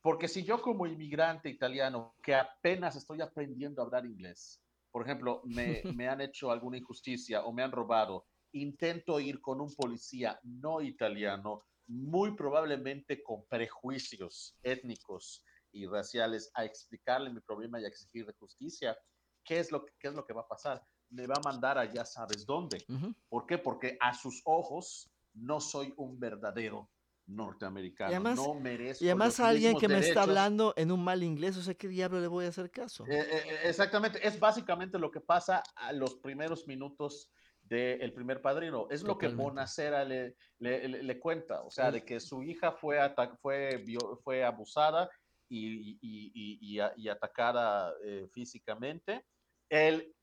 Porque 0.00 0.26
si 0.28 0.42
yo 0.44 0.62
como 0.62 0.86
inmigrante 0.86 1.48
italiano, 1.50 2.14
que 2.22 2.34
apenas 2.34 2.96
estoy 2.96 3.20
aprendiendo 3.20 3.82
a 3.82 3.84
hablar 3.84 4.06
inglés, 4.06 4.62
por 4.90 5.02
ejemplo, 5.04 5.42
me, 5.44 5.82
me 5.94 6.08
han 6.08 6.20
hecho 6.22 6.50
alguna 6.50 6.78
injusticia 6.78 7.44
o 7.44 7.52
me 7.52 7.62
han 7.62 7.72
robado, 7.72 8.26
intento 8.52 9.18
ir 9.20 9.40
con 9.40 9.60
un 9.60 9.74
policía 9.74 10.38
no 10.42 10.80
italiano, 10.80 11.62
muy 11.86 12.34
probablemente 12.34 13.22
con 13.22 13.46
prejuicios 13.46 14.56
étnicos 14.62 15.44
y 15.72 15.86
raciales, 15.86 16.50
a 16.54 16.64
explicarle 16.64 17.30
mi 17.30 17.40
problema 17.40 17.80
y 17.80 17.84
a 17.84 17.88
exigirle 17.88 18.34
justicia, 18.38 18.96
¿qué 19.44 19.58
es 19.58 19.72
lo 19.72 19.84
que, 19.84 19.92
qué 19.98 20.08
es 20.08 20.14
lo 20.14 20.24
que 20.24 20.32
va 20.32 20.42
a 20.42 20.48
pasar? 20.48 20.86
Me 21.10 21.26
va 21.26 21.36
a 21.36 21.40
mandar 21.44 21.78
a 21.78 21.90
ya 21.92 22.04
sabes 22.04 22.46
dónde. 22.46 22.84
¿Por 23.28 23.46
qué? 23.46 23.58
Porque 23.58 23.96
a 24.00 24.14
sus 24.14 24.42
ojos 24.44 25.10
no 25.34 25.60
soy 25.60 25.92
un 25.96 26.18
verdadero 26.18 26.90
norteamericano. 27.26 28.10
Y 28.10 28.14
además- 28.14 28.36
no 28.36 28.54
merezco 28.54 29.04
Y 29.04 29.08
además 29.08 29.38
los 29.38 29.40
alguien 29.40 29.78
que 29.78 29.88
me 29.88 29.98
está 30.00 30.22
hablando 30.22 30.74
en 30.76 30.92
un 30.92 31.02
mal 31.02 31.22
inglés, 31.22 31.56
o 31.56 31.62
sea, 31.62 31.74
¿qué 31.74 31.88
diablo 31.88 32.20
le 32.20 32.26
voy 32.26 32.44
a 32.44 32.48
hacer 32.48 32.70
caso? 32.70 33.06
Eh, 33.06 33.18
eh, 33.18 33.42
eh, 33.46 33.58
exactamente, 33.64 34.26
es 34.26 34.38
básicamente 34.38 34.98
lo 34.98 35.10
que 35.10 35.20
pasa 35.20 35.62
a 35.76 35.92
los 35.92 36.16
primeros 36.16 36.66
minutos 36.66 37.30
del 37.62 38.12
primer 38.12 38.42
padrino. 38.42 38.86
Es 38.90 39.02
lo 39.02 39.16
que. 39.18 39.28
Bonacera 39.36 40.04
le, 40.04 40.36
le, 40.58 40.88
le- 40.88 41.02
le 41.02 41.20
cuenta, 41.20 41.62
o 41.62 41.70
sea, 41.70 41.90
de 41.90 42.04
que 42.04 42.20
su 42.20 42.42
hija 42.42 42.72
fue, 42.72 42.98
fue, 43.40 44.44
abusada 44.44 45.08
y, 45.48 45.98
y- 46.00 47.08
atacada 47.08 47.94
eh, 48.04 48.28
físicamente. 48.32 49.26
Él 49.70 50.14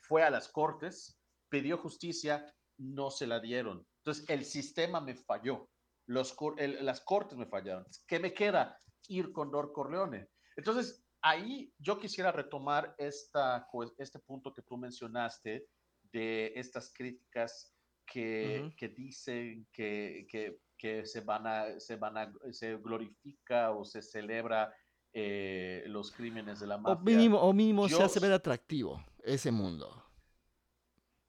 fue 0.00 0.22
a 0.22 0.30
las 0.30 0.48
cortes, 0.48 1.18
pidió 1.48 1.78
justicia, 1.78 2.54
no 2.78 3.10
se 3.10 3.26
la 3.26 3.40
dieron. 3.40 3.86
Entonces, 4.04 4.28
el 4.28 4.44
sistema 4.44 5.00
me 5.00 5.14
falló. 5.14 5.68
Los, 6.06 6.32
cor- 6.32 6.60
el- 6.60 6.84
las 6.84 7.00
cortes 7.00 7.38
me 7.38 7.46
fallaron. 7.46 7.86
¿Qué 8.06 8.18
me 8.18 8.32
queda? 8.32 8.78
Ir 9.08 9.32
con 9.32 9.50
Dor 9.50 9.72
Corleone. 9.72 10.28
Entonces, 10.56 11.04
ahí 11.22 11.72
yo 11.78 11.98
quisiera 11.98 12.32
retomar 12.32 12.94
esta, 12.98 13.66
cu- 13.70 13.92
este 13.98 14.18
punto 14.18 14.52
que 14.52 14.62
tú 14.62 14.76
mencionaste 14.76 15.66
de 16.12 16.52
estas 16.56 16.92
críticas 16.92 17.74
que, 18.06 18.72
que 18.76 18.88
dicen 18.88 19.66
que, 19.72 20.26
que, 20.28 20.60
que 20.76 21.06
se 21.06 21.20
van 21.22 21.46
a, 21.46 21.80
se 21.80 21.96
van 21.96 22.18
a, 22.18 22.32
se 22.50 22.76
glorifica 22.76 23.70
o 23.72 23.84
se 23.84 24.02
celebra 24.02 24.72
eh, 25.14 25.84
los 25.86 26.10
crímenes 26.12 26.60
de 26.60 26.66
la 26.66 26.76
O 26.76 26.80
mafia. 26.80 27.02
mínimo, 27.16 27.38
o 27.40 27.52
mínimo 27.52 27.88
se 27.88 27.94
Yo- 27.96 28.04
hace 28.04 28.20
ver 28.20 28.32
atractivo 28.32 29.02
ese 29.22 29.50
mundo. 29.50 30.04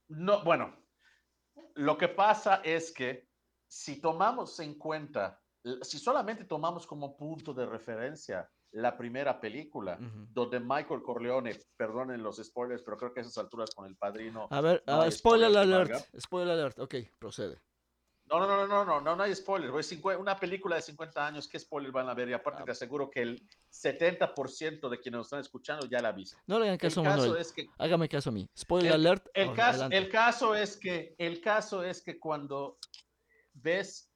No, 0.08 0.44
bueno, 0.44 0.76
lo 1.74 1.96
que 1.96 2.08
pasa 2.08 2.56
es 2.64 2.92
que 2.92 3.28
si 3.66 4.00
tomamos 4.00 4.60
en 4.60 4.74
cuenta, 4.78 5.40
si 5.82 5.98
solamente 5.98 6.44
tomamos 6.44 6.86
como 6.86 7.16
punto 7.16 7.54
de 7.54 7.64
referencia 7.66 8.50
la 8.74 8.96
primera 8.96 9.40
película, 9.40 9.96
Ujú. 10.00 10.26
donde 10.30 10.58
Michael 10.60 11.02
Corleone, 11.02 11.58
perdonen 11.76 12.22
los 12.22 12.36
spoilers, 12.36 12.82
pero 12.82 12.96
creo 12.96 13.12
que 13.14 13.20
a 13.20 13.22
esas 13.22 13.38
alturas 13.38 13.70
con 13.74 13.86
el 13.86 13.96
padrino. 13.96 14.48
A 14.50 14.60
ver, 14.60 14.82
no 14.86 15.00
hay 15.02 15.12
spoiler 15.12 15.56
alert, 15.56 15.90
valga. 15.92 16.06
spoiler 16.20 16.52
alert, 16.54 16.78
ok, 16.80 16.94
procede. 17.18 17.60
No, 18.26 18.40
no, 18.40 18.46
no, 18.46 18.66
no, 18.66 18.84
no, 18.86 19.00
no, 19.02 19.14
no 19.16 19.22
hay 19.22 19.32
cincue- 19.32 20.18
Una 20.18 20.34
película 20.36 20.76
de 20.76 20.82
50 20.82 21.26
años, 21.26 21.46
¿qué 21.46 21.58
spoilers 21.58 21.92
van 21.92 22.08
a 22.08 22.14
ver? 22.14 22.28
Y 22.30 22.32
aparte 22.32 22.62
Ah. 22.62 22.64
te 22.64 22.70
aseguro 22.72 23.10
que 23.10 23.20
el 23.20 23.46
70% 23.70 24.88
de 24.88 24.98
quienes 24.98 25.18
nos 25.18 25.26
están 25.26 25.40
escuchando 25.40 25.86
ya 25.86 26.00
la 26.00 26.10
viste. 26.12 26.38
No 26.46 26.58
le 26.58 26.64
hagan 26.64 26.74
El 26.74 26.80
caso 26.80 27.00
a 27.02 27.04
caso 27.04 27.18
Manuel, 27.20 27.40
es 27.40 27.52
que 27.52 27.66
hágame 27.78 28.08
caso 28.08 28.30
a 28.30 28.32
mí. 28.32 28.48
Spoiler 28.58 28.92
El- 28.94 29.06
alert, 29.06 29.26
El, 29.34 29.48
oh, 29.50 29.54
caso, 29.54 29.88
el 29.90 30.08
caso 30.08 30.54
es 30.54 30.76
que, 30.78 31.14
el 31.18 31.40
caso 31.40 31.84
es 31.84 32.02
que 32.02 32.18
cuando 32.18 32.78
ves 33.52 34.10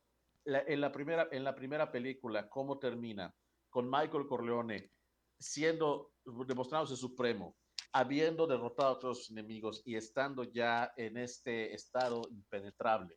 la- 0.44 0.64
en, 0.66 0.80
la 0.80 0.90
primera, 0.90 1.28
en 1.30 1.44
la 1.44 1.54
primera 1.54 1.92
película 1.92 2.48
cómo 2.48 2.78
termina 2.78 3.32
con 3.70 3.88
Michael 3.90 4.26
Corleone 4.26 4.90
siendo, 5.38 6.12
demostrándose 6.46 6.96
supremo, 6.96 7.56
habiendo 7.92 8.46
derrotado 8.46 9.10
a 9.10 9.14
sus 9.14 9.30
enemigos 9.30 9.82
y 9.84 9.96
estando 9.96 10.44
ya 10.44 10.92
en 10.96 11.16
este 11.16 11.74
estado 11.74 12.22
impenetrable, 12.30 13.16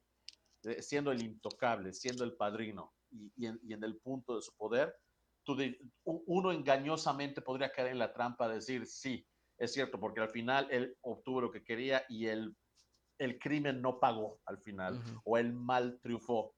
eh, 0.63 0.81
siendo 0.81 1.11
el 1.11 1.21
intocable, 1.21 1.93
siendo 1.93 2.23
el 2.23 2.35
padrino 2.35 2.93
y, 3.09 3.31
y 3.35 3.45
en, 3.47 3.59
y 3.63 3.73
en 3.73 3.83
el 3.83 3.97
punto 3.97 4.35
de 4.35 4.41
su 4.41 4.55
poder, 4.55 4.95
tú 5.43 5.57
uno 6.03 6.51
engañosamente 6.51 7.41
podría 7.41 7.71
caer 7.71 7.89
en 7.89 7.99
la 7.99 8.13
trampa 8.13 8.47
de 8.47 8.55
decir, 8.55 8.85
sí, 8.85 9.27
es 9.57 9.73
cierto, 9.73 9.99
porque 9.99 10.21
al 10.21 10.29
final 10.29 10.67
él 10.71 10.95
obtuvo 11.01 11.41
lo 11.41 11.51
que 11.51 11.63
quería 11.63 12.03
y 12.09 12.27
el, 12.27 12.55
el 13.17 13.39
crimen 13.39 13.81
no 13.81 13.99
pagó 13.99 14.39
al 14.45 14.59
final, 14.59 14.95
Ujú. 14.95 15.21
o 15.25 15.37
el 15.37 15.53
mal 15.53 15.99
triunfó. 16.01 16.55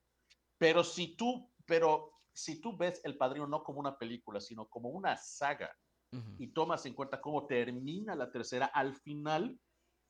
Pero 0.58 0.84
si 0.84 1.16
tú, 1.16 1.52
pero 1.66 2.13
si 2.34 2.60
tú 2.60 2.76
ves 2.78 3.00
El 3.04 3.18
Padrino 3.18 3.48
no 3.48 3.64
como 3.64 3.80
una 3.80 3.98
película, 3.98 4.40
sino 4.42 4.68
como 4.68 4.90
una 4.90 5.16
saga, 5.18 5.72
Ujú. 6.12 6.36
y 6.40 6.48
tomas 6.48 6.86
en 6.86 6.94
cuenta 6.94 7.22
cómo 7.22 7.46
termina 7.48 8.16
la 8.16 8.32
tercera, 8.32 8.66
al 8.68 8.96
final, 8.96 9.60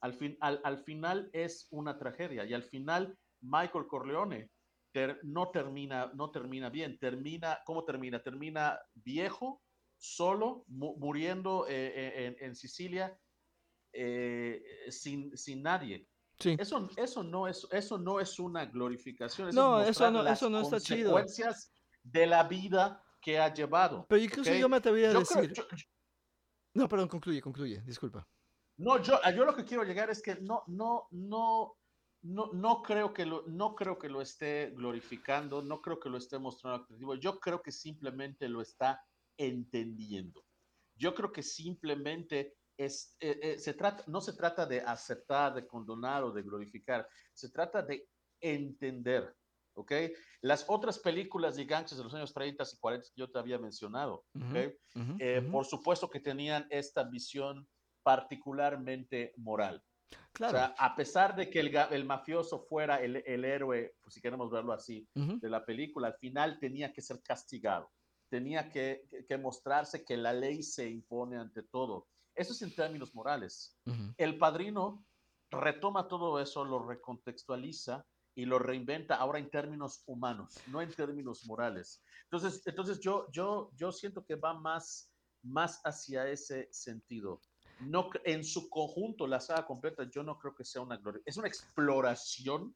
al, 0.01 0.13
fin, 0.13 0.37
al, 0.41 0.59
al 0.63 0.83
final 0.83 1.29
es 1.33 1.67
una 1.71 1.97
tragedia 1.97 2.45
y 2.45 2.53
al 2.53 2.63
final 2.63 3.17
Michael 3.41 3.87
Corleone 3.87 4.49
ter- 4.93 5.19
no, 5.23 5.49
termina, 5.49 6.11
no 6.13 6.29
termina 6.31 6.69
bien, 6.69 6.97
termina, 6.99 7.59
¿cómo 7.65 7.83
termina? 7.85 8.21
Termina 8.21 8.79
viejo, 8.93 9.61
solo, 9.97 10.63
mu- 10.67 10.95
muriendo 10.97 11.67
eh, 11.67 11.93
eh, 11.95 12.25
en, 12.27 12.35
en 12.49 12.55
Sicilia 12.55 13.17
eh, 13.93 14.61
sin, 14.89 15.35
sin 15.37 15.61
nadie. 15.63 16.07
Sí. 16.39 16.55
Eso, 16.59 16.89
eso, 16.97 17.23
no 17.23 17.47
es, 17.47 17.65
eso 17.71 17.97
no 17.97 18.19
es 18.19 18.39
una 18.39 18.65
glorificación. 18.65 19.49
Eso 19.49 19.59
No, 19.61 19.81
es 19.81 19.89
eso 19.89 20.09
no- 20.11 20.23
las 20.23 20.39
eso 20.39 20.49
no 20.49 20.61
está 20.61 20.79
chido. 20.79 21.11
consecuencias 21.11 21.71
de 22.03 22.27
la 22.27 22.43
vida 22.43 23.03
que 23.21 23.39
ha 23.39 23.53
llevado. 23.53 24.05
Pero 24.09 24.21
incluso 24.21 24.53
yo 24.53 24.67
me 24.69 24.77
atrevería 24.77 25.09
a 25.09 25.13
Yo 25.13 25.23
creo- 25.23 25.41
decir... 25.41 25.55
yo- 25.55 25.67
yo- 25.75 25.85
No, 26.75 26.87
perdón, 26.89 27.07
concluye, 27.07 27.41
concluye, 27.41 27.81
disculpa. 27.81 28.27
no, 28.77 29.01
yo, 29.01 29.19
yo 29.35 29.45
lo 29.45 29.55
que 29.55 29.63
quiero 29.63 29.83
llegar 29.83 30.09
es 30.09 30.21
que 30.21 30.35
no, 30.35 30.63
no, 30.67 31.07
no, 31.11 31.77
no, 32.23 32.49
no 32.53 32.81
creo 32.83 33.13
que 33.13 33.25
lo, 33.25 33.43
no 33.47 33.75
creo 33.75 33.97
que 33.97 34.09
lo 34.09 34.21
esté 34.21 34.71
glorificando, 34.75 35.61
no 35.61 35.81
creo 35.81 35.99
que 35.99 36.09
lo 36.09 36.17
esté 36.17 36.37
mostrando 36.39 36.83
atractivo. 36.83 37.15
Yo 37.15 37.39
creo 37.39 37.61
que 37.61 37.71
simplemente 37.71 38.49
lo 38.49 38.61
está 38.61 39.01
entendiendo. 39.37 40.43
Yo 40.95 41.13
creo 41.15 41.31
que 41.31 41.43
simplemente 41.43 42.55
es, 42.77 43.15
eh, 43.19 43.39
eh, 43.41 43.59
se 43.59 43.73
trata, 43.75 44.03
no 44.07 44.19
se 44.21 44.33
trata 44.33 44.65
de 44.65 44.81
aceptar, 44.81 45.53
de 45.53 45.67
condonar 45.67 46.23
o 46.23 46.31
de 46.31 46.41
glorificar, 46.41 47.07
se 47.33 47.49
trata 47.51 47.81
de 47.83 48.09
entender, 48.41 49.35
¿ok? 49.75 49.91
Las 50.41 50.65
otras 50.67 50.99
películas 50.99 51.55
de 51.55 51.65
gangsters 51.65 51.97
de 51.97 52.03
los 52.03 52.13
años 52.13 52.33
30 52.33 52.63
y 52.63 52.77
40 52.79 53.07
que 53.13 53.21
yo 53.21 53.31
te 53.31 53.39
había 53.39 53.59
mencionado, 53.59 54.25
¿ok? 54.39 54.55
ujú, 54.95 55.13
Eh, 55.17 55.41
ujú. 55.41 55.51
por 55.51 55.65
supuesto 55.65 56.09
que 56.09 56.19
tenían 56.19 56.67
esta 56.69 57.03
visión 57.03 57.67
particularmente 58.03 59.33
moral. 59.37 59.83
Claro. 60.33 60.57
O 60.57 60.57
sea, 60.57 60.75
a 60.77 60.95
pesar 60.95 61.35
de 61.35 61.49
que 61.49 61.59
el, 61.59 61.75
el 61.91 62.05
mafioso 62.05 62.59
fuera 62.59 63.01
el, 63.01 63.17
el 63.25 63.45
héroe, 63.45 63.95
pues, 64.01 64.15
si 64.15 64.21
queremos 64.21 64.51
verlo 64.51 64.73
así, 64.73 65.07
de 65.41 65.49
la 65.49 65.65
película, 65.65 66.07
al 66.07 66.17
final 66.17 66.59
tenía 66.59 66.91
que 66.93 67.01
ser 67.01 67.21
castigado, 67.21 67.91
tenía 68.29 68.69
que, 68.69 69.03
que- 69.27 69.37
mostrarse 69.37 70.03
que 70.03 70.17
la 70.17 70.33
ley 70.33 70.63
se 70.63 70.89
impone 70.89 71.37
ante 71.37 71.63
todo. 71.63 72.07
Eso 72.35 72.53
es 72.53 72.61
en 72.61 72.73
términos 72.75 73.13
morales. 73.13 73.77
El 74.17 74.37
padrino 74.37 75.05
retoma 75.51 76.07
todo 76.07 76.39
eso, 76.39 76.65
lo 76.65 76.79
recontextualiza 76.87 78.07
y 78.35 78.45
lo 78.45 78.59
reinventa 78.59 79.15
ahora 79.15 79.39
en 79.39 79.49
términos 79.49 80.03
humanos, 80.07 80.63
no 80.67 80.81
en 80.81 80.93
términos 80.93 81.45
morales. 81.45 82.03
Entonces, 82.23 82.65
entonces 82.65 82.99
yo, 82.99 83.27
yo, 83.31 83.69
yo 83.75 83.91
siento 83.91 84.25
que 84.25 84.35
va 84.35 84.53
más, 84.53 85.11
más 85.43 85.79
hacia 85.83 86.27
ese 86.27 86.67
sentido. 86.71 87.41
No, 87.79 88.09
en 88.23 88.43
su 88.43 88.69
conjunto, 88.69 89.27
la 89.27 89.39
saga 89.39 89.65
completa, 89.65 90.03
yo 90.09 90.23
no 90.23 90.37
creo 90.39 90.55
que 90.55 90.63
sea 90.63 90.81
una 90.81 90.97
gloria. 90.97 91.21
Es 91.25 91.37
una 91.37 91.47
exploración 91.47 92.75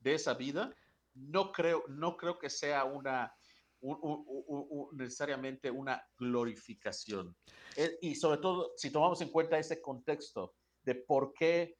de 0.00 0.14
esa 0.14 0.34
vida. 0.34 0.74
No 1.14 1.52
creo, 1.52 1.84
no 1.88 2.16
creo 2.16 2.38
que 2.38 2.50
sea 2.50 2.84
una, 2.84 3.32
un- 3.80 3.98
un- 4.02 4.24
un- 4.26 4.66
un- 4.70 4.96
necesariamente 4.96 5.70
una 5.70 6.02
glorificación. 6.18 7.36
Eh, 7.76 7.98
y 8.02 8.14
sobre 8.14 8.38
todo, 8.40 8.72
si 8.76 8.90
tomamos 8.90 9.20
en 9.20 9.30
cuenta 9.30 9.58
ese 9.58 9.80
contexto 9.80 10.54
de 10.82 10.94
por 10.96 11.32
qué, 11.32 11.78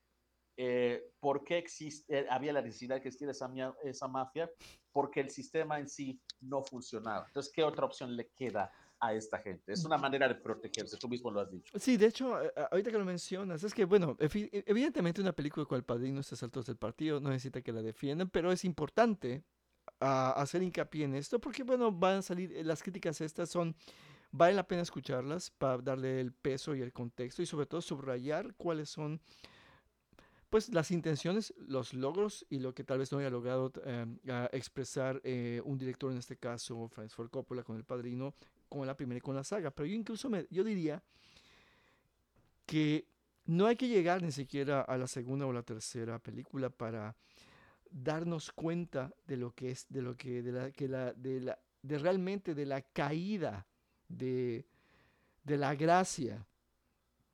eh, 0.60 1.12
por 1.20 1.44
qué 1.44 1.56
existe, 1.56 2.26
había 2.28 2.52
la 2.52 2.60
necesidad 2.60 2.96
de 2.96 3.00
que 3.00 3.08
existiera 3.08 3.30
esa, 3.30 3.48
esa 3.84 4.08
mafia, 4.08 4.50
porque 4.90 5.20
el 5.20 5.30
sistema 5.30 5.78
en 5.78 5.88
sí 5.88 6.20
no 6.40 6.64
funcionaba. 6.64 7.26
Entonces, 7.28 7.52
¿qué 7.54 7.62
otra 7.62 7.86
opción 7.86 8.16
le 8.16 8.30
queda 8.30 8.72
a 8.98 9.14
esta 9.14 9.38
gente? 9.38 9.72
Es 9.72 9.84
una 9.84 9.96
manera 9.96 10.26
de 10.26 10.34
protegerse, 10.34 10.96
tú 10.96 11.08
mismo 11.08 11.30
lo 11.30 11.42
has 11.42 11.50
dicho. 11.52 11.78
Sí, 11.78 11.96
de 11.96 12.06
hecho, 12.06 12.42
eh, 12.42 12.50
ahorita 12.72 12.90
que 12.90 12.98
lo 12.98 13.04
mencionas, 13.04 13.62
es 13.62 13.72
que, 13.72 13.84
bueno, 13.84 14.16
e- 14.18 14.64
evidentemente 14.66 15.20
una 15.20 15.32
película 15.32 15.64
el 15.70 15.84
padrino 15.84 16.18
a 16.18 16.22
estas 16.22 16.42
alturas 16.42 16.66
del 16.66 16.76
partido 16.76 17.20
no 17.20 17.30
necesita 17.30 17.62
que 17.62 17.70
la 17.72 17.80
defiendan, 17.80 18.28
pero 18.28 18.50
es 18.50 18.64
importante 18.64 19.44
ah, 20.00 20.32
hacer 20.36 20.64
hincapié 20.64 21.04
en 21.04 21.14
esto 21.14 21.40
porque, 21.40 21.62
bueno, 21.62 21.92
van 21.92 22.16
a 22.16 22.22
salir, 22.22 22.52
eh, 22.52 22.64
las 22.64 22.82
críticas 22.82 23.20
estas 23.20 23.48
son, 23.48 23.76
vale 24.32 24.54
la 24.54 24.66
pena 24.66 24.82
escucharlas 24.82 25.52
para 25.52 25.78
darle 25.78 26.20
el 26.20 26.32
peso 26.32 26.74
y 26.74 26.82
el 26.82 26.92
contexto 26.92 27.42
y 27.42 27.46
sobre 27.46 27.66
todo 27.66 27.80
subrayar 27.80 28.54
cuáles 28.56 28.88
son, 28.88 29.20
pues, 30.50 30.70
las 30.70 30.90
intenciones, 30.90 31.52
los 31.58 31.92
logros 31.94 32.46
y 32.48 32.58
lo 32.58 32.74
que 32.74 32.84
tal 32.84 32.98
vez 32.98 33.12
no 33.12 33.18
haya 33.18 33.30
logrado 33.30 33.72
ah, 34.28 34.48
expresar 34.52 35.20
eh, 35.24 35.60
un 35.64 35.78
director, 35.78 36.10
en 36.10 36.18
este 36.18 36.36
caso, 36.36 36.88
Francis 36.88 37.14
Ford 37.14 37.30
Coppola 37.30 37.62
con 37.62 37.76
el 37.76 37.84
padrino, 37.84 38.34
con 38.68 38.86
la 38.86 38.96
primera 38.96 39.18
y 39.18 39.20
con 39.20 39.36
la 39.36 39.44
saga. 39.44 39.70
Pero 39.70 39.86
yo 39.86 39.94
incluso 39.94 40.30
yo 40.50 40.64
diría 40.64 41.02
que 42.66 43.06
no 43.46 43.66
hay 43.66 43.76
que 43.76 43.88
llegar 43.88 44.22
ni 44.22 44.32
siquiera 44.32 44.82
a 44.82 44.96
la 44.96 45.06
segunda 45.06 45.46
o 45.46 45.52
la 45.52 45.62
tercera 45.62 46.18
película 46.18 46.70
para 46.70 47.16
darnos 47.90 48.52
cuenta 48.52 49.12
de 49.26 49.36
lo 49.36 49.54
que 49.54 49.70
es, 49.70 49.86
de 49.88 50.02
lo 50.02 50.16
que, 50.16 50.42
de 50.42 50.52
la, 50.52 50.70
que 50.70 50.88
la, 50.88 51.12
de 51.12 51.40
la, 51.40 51.58
de 51.82 51.98
realmente 51.98 52.54
de 52.54 52.66
la 52.66 52.82
caída 52.82 53.66
de, 54.08 54.66
de 55.44 55.56
la 55.56 55.74
gracia, 55.74 56.46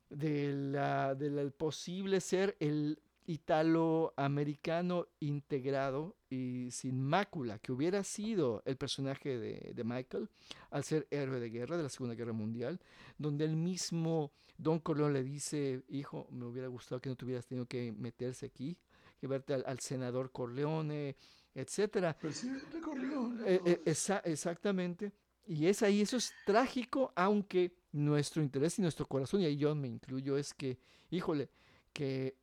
del 0.09 1.53
posible 1.57 2.21
ser 2.21 2.55
el 2.59 2.99
italoamericano 3.25 5.07
integrado 5.19 6.15
y 6.29 6.69
sin 6.71 7.01
mácula, 7.01 7.59
que 7.59 7.71
hubiera 7.71 8.03
sido 8.03 8.61
el 8.65 8.77
personaje 8.77 9.37
de, 9.37 9.71
de, 9.73 9.83
Michael 9.83 10.29
al 10.71 10.83
ser 10.83 11.07
héroe 11.09 11.39
de 11.39 11.49
guerra 11.49 11.77
de 11.77 11.83
la 11.83 11.89
Segunda 11.89 12.15
Guerra 12.15 12.33
Mundial, 12.33 12.79
donde 13.17 13.45
el 13.45 13.55
mismo 13.55 14.31
Don 14.57 14.79
Colón 14.79 15.13
le 15.13 15.23
dice, 15.23 15.83
hijo, 15.89 16.27
me 16.31 16.45
hubiera 16.45 16.67
gustado 16.67 17.01
que 17.01 17.09
no 17.09 17.15
tuvieras 17.15 17.45
tenido 17.45 17.65
que 17.65 17.91
meterse 17.91 18.45
aquí, 18.45 18.77
que 19.19 19.27
verte 19.27 19.53
al, 19.53 19.63
al 19.67 19.79
senador 19.79 20.31
Corleone, 20.31 21.15
etcétera. 21.53 22.17
Presidente 22.17 22.79
Corleone. 22.79 23.43
Eh, 23.45 23.61
eh, 23.65 23.81
esa, 23.85 24.19
exactamente. 24.19 25.11
Y 25.47 25.67
es 25.67 25.83
ahí, 25.83 26.01
eso 26.01 26.17
es 26.17 26.33
trágico, 26.45 27.11
aunque 27.15 27.71
nuestro 27.91 28.41
interés 28.41 28.79
y 28.79 28.81
nuestro 28.81 29.05
corazón, 29.05 29.41
y 29.41 29.45
ahí 29.45 29.57
yo 29.57 29.73
me 29.75 29.87
incluyo, 29.87 30.37
es 30.37 30.53
que, 30.53 30.77
híjole, 31.11 31.49
que 31.93 32.35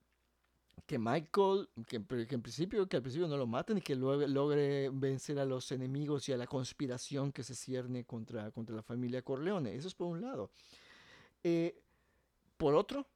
que 0.93 0.99
Michael, 0.99 1.71
que, 1.89 2.05
que, 2.05 2.35
en 2.35 2.43
principio, 2.43 2.87
que 2.87 2.99
al 2.99 3.03
principio 3.03 3.27
no 3.27 3.39
lo 3.39 3.47
maten 3.47 3.79
y 3.79 3.81
que 3.81 3.95
luego 3.97 4.27
logre 4.27 4.91
vencer 4.93 5.39
a 5.39 5.47
los 5.47 5.73
enemigos 5.73 6.29
y 6.29 6.35
a 6.35 6.37
la 6.37 6.47
conspiración 6.47 7.33
que 7.33 7.43
se 7.43 7.55
cierne 7.55 8.05
contra, 8.05 8.51
contra 8.51 8.77
la 8.77 8.83
familia 8.83 9.23
Corleone. 9.23 9.75
Eso 9.75 9.89
es 9.89 9.95
por 9.95 10.09
un 10.09 10.21
lado. 10.21 10.51
Eh, 11.43 11.81
por 12.59 12.75
otro, 12.75 13.07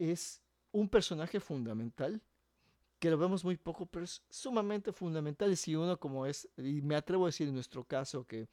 es 0.00 0.42
un 0.72 0.88
personaje 0.88 1.38
fundamental 1.38 2.20
que 2.98 3.08
lo 3.08 3.18
vemos 3.18 3.44
muy 3.44 3.56
poco, 3.56 3.86
pero 3.86 4.04
es 4.04 4.24
sumamente 4.28 4.92
fundamental. 4.92 5.52
Y 5.52 5.54
si 5.54 5.76
uno 5.76 6.00
como 6.00 6.26
es, 6.26 6.48
y 6.56 6.82
me 6.82 6.96
atrevo 6.96 7.26
a 7.26 7.28
decir 7.28 7.46
en 7.46 7.54
nuestro 7.54 7.84
caso 7.84 8.26
que 8.26 8.48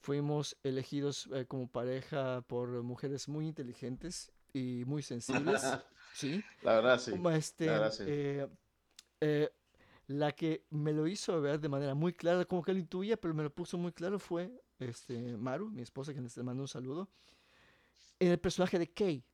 fuimos 0.00 0.56
elegidos 0.64 1.28
eh, 1.32 1.46
como 1.46 1.68
pareja 1.68 2.40
por 2.48 2.82
mujeres 2.82 3.28
muy 3.28 3.46
inteligentes 3.46 4.32
y 4.52 4.82
muy 4.84 5.04
sensibles. 5.04 5.62
Sí. 6.14 6.42
La 6.62 6.74
verdad, 6.76 6.98
sí. 6.98 7.12
Este, 7.32 7.66
la, 7.66 7.72
verdad, 7.72 7.90
sí. 7.90 8.04
Eh, 8.06 8.48
eh, 9.20 9.50
la 10.06 10.32
que 10.32 10.64
me 10.70 10.92
lo 10.92 11.06
hizo 11.06 11.40
ver 11.40 11.60
de 11.60 11.68
manera 11.68 11.94
muy 11.94 12.12
clara, 12.12 12.44
como 12.44 12.62
que 12.62 12.72
lo 12.72 12.78
intuía, 12.78 13.16
pero 13.16 13.34
me 13.34 13.42
lo 13.42 13.50
puso 13.50 13.76
muy 13.78 13.92
claro, 13.92 14.18
fue 14.18 14.50
este, 14.78 15.36
Maru, 15.36 15.70
mi 15.70 15.82
esposa, 15.82 16.14
que 16.14 16.20
les 16.20 16.36
mando 16.38 16.62
un 16.62 16.68
saludo, 16.68 17.08
en 18.18 18.30
el 18.30 18.38
personaje 18.38 18.78
de 18.78 18.92
Kay, 18.92 19.24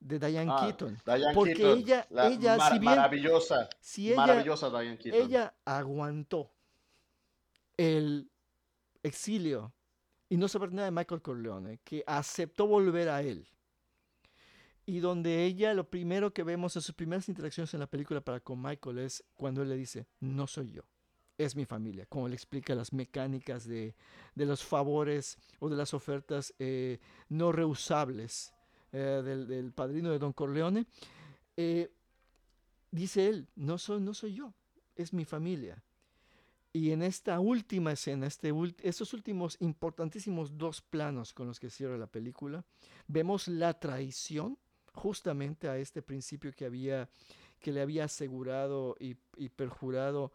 de 0.00 0.18
Diane 0.18 0.50
Ah, 0.50 0.60
Keaton. 0.60 0.98
Diane 1.04 1.32
Porque 1.32 1.54
Keaton, 1.54 1.78
ella, 1.78 2.06
la 2.10 2.28
ella 2.28 2.56
mar- 2.56 2.72
si 2.72 2.78
bien, 2.78 2.94
maravillosa, 2.96 3.68
si 3.80 4.08
ella, 4.08 4.16
maravillosa 4.16 4.68
Diane 4.70 4.98
Keaton. 4.98 5.20
ella 5.22 5.54
aguantó 5.64 6.52
el 7.76 8.30
exilio 9.02 9.72
y 10.28 10.36
no 10.36 10.48
saber 10.48 10.72
nada 10.72 10.86
de 10.86 10.92
Michael 10.92 11.22
Corleone, 11.22 11.78
que 11.84 12.04
aceptó 12.06 12.66
volver 12.66 13.08
a 13.08 13.22
él. 13.22 13.46
Y 14.90 14.98
donde 14.98 15.44
ella, 15.44 15.72
lo 15.72 15.88
primero 15.88 16.34
que 16.34 16.42
vemos 16.42 16.74
en 16.74 16.82
sus 16.82 16.96
primeras 16.96 17.28
interacciones 17.28 17.72
en 17.74 17.78
la 17.78 17.86
película 17.86 18.20
para 18.20 18.40
con 18.40 18.60
Michael 18.60 18.98
es 18.98 19.22
cuando 19.36 19.62
él 19.62 19.68
le 19.68 19.76
dice, 19.76 20.08
no 20.18 20.48
soy 20.48 20.72
yo, 20.72 20.82
es 21.38 21.54
mi 21.54 21.64
familia. 21.64 22.06
Como 22.06 22.26
le 22.26 22.34
explica 22.34 22.74
las 22.74 22.92
mecánicas 22.92 23.68
de, 23.68 23.94
de 24.34 24.46
los 24.46 24.64
favores 24.64 25.38
o 25.60 25.68
de 25.68 25.76
las 25.76 25.94
ofertas 25.94 26.52
eh, 26.58 26.98
no 27.28 27.52
reusables 27.52 28.52
eh, 28.90 29.22
del, 29.24 29.46
del 29.46 29.70
padrino 29.70 30.10
de 30.10 30.18
Don 30.18 30.32
Corleone. 30.32 30.86
Eh, 31.56 31.92
dice 32.90 33.28
él, 33.28 33.46
no 33.54 33.78
soy, 33.78 34.00
no 34.00 34.12
soy 34.12 34.34
yo, 34.34 34.52
es 34.96 35.12
mi 35.12 35.24
familia. 35.24 35.84
Y 36.72 36.90
en 36.90 37.02
esta 37.02 37.38
última 37.38 37.92
escena, 37.92 38.26
este 38.26 38.52
estos 38.82 39.14
últimos 39.14 39.56
importantísimos 39.60 40.58
dos 40.58 40.82
planos 40.82 41.32
con 41.32 41.46
los 41.46 41.60
que 41.60 41.70
cierra 41.70 41.96
la 41.96 42.08
película, 42.08 42.64
vemos 43.06 43.46
la 43.46 43.78
traición 43.78 44.58
justamente 45.00 45.68
a 45.68 45.76
este 45.78 46.02
principio 46.02 46.52
que 46.52 46.66
había 46.66 47.08
que 47.58 47.72
le 47.72 47.82
había 47.82 48.04
asegurado 48.04 48.96
y, 48.98 49.16
y 49.36 49.48
perjurado 49.48 50.32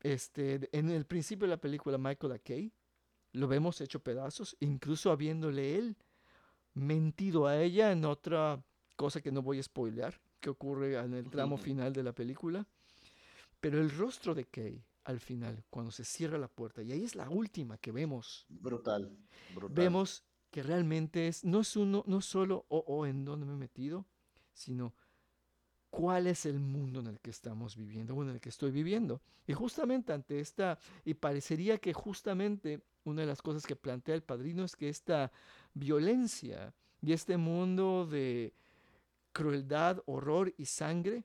este 0.00 0.68
en 0.76 0.90
el 0.90 1.04
principio 1.04 1.46
de 1.46 1.50
la 1.50 1.60
película 1.60 1.98
Michael 1.98 2.32
a 2.32 2.38
Kay 2.38 2.72
lo 3.32 3.48
vemos 3.48 3.80
hecho 3.80 4.00
pedazos 4.00 4.56
incluso 4.60 5.10
habiéndole 5.10 5.76
él 5.76 5.96
mentido 6.74 7.46
a 7.46 7.60
ella 7.60 7.92
en 7.92 8.04
otra 8.04 8.62
cosa 8.96 9.20
que 9.20 9.32
no 9.32 9.42
voy 9.42 9.58
a 9.58 9.62
spoilear 9.62 10.20
que 10.40 10.50
ocurre 10.50 10.98
en 10.98 11.14
el 11.14 11.28
tramo 11.30 11.56
final 11.56 11.92
de 11.92 12.02
la 12.02 12.12
película. 12.12 12.66
Pero 13.60 13.80
el 13.80 13.90
rostro 13.90 14.34
de 14.34 14.44
Kay 14.44 14.84
al 15.04 15.20
final 15.20 15.64
cuando 15.70 15.90
se 15.90 16.04
cierra 16.04 16.38
la 16.38 16.48
puerta 16.48 16.82
y 16.82 16.92
ahí 16.92 17.02
es 17.04 17.14
la 17.14 17.28
última 17.28 17.78
que 17.78 17.92
vemos. 17.92 18.46
Brutal, 18.48 19.10
brutal. 19.54 19.74
vemos 19.74 20.22
que 20.50 20.62
realmente 20.62 21.28
es, 21.28 21.44
no 21.44 21.60
es 21.60 21.76
uno, 21.76 22.04
no 22.06 22.20
solo, 22.20 22.64
oh, 22.68 22.84
oh, 22.86 23.06
en 23.06 23.24
dónde 23.24 23.46
me 23.46 23.52
he 23.54 23.56
metido, 23.56 24.06
sino 24.52 24.94
cuál 25.90 26.26
es 26.26 26.46
el 26.46 26.58
mundo 26.58 27.00
en 27.00 27.06
el 27.06 27.20
que 27.20 27.30
estamos 27.30 27.76
viviendo 27.76 28.14
o 28.14 28.22
en 28.22 28.30
el 28.30 28.40
que 28.40 28.48
estoy 28.48 28.70
viviendo. 28.70 29.20
Y 29.46 29.54
justamente 29.54 30.12
ante 30.12 30.40
esta, 30.40 30.78
y 31.04 31.14
parecería 31.14 31.78
que 31.78 31.92
justamente 31.92 32.80
una 33.04 33.22
de 33.22 33.26
las 33.26 33.42
cosas 33.42 33.66
que 33.66 33.76
plantea 33.76 34.14
el 34.14 34.22
padrino 34.22 34.64
es 34.64 34.76
que 34.76 34.88
esta 34.88 35.32
violencia 35.74 36.74
y 37.00 37.12
este 37.12 37.36
mundo 37.36 38.06
de 38.06 38.52
crueldad, 39.32 40.02
horror 40.06 40.52
y 40.58 40.66
sangre 40.66 41.24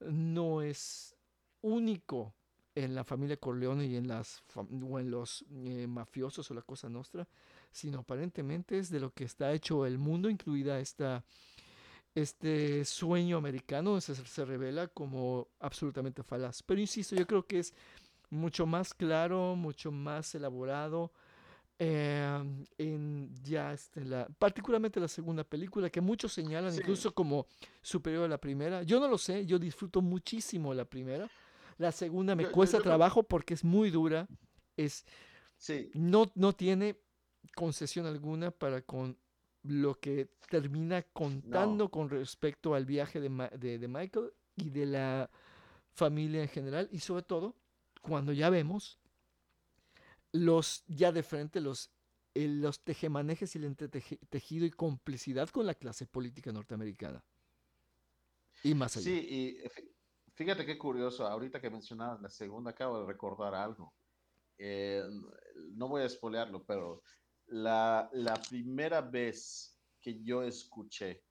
no 0.00 0.62
es 0.62 1.16
único 1.62 2.34
en 2.74 2.94
la 2.94 3.04
familia 3.04 3.36
Corleone 3.36 3.86
y 3.86 3.96
en, 3.96 4.06
las, 4.06 4.42
o 4.54 5.00
en 5.00 5.10
los 5.10 5.44
eh, 5.50 5.86
mafiosos 5.88 6.50
o 6.50 6.54
la 6.54 6.62
cosa 6.62 6.88
nostra, 6.88 7.26
sino 7.70 8.00
aparentemente 8.00 8.78
es 8.78 8.90
de 8.90 9.00
lo 9.00 9.10
que 9.12 9.24
está 9.24 9.52
hecho 9.52 9.86
el 9.86 9.98
mundo, 9.98 10.28
incluida 10.30 10.80
esta, 10.80 11.24
este 12.14 12.84
sueño 12.84 13.36
americano, 13.36 14.00
se, 14.00 14.14
se 14.14 14.44
revela 14.44 14.88
como 14.88 15.48
absolutamente 15.60 16.22
falaz. 16.22 16.62
Pero 16.62 16.80
insisto, 16.80 17.14
yo 17.14 17.26
creo 17.26 17.46
que 17.46 17.60
es 17.60 17.72
mucho 18.30 18.66
más 18.66 18.92
claro, 18.94 19.54
mucho 19.56 19.90
más 19.92 20.34
elaborado, 20.34 21.12
eh, 21.78 22.66
en 22.76 23.32
ya 23.44 23.72
este, 23.72 24.04
la, 24.04 24.26
particularmente 24.38 24.98
la 24.98 25.06
segunda 25.06 25.44
película, 25.44 25.88
que 25.90 26.00
muchos 26.00 26.32
señalan 26.32 26.72
Sí. 26.72 26.80
incluso 26.80 27.14
como 27.14 27.46
superior 27.82 28.24
a 28.24 28.28
la 28.28 28.38
primera. 28.38 28.82
Yo 28.82 28.98
no 28.98 29.06
lo 29.06 29.16
sé, 29.16 29.46
yo 29.46 29.58
disfruto 29.60 30.02
muchísimo 30.02 30.74
la 30.74 30.84
primera. 30.84 31.30
La 31.76 31.92
segunda 31.92 32.34
me 32.34 32.42
Yo- 32.42 32.50
cuesta 32.50 32.78
yo 32.78 32.82
trabajo 32.82 33.22
porque 33.22 33.54
es 33.54 33.62
muy 33.62 33.90
dura, 33.90 34.26
es 34.76 35.04
Sí, 35.56 35.90
no, 35.94 36.30
no 36.36 36.52
tiene 36.52 36.96
concesión 37.54 38.06
alguna 38.06 38.50
para 38.50 38.82
con 38.82 39.18
lo 39.62 39.98
que 40.00 40.30
termina 40.48 41.02
contando 41.02 41.90
con 41.90 42.08
respecto 42.10 42.74
al 42.74 42.86
viaje 42.86 43.20
de, 43.20 43.28
Ma- 43.28 43.48
de- 43.48 43.78
de 43.78 43.88
Michael 43.88 44.32
y 44.56 44.70
de 44.70 44.86
la 44.86 45.30
familia 45.92 46.42
en 46.42 46.48
general 46.48 46.88
y 46.92 47.00
sobre 47.00 47.22
todo 47.22 47.56
cuando 48.02 48.32
ya 48.32 48.50
vemos 48.50 48.98
los 50.32 50.84
ya 50.86 51.12
de 51.12 51.22
frente 51.22 51.60
los 51.60 51.90
eh, 52.34 52.48
los 52.48 52.80
tejemanejes 52.84 53.54
y 53.54 53.58
el 53.58 53.64
entretejido 53.64 54.66
y 54.66 54.70
complicidad 54.70 55.48
con 55.48 55.66
la 55.66 55.74
clase 55.74 56.06
política 56.06 56.52
norteamericana 56.52 57.24
y 58.62 58.74
más 58.74 58.96
allá. 58.96 59.04
sí, 59.04 59.26
y 59.28 59.68
fí- 59.68 59.90
fíjate 60.34 60.66
qué 60.66 60.78
curioso, 60.78 61.26
ahorita 61.26 61.60
que 61.60 61.70
mencionabas 61.70 62.20
la 62.20 62.28
segunda, 62.28 62.70
acabo 62.70 63.00
de 63.00 63.06
recordar 63.06 63.54
algo. 63.54 63.92
Eh, 64.58 65.02
no 65.74 65.88
voy 65.88 66.02
a 66.02 66.06
espolearlo, 66.06 66.64
pero 66.64 67.02
la, 67.48 68.08
la 68.12 68.34
primera 68.34 69.00
vez 69.00 69.78
que 70.00 70.22
yo 70.22 70.42
escuché 70.42 71.24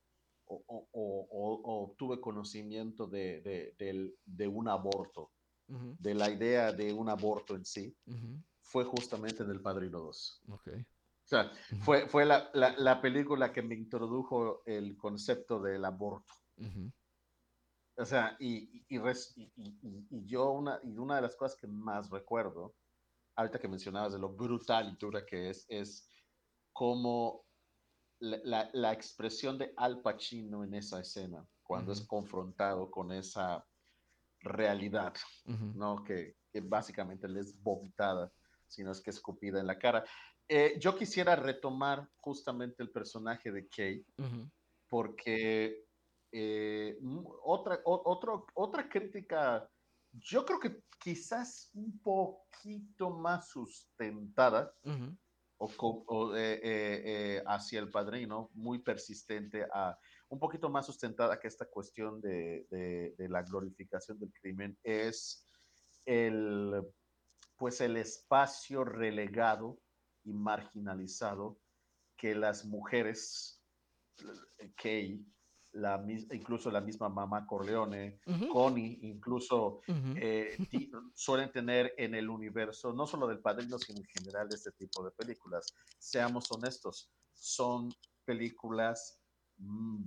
o, 0.46 0.64
o- 0.68 0.88
o- 0.92 1.28
o- 1.32 1.84
o 1.84 1.96
tuve 1.98 2.20
conocimiento 2.22 3.08
de, 3.08 3.42
de- 3.42 3.76
del- 3.78 4.18
de 4.26 4.48
un 4.48 4.68
aborto, 4.68 5.32
Ujú, 5.68 5.98
de 6.00 6.14
la 6.16 6.30
idea 6.30 6.72
de 6.72 6.94
un 6.94 7.10
aborto 7.10 7.56
en 7.56 7.66
sí, 7.66 7.94
ujú, 8.06 8.42
fue 8.62 8.86
justamente 8.86 9.44
en 9.44 9.52
El 9.52 9.62
Padrino 9.62 10.00
2. 10.00 10.42
ok. 10.50 10.68
O 10.70 11.30
sea, 11.30 11.52
fue, 11.82 12.08
fue 12.08 12.26
la, 12.26 12.50
la- 12.54 12.74
la 12.78 13.02
película 13.02 13.52
que 13.52 13.62
me 13.62 13.76
introdujo 13.76 14.62
el 14.66 14.96
concepto 14.96 15.60
del 15.62 15.84
aborto. 15.84 16.34
Ujú, 16.58 16.90
O 17.98 18.06
sea, 18.06 18.38
y- 18.40 18.86
y- 18.88 18.98
y- 18.98 20.08
y 20.10 20.26
yo 20.26 20.52
una, 20.52 20.80
y 20.84 20.98
una 20.98 21.18
de 21.18 21.24
las 21.24 21.36
cosas 21.36 21.58
que 21.60 21.68
más 21.68 22.10
recuerdo, 22.10 22.76
ahorita 23.36 23.60
que 23.60 23.68
mencionabas 23.68 24.14
de 24.14 24.20
lo 24.20 24.30
brutal 24.30 24.90
y 24.94 24.96
dura 24.98 25.26
que 25.26 25.50
es, 25.50 25.66
es 25.68 26.07
como 26.78 27.44
la, 28.20 28.38
la- 28.44 28.70
la 28.74 28.94
expresión 28.94 29.58
de 29.58 29.74
Al 29.78 30.00
Pacino 30.02 30.64
en 30.64 30.76
esa 30.76 31.00
escena, 31.00 31.44
cuando 31.64 31.92
es 31.92 32.02
confrontado 32.08 32.92
con 32.92 33.12
esa 33.12 33.66
realidad. 34.42 35.14
¿no? 35.76 36.04
Que, 36.04 36.36
que 36.52 36.62
básicamente 36.62 37.28
le 37.28 37.40
es 37.40 37.60
vomitada, 37.64 38.32
sino 38.68 38.92
es 38.92 39.02
que 39.02 39.10
escupida 39.10 39.60
en 39.60 39.66
la 39.66 39.80
cara. 39.80 40.06
Eh, 40.48 40.78
yo 40.80 40.96
quisiera 40.96 41.36
retomar 41.36 42.08
justamente 42.18 42.84
el 42.84 42.92
personaje 42.92 43.52
de 43.52 43.68
Kay, 43.68 44.06
porque 44.88 45.84
eh, 46.32 46.98
otra, 47.44 47.80
o- 47.86 48.04
otro- 48.06 48.46
otra 48.54 48.88
crítica, 48.88 49.68
yo 50.14 50.46
creo 50.46 50.60
que 50.60 50.84
quizás 51.00 51.72
un 51.74 52.00
poquito 52.02 53.10
más 53.10 53.50
sustentada. 53.50 54.74
O, 55.58 56.36
eh, 56.36 56.54
eh, 56.54 56.60
eh, 56.64 57.44
hacia 57.48 57.80
el 57.80 57.90
padrino, 57.90 58.52
muy 58.54 58.80
persistente, 58.80 59.68
a, 59.74 59.98
un 60.30 60.40
poquito 60.40 60.70
más 60.70 60.86
sustentada 60.86 61.40
que 61.40 61.48
esta 61.48 61.66
cuestión 61.66 62.22
de, 62.22 63.16
la 63.18 63.42
glorificación 63.44 64.20
del 64.20 64.32
crimen, 64.34 64.78
es 64.84 65.48
el, 66.06 66.84
pues 67.56 67.82
el 67.82 67.98
espacio 67.98 68.84
relegado 68.84 69.80
y 70.24 70.34
marginalizado 70.34 71.60
que 72.16 72.36
las 72.36 72.66
mujeres, 72.66 73.64
Kay, 74.76 75.26
la, 75.78 76.04
incluso 76.32 76.72
la 76.72 76.82
misma 76.82 77.08
mamá 77.10 77.46
Corleone, 77.46 78.20
Ujú. 78.26 78.48
Connie, 78.50 79.00
incluso 79.04 79.82
eh, 80.16 80.58
suelen 81.14 81.52
tener 81.52 81.94
en 81.98 82.16
el 82.16 82.30
universo, 82.30 82.94
no 82.94 83.06
solo 83.06 83.28
del 83.28 83.40
padrino, 83.40 83.78
sino 83.78 84.00
en 84.00 84.06
general 84.06 84.50
de 84.50 84.56
este 84.56 84.72
tipo 84.72 85.04
de 85.04 85.12
películas. 85.12 85.74
Seamos 86.00 86.52
honestos, 86.52 87.12
son 87.34 87.90
películas 88.26 89.22
mm, 89.58 90.04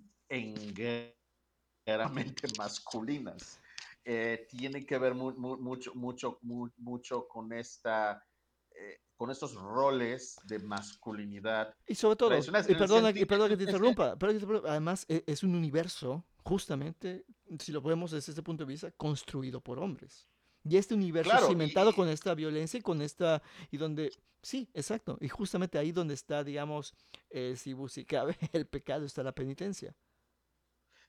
enteramente 1.87 2.49
masculinas. 2.59 3.61
Eh, 4.05 4.47
tienen 4.49 4.85
que 4.87 4.99
ver 4.99 5.15
mu- 5.15 5.35
mu- 5.37 5.59
mucho, 5.59 5.95
mucho, 5.95 6.39
mu- 6.43 6.71
mucho 6.79 7.29
con 7.29 7.53
esta, 7.53 8.23
con 9.21 9.31
estos 9.31 9.53
roles 9.55 10.39
de 10.45 10.59
masculinidad 10.61 11.75
Y 11.87 11.95
sobre 11.95 12.17
todo, 12.17 12.39
y 12.39 12.75
perdona, 12.75 13.11
y 13.11 13.27
perdona 13.27 13.51
que 13.51 13.57
te 13.59 13.65
interrumpa, 13.71 14.17
pero 14.19 14.33
además 14.67 15.05
e- 15.11 15.23
es 15.27 15.43
un 15.43 15.55
universo, 15.55 16.25
justamente, 16.43 17.27
si 17.59 17.71
lo 17.71 17.83
podemos 17.83 18.13
desde 18.13 18.33
este 18.33 18.43
punto 18.43 18.65
de 18.65 18.69
vista, 18.73 18.91
construido 18.93 19.61
por 19.61 19.79
hombres. 19.79 20.27
Y 20.65 20.79
este 20.79 20.95
universo 20.95 21.33
Claro, 21.33 21.49
cimentado 21.49 21.91
y- 21.91 21.93
con 21.93 22.09
esta 22.09 22.35
violencia 22.35 22.79
y 22.79 22.83
con 22.83 23.03
esta, 23.03 23.43
y 23.71 23.77
donde, 23.77 24.11
sí, 24.43 24.71
exacto, 24.73 25.19
y 25.21 25.29
justamente 25.29 25.77
ahí 25.77 25.93
donde 25.93 26.15
está, 26.15 26.43
digamos, 26.43 26.95
eh, 27.29 27.57
si, 27.59 27.77
si 27.89 28.07
cabe 28.07 28.39
el 28.55 28.67
pecado, 28.67 29.05
está 29.05 29.23
la 29.23 29.33
penitencia. 29.33 29.95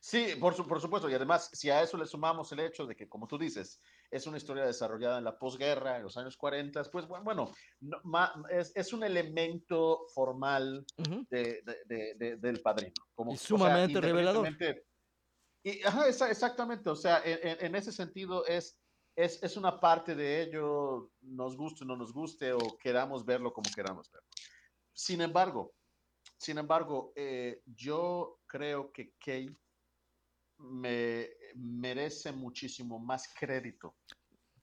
Sí, 0.04 0.36
por, 0.40 0.56
su- 0.56 0.68
por 0.68 0.82
supuesto. 0.82 1.08
Y 1.10 1.14
además, 1.14 1.52
si 1.54 1.70
a 1.70 1.84
eso 1.84 1.96
le 1.96 2.08
sumamos 2.08 2.52
el 2.52 2.62
hecho 2.62 2.88
de 2.88 2.96
que, 2.96 3.08
como 3.08 3.28
tú 3.28 3.38
dices, 3.38 3.80
es 4.10 4.26
una 4.26 4.38
historia 4.38 4.66
desarrollada 4.66 5.20
en 5.20 5.24
la 5.24 5.38
posguerra, 5.38 5.98
en 5.98 6.02
los 6.04 6.18
años 6.18 6.36
40, 6.38 6.84
pues 6.86 7.08
bu- 7.08 7.24
bueno, 7.24 7.54
no- 7.82 8.02
ma- 8.04 8.34
es, 8.50 8.72
es 8.76 8.94
un 8.94 9.04
elemento 9.04 10.08
formal 10.16 10.84
Ujú. 10.98 11.28
de- 11.30 11.62
de- 11.62 11.78
de- 11.86 12.16
de- 12.16 12.38
del 12.38 12.62
padrino. 12.62 12.96
Como, 13.14 13.34
Y 13.34 13.36
o 13.36 13.38
sea, 13.38 13.48
sumamente 13.48 14.02
revelador. 14.02 14.48
Y, 15.64 15.84
ajá, 15.84 16.08
esa- 16.08 16.32
exactamente. 16.32 16.90
O 16.90 16.96
sea, 16.96 17.22
en, 17.24 17.48
en- 17.48 17.66
en 17.68 17.76
ese 17.76 17.92
sentido 17.92 18.44
es, 18.48 18.80
es, 19.16 19.44
es 19.44 19.56
una 19.56 19.80
parte 19.80 20.16
de 20.16 20.42
ello, 20.42 21.12
nos 21.22 21.56
guste 21.56 21.84
o 21.84 21.88
no 21.88 21.96
nos 21.96 22.12
guste, 22.12 22.54
o 22.54 22.58
queramos 22.82 23.24
verlo 23.24 23.54
como 23.54 23.70
queramos 23.76 24.10
verlo. 24.12 24.28
Sin 24.94 25.22
embargo, 25.22 25.76
sin 26.38 26.58
embargo, 26.58 27.14
eh, 27.16 27.62
yo 27.68 28.40
creo 28.48 28.92
que 28.92 29.14
Kay 29.24 29.56
me 30.62 31.30
merece 31.56 32.32
muchísimo 32.32 33.00
más 33.00 33.34
crédito 33.38 33.96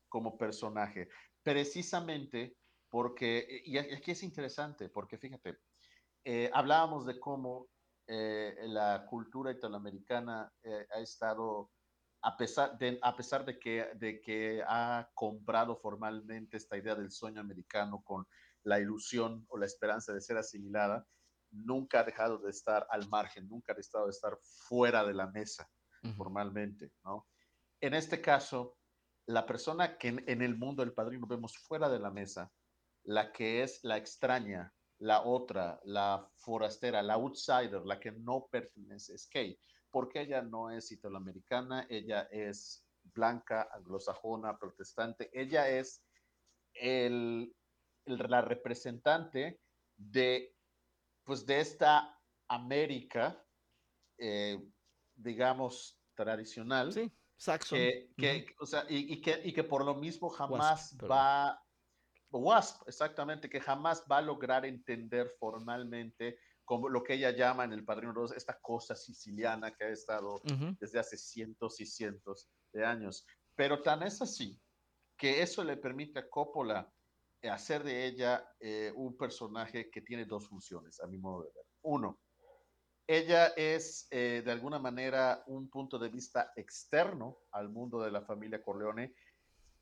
como 0.09 0.37
personaje, 0.39 1.09
precisamente 1.43 2.57
porque, 2.89 3.63
y 3.65 3.77
aquí 3.77 4.13
es 4.13 4.23
interesante, 4.23 4.89
porque 4.89 5.19
fíjate, 5.19 5.59
eh, 6.25 6.51
hablábamos 6.53 7.05
de 7.07 7.21
cómo 7.21 7.69
eh, 8.07 8.55
la 8.63 9.05
cultura 9.07 9.53
italoamericana 9.53 10.51
eh, 10.63 10.87
ha 10.91 11.01
estado, 11.01 11.71
a 12.23 12.37
pesar 12.37 12.79
de, 12.79 12.99
a 13.03 13.15
pesar 13.15 13.45
de, 13.45 13.59
que, 13.59 13.91
de 13.97 14.21
que 14.21 14.63
ha 14.67 15.11
comprado 15.15 15.77
formalmente 15.77 16.57
esta 16.57 16.79
idea 16.79 16.95
del 16.95 17.11
sueño 17.11 17.41
americano 17.41 18.03
con 18.03 18.27
la 18.65 18.81
ilusión 18.81 19.45
o 19.49 19.59
la 19.59 19.67
esperanza 19.67 20.15
de 20.15 20.23
ser 20.23 20.39
asimilada, 20.39 21.07
nunca 21.51 22.01
ha 22.01 22.05
dejado 22.05 22.39
de 22.39 22.51
estar 22.51 22.87
al 22.91 23.09
margen, 23.09 23.49
nunca 23.49 23.73
ha 23.73 23.77
dejado 23.77 24.07
de 24.07 24.11
estar 24.11 24.39
fuera 24.67 25.05
de 25.05 25.15
la 25.15 25.27
mesa 25.27 25.69
Formalmente, 26.17 26.93
¿no? 27.05 27.29
En 27.81 27.95
este 27.95 28.21
caso, 28.21 28.79
la 29.27 29.47
persona 29.47 29.99
que 29.99 30.09
en, 30.09 30.25
en 30.29 30.43
el 30.43 30.57
mundo 30.57 30.85
del 30.85 30.95
padrino 30.95 31.27
vemos 31.27 31.57
fuera 31.59 31.89
de 31.89 31.99
la 31.99 32.11
mesa, 32.11 32.53
la 33.05 33.33
que 33.33 33.63
es 33.63 33.81
la 33.85 33.97
extraña, 33.97 34.75
la 34.99 35.23
otra, 35.23 35.81
la 35.85 36.29
forastera, 36.37 37.03
la 37.03 37.15
outsider, 37.15 37.83
la 37.85 38.01
que 38.01 38.13
no 38.13 38.49
pertenece, 38.51 39.15
es 39.15 39.29
Kay, 39.29 39.61
porque 39.91 40.23
ella 40.23 40.43
no 40.43 40.71
es 40.71 40.91
italoamericana, 40.93 41.87
ella 41.89 42.29
es 42.31 42.87
blanca, 43.03 43.69
anglosajona, 43.73 44.59
protestante, 44.59 45.31
ella 45.33 45.69
es 45.69 46.05
el, 46.75 47.55
el- 48.05 48.19
la 48.19 48.41
representante 48.43 49.61
de, 49.97 50.57
pues, 51.25 51.47
de 51.47 51.61
esta 51.61 52.21
América, 52.49 53.45
eh, 54.19 54.59
digamos, 55.19 56.01
tradicional, 56.15 56.93
Sí, 56.93 57.13
Saxon. 57.37 57.79
que, 57.79 58.13
que- 58.17 58.47
o 58.61 58.67
sea, 58.67 58.85
y, 58.89 59.13
y 59.15 59.21
que, 59.21 59.41
y 59.45 59.53
que 59.53 59.65
por 59.65 59.85
lo 59.85 59.95
mismo 59.95 60.29
jamás 60.29 60.97
perdón. 60.99 61.19
va, 61.19 61.63
Wasp, 62.31 62.87
exactamente, 62.89 63.49
que 63.49 63.61
jamás 63.61 64.05
va 64.11 64.19
a 64.19 64.23
lograr 64.23 64.65
entender 64.67 65.31
formalmente 65.39 66.39
como 66.65 66.89
lo 66.91 67.03
que 67.03 67.15
ella 67.15 67.31
llama 67.31 67.65
en 67.65 67.73
El 67.73 67.85
Padrino 67.85 68.13
2, 68.13 68.33
esta 68.33 68.59
cosa 68.61 68.95
siciliana 68.95 69.75
que 69.75 69.85
ha 69.85 69.89
estado 69.89 70.35
Ujú. 70.45 70.77
desde 70.79 70.99
hace 70.99 71.17
cientos 71.17 71.81
y 71.81 71.87
cientos 71.87 72.51
de 72.73 72.85
años. 72.85 73.27
Pero 73.55 73.83
tan 73.83 74.03
es 74.03 74.21
así 74.21 74.61
que 75.17 75.41
eso 75.43 75.65
le 75.65 75.79
permite 75.79 76.19
a 76.21 76.29
Coppola 76.29 76.93
hacer 77.51 77.83
de 77.85 78.07
ella 78.07 78.47
eh, 78.61 78.93
un 78.95 79.17
personaje 79.17 79.91
que 79.91 80.03
tiene 80.03 80.27
dos 80.27 80.49
funciones, 80.49 81.01
a 81.01 81.07
mi 81.07 81.17
modo 81.19 81.45
de 81.45 81.53
ver. 81.55 81.65
Uno, 81.83 82.21
ella 83.09 83.47
es 83.57 84.07
eh, 84.11 84.43
de 84.45 84.53
alguna 84.53 84.79
manera 84.79 85.43
un 85.47 85.69
punto 85.71 85.99
de 85.99 86.11
vista 86.11 86.53
externo 86.57 87.39
al 87.53 87.71
mundo 87.71 88.01
de 88.03 88.11
la 88.11 88.21
familia 88.21 88.63
Corleone, 88.63 89.15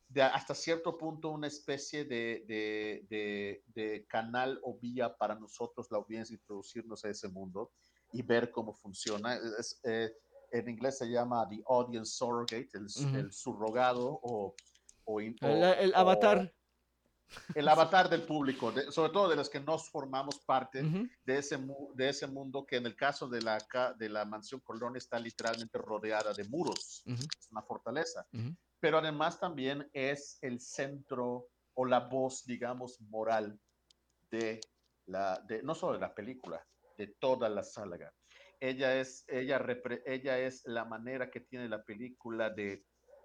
de 0.08 0.22
hasta 0.22 0.54
cierto 0.54 0.96
punto 0.96 1.30
una 1.30 1.48
especie 1.48 2.04
de, 2.04 2.44
de- 2.46 3.04
de- 3.10 3.64
de 3.74 4.06
canal 4.06 4.60
o 4.62 4.78
vía 4.78 5.16
para 5.16 5.34
nosotros, 5.34 5.88
la 5.90 5.98
audiencia, 5.98 6.34
introducirnos 6.34 7.04
a 7.04 7.10
ese 7.10 7.28
mundo 7.28 7.72
y 8.12 8.22
ver 8.22 8.52
cómo 8.52 8.72
funciona. 8.72 9.34
Es, 9.58 9.80
eh, 9.82 10.12
en 10.52 10.68
inglés 10.68 10.98
se 10.98 11.06
llama 11.10 11.48
the 11.50 11.60
audience 11.66 12.12
surrogate, 12.16 12.68
el, 12.74 12.86
el 13.16 13.32
surrogado 13.32 14.20
o... 14.22 14.54
El, 15.18 15.60
avatar. 15.94 16.54
El 17.54 17.68
avatar 17.68 18.08
del 18.08 18.22
público, 18.22 18.70
de- 18.72 18.90
sobre 18.92 19.12
todo 19.12 19.28
de 19.28 19.36
los 19.36 19.48
que 19.50 19.60
nos 19.60 19.88
formamos 19.90 20.38
parte 20.40 20.82
de 21.24 21.38
ese, 21.38 21.58
de 21.94 22.08
ese 22.08 22.26
mundo 22.26 22.64
que 22.66 22.76
en 22.76 22.86
el 22.86 22.94
caso 22.96 23.28
de 23.28 23.42
la, 23.42 23.58
de 23.98 24.08
la 24.08 24.24
mansión 24.24 24.60
Corleone 24.60 24.98
está 24.98 25.18
literalmente 25.18 25.78
rodeada 25.78 26.32
de 26.32 26.44
muros, 26.44 27.02
es 27.06 27.48
una 27.50 27.62
fortaleza, 27.62 28.26
pero 28.80 28.98
además 28.98 29.40
también 29.40 29.88
es 29.92 30.38
el 30.42 30.60
centro 30.60 31.48
o 31.74 31.84
la 31.84 32.00
voz, 32.00 32.44
digamos, 32.46 33.00
moral 33.02 33.58
de 34.30 34.60
la, 35.06 35.40
de, 35.46 35.62
no 35.62 35.74
solo 35.74 35.94
de 35.94 36.00
la 36.00 36.14
película, 36.14 36.64
de 36.96 37.06
toda 37.18 37.48
la 37.48 37.62
saga. 37.62 38.12
Ella 38.58 38.98
es, 38.98 39.24
ella, 39.28 39.58
repre- 39.58 40.02
ella 40.06 40.38
es 40.38 40.62
la 40.66 40.84
manera 40.84 41.30
que 41.30 41.40
tiene 41.40 41.68
la 41.68 41.82
película 41.84 42.48
de 42.50 42.84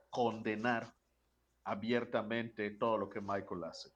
condenar 0.09 0.93
abiertamente 1.63 2.71
todo 2.71 2.97
lo 2.97 3.09
que 3.09 3.21
Michael 3.21 3.63
hace 3.65 3.89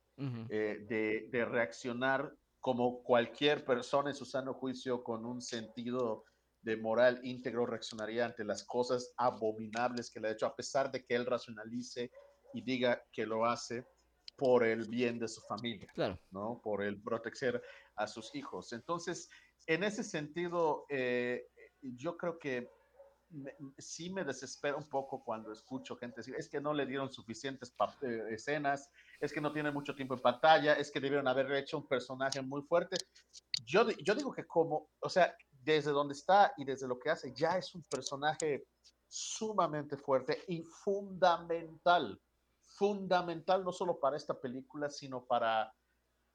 eh, 0.49 0.85
de, 0.87 1.27
de 1.29 1.45
reaccionar 1.45 2.33
como 2.61 3.03
cualquier 3.03 3.65
persona 3.65 4.09
en 4.09 4.15
su 4.15 4.25
sano 4.25 4.53
juicio 4.53 5.03
con 5.03 5.25
un 5.25 5.41
sentido 5.41 6.23
de 6.61 6.77
moral 6.77 7.19
íntegro 7.23 7.65
reaccionaría 7.65 8.25
ante 8.25 8.43
las 8.43 8.63
cosas 8.63 9.13
abominables 9.17 10.09
que 10.09 10.19
le 10.19 10.29
ha 10.29 10.31
hecho, 10.31 10.47
a 10.47 10.55
pesar 10.55 10.91
de 10.91 11.03
que 11.05 11.13
él 11.15 11.25
racionalice 11.25 12.11
y 12.53 12.61
diga 12.63 13.03
que 13.11 13.25
lo 13.25 13.45
hace 13.45 13.85
por 14.35 14.63
el 14.63 14.87
bien 14.87 15.19
de 15.19 15.27
su 15.27 15.41
familia, 15.41 15.87
Claro. 15.93 16.17
¿no? 16.31 16.59
Por 16.63 16.81
el 16.83 16.99
proteger 17.01 17.61
a 17.95 18.07
sus 18.07 18.33
hijos. 18.35 18.73
Entonces, 18.73 19.29
en 19.67 19.83
ese 19.83 20.03
sentido, 20.03 20.85
eh, 20.89 21.47
yo 21.81 22.17
creo 22.17 22.39
que 22.39 22.69
me- 23.29 23.55
sí 23.77 24.09
me 24.09 24.23
desespera 24.23 24.75
un 24.77 24.87
poco 24.87 25.23
cuando 25.23 25.51
escucho 25.51 25.95
gente 25.97 26.17
decir, 26.17 26.35
es 26.35 26.49
que 26.49 26.61
no 26.61 26.73
le 26.73 26.85
dieron 26.85 27.11
suficientes 27.11 27.73
eh, 28.01 28.23
escenas, 28.31 28.89
es 29.19 29.33
que 29.33 29.41
no 29.41 29.51
tiene 29.51 29.71
mucho 29.71 29.95
tiempo 29.95 30.13
en 30.13 30.21
pantalla, 30.21 30.73
es 30.73 30.91
que 30.91 30.99
debieron 30.99 31.27
haber 31.27 31.51
hecho 31.53 31.77
un 31.77 31.87
personaje 31.87 32.41
muy 32.41 32.61
fuerte. 32.61 32.97
Yo, 33.65 33.89
yo 34.03 34.15
digo 34.15 34.31
que 34.31 34.45
como, 34.45 34.89
o 34.99 35.09
sea, 35.09 35.35
desde 35.51 35.91
donde 35.91 36.13
está 36.13 36.53
y 36.57 36.65
desde 36.65 36.87
lo 36.87 36.99
que 36.99 37.09
hace, 37.09 37.33
ya 37.33 37.57
es 37.57 37.73
un 37.75 37.83
personaje 37.83 38.67
sumamente 39.07 39.97
fuerte 39.97 40.43
y 40.47 40.61
fundamental, 40.63 42.21
fundamental 42.63 43.63
no 43.63 43.71
solo 43.71 43.99
para 43.99 44.17
esta 44.17 44.39
película, 44.39 44.89
sino 44.89 45.25
para, 45.25 45.73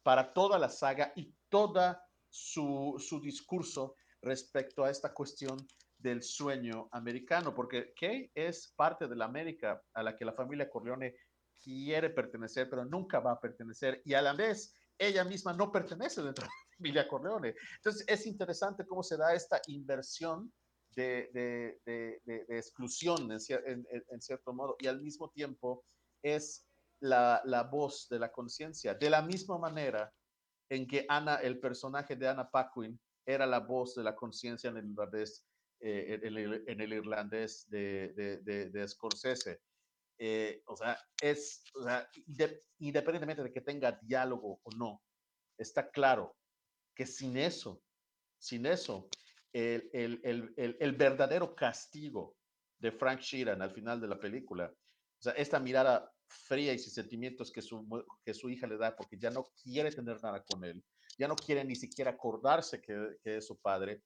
para 0.02 0.32
toda 0.32 0.58
la 0.58 0.68
saga 0.68 1.12
y 1.14 1.34
toda 1.48 2.04
su, 2.28 2.96
su 2.98 3.20
discurso 3.20 3.96
respecto 4.22 4.84
a 4.84 4.90
esta 4.90 5.12
cuestión 5.12 5.56
del 6.00 6.22
sueño 6.22 6.88
americano, 6.92 7.54
porque 7.54 7.92
Kay 7.98 8.30
es 8.34 8.72
parte 8.76 9.06
de 9.06 9.16
la 9.16 9.26
América 9.26 9.82
a 9.94 10.02
la 10.02 10.16
que 10.16 10.24
la 10.24 10.32
familia 10.32 10.70
Corleone 10.70 11.14
quiere 11.62 12.10
pertenecer, 12.10 12.68
pero 12.70 12.84
nunca 12.84 13.20
va 13.20 13.32
a 13.32 13.40
pertenecer, 13.40 14.00
y 14.04 14.14
a 14.14 14.22
la 14.22 14.32
vez 14.32 14.74
ella 14.98 15.24
misma 15.24 15.52
no 15.52 15.70
pertenece 15.70 16.22
dentro 16.22 16.44
de 16.44 16.48
la 16.48 16.76
familia 16.76 17.08
Corleone. 17.08 17.54
Entonces 17.76 18.04
es 18.06 18.26
interesante 18.26 18.86
cómo 18.86 19.02
se 19.02 19.16
da 19.16 19.34
esta 19.34 19.60
inversión 19.66 20.52
de, 20.96 21.30
de, 21.32 22.20
de, 22.26 22.44
exclusión 22.48 23.30
en, 23.30 23.40
cierto 24.20 24.52
modo, 24.52 24.76
y 24.80 24.86
al 24.86 25.00
mismo 25.00 25.30
tiempo 25.30 25.84
es 26.22 26.66
la, 27.00 27.40
la 27.44 27.62
voz 27.62 28.08
de 28.08 28.18
la 28.18 28.30
conciencia, 28.30 28.94
de 28.94 29.10
la 29.10 29.22
misma 29.22 29.58
manera 29.58 30.12
en 30.68 30.86
que 30.86 31.04
Ana, 31.08 31.36
el 31.36 31.58
personaje 31.58 32.16
de 32.16 32.28
Anna 32.28 32.48
Paquin, 32.48 32.98
era 33.26 33.46
la 33.46 33.60
voz 33.60 33.94
de 33.94 34.02
la 34.02 34.14
conciencia 34.14 34.70
en 34.70 34.76
el 34.78 34.90
irlandés, 34.90 35.44
eh, 35.80 36.20
en, 36.22 36.36
el, 36.36 36.64
en, 36.66 36.80
el, 36.80 36.92
irlandés 36.92 37.68
de, 37.70 38.12
de, 38.42 38.70
de 38.70 38.88
Scorsese. 38.88 39.60
Eh, 40.22 40.62
o 40.66 40.76
sea, 40.76 40.98
es, 41.22 41.64
o 41.74 41.82
sea, 41.82 42.06
independientemente 42.78 43.42
de 43.42 43.50
que 43.50 43.62
tenga 43.62 43.98
diálogo 44.02 44.60
o 44.62 44.70
no, 44.76 45.02
está 45.56 45.90
claro 45.90 46.36
que 46.94 47.06
sin 47.06 47.38
eso, 47.38 47.82
sin 48.38 48.66
eso, 48.66 49.08
el, 49.54 49.88
el, 50.22 50.54
el, 50.56 50.92
verdadero 50.92 51.54
castigo 51.54 52.36
de 52.78 52.92
Frank 52.92 53.20
Sheeran 53.20 53.62
al 53.62 53.70
final 53.70 53.98
de 53.98 54.08
la 54.08 54.20
película, 54.20 54.70
o 54.70 55.22
sea, 55.22 55.32
esta 55.32 55.58
mirada 55.58 56.12
fría 56.26 56.74
y 56.74 56.78
sin 56.78 56.92
sentimientos 56.92 57.50
que 57.50 57.62
su, 57.62 58.04
que 58.22 58.34
su 58.34 58.50
hija 58.50 58.66
le 58.66 58.76
da 58.76 58.94
porque 58.94 59.18
ya 59.18 59.30
no 59.30 59.50
quiere 59.62 59.90
tener 59.90 60.22
nada 60.22 60.44
con 60.44 60.62
él, 60.64 60.84
ya 61.16 61.28
no 61.28 61.34
quiere 61.34 61.64
ni 61.64 61.74
siquiera 61.74 62.10
acordarse 62.10 62.82
que, 62.82 63.16
que 63.22 63.38
es 63.38 63.46
su 63.46 63.58
padre, 63.58 64.02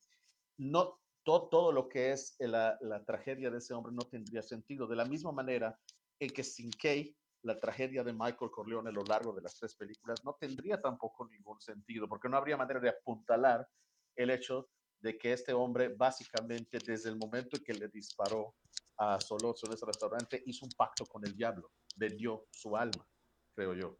no, 0.58 1.00
todo, 1.24 1.48
todo 1.48 1.72
lo 1.72 1.88
que 1.88 2.12
es 2.12 2.36
la, 2.38 2.78
la, 2.80 3.04
tragedia 3.04 3.50
de 3.50 3.58
ese 3.58 3.74
hombre 3.74 3.92
no 3.92 4.02
tendría 4.02 4.42
sentido. 4.42 4.86
De 4.86 4.96
la 4.96 5.04
misma 5.04 5.32
manera 5.32 5.78
en 6.18 6.30
que 6.30 6.44
sin 6.44 6.70
Kay, 6.70 7.16
la 7.42 7.58
tragedia 7.58 8.02
de 8.02 8.12
Michael 8.12 8.50
Corleone 8.50 8.88
a 8.88 8.92
lo 8.92 9.04
largo 9.04 9.32
de 9.32 9.42
las 9.42 9.58
tres 9.58 9.74
películas 9.74 10.24
no 10.24 10.36
tendría 10.40 10.80
tampoco 10.80 11.26
ningún 11.26 11.60
sentido, 11.60 12.08
porque 12.08 12.28
no 12.28 12.36
habría 12.36 12.56
manera 12.56 12.80
de 12.80 12.88
apuntalar 12.88 13.68
el 14.16 14.30
hecho 14.30 14.68
de 15.00 15.18
que 15.18 15.32
este 15.32 15.52
hombre 15.52 15.88
básicamente 15.88 16.78
desde 16.78 17.10
el 17.10 17.16
momento 17.16 17.56
en 17.56 17.64
que 17.64 17.74
le 17.74 17.88
disparó 17.88 18.54
a 18.96 19.20
Solozzo 19.20 19.66
en 19.66 19.74
ese 19.74 19.84
restaurante 19.84 20.42
hizo 20.46 20.64
un 20.64 20.72
pacto 20.72 21.04
con 21.04 21.24
el 21.26 21.36
diablo, 21.36 21.72
vendió 21.96 22.46
su 22.50 22.76
alma, 22.76 23.06
creo 23.54 23.74
yo. 23.74 23.98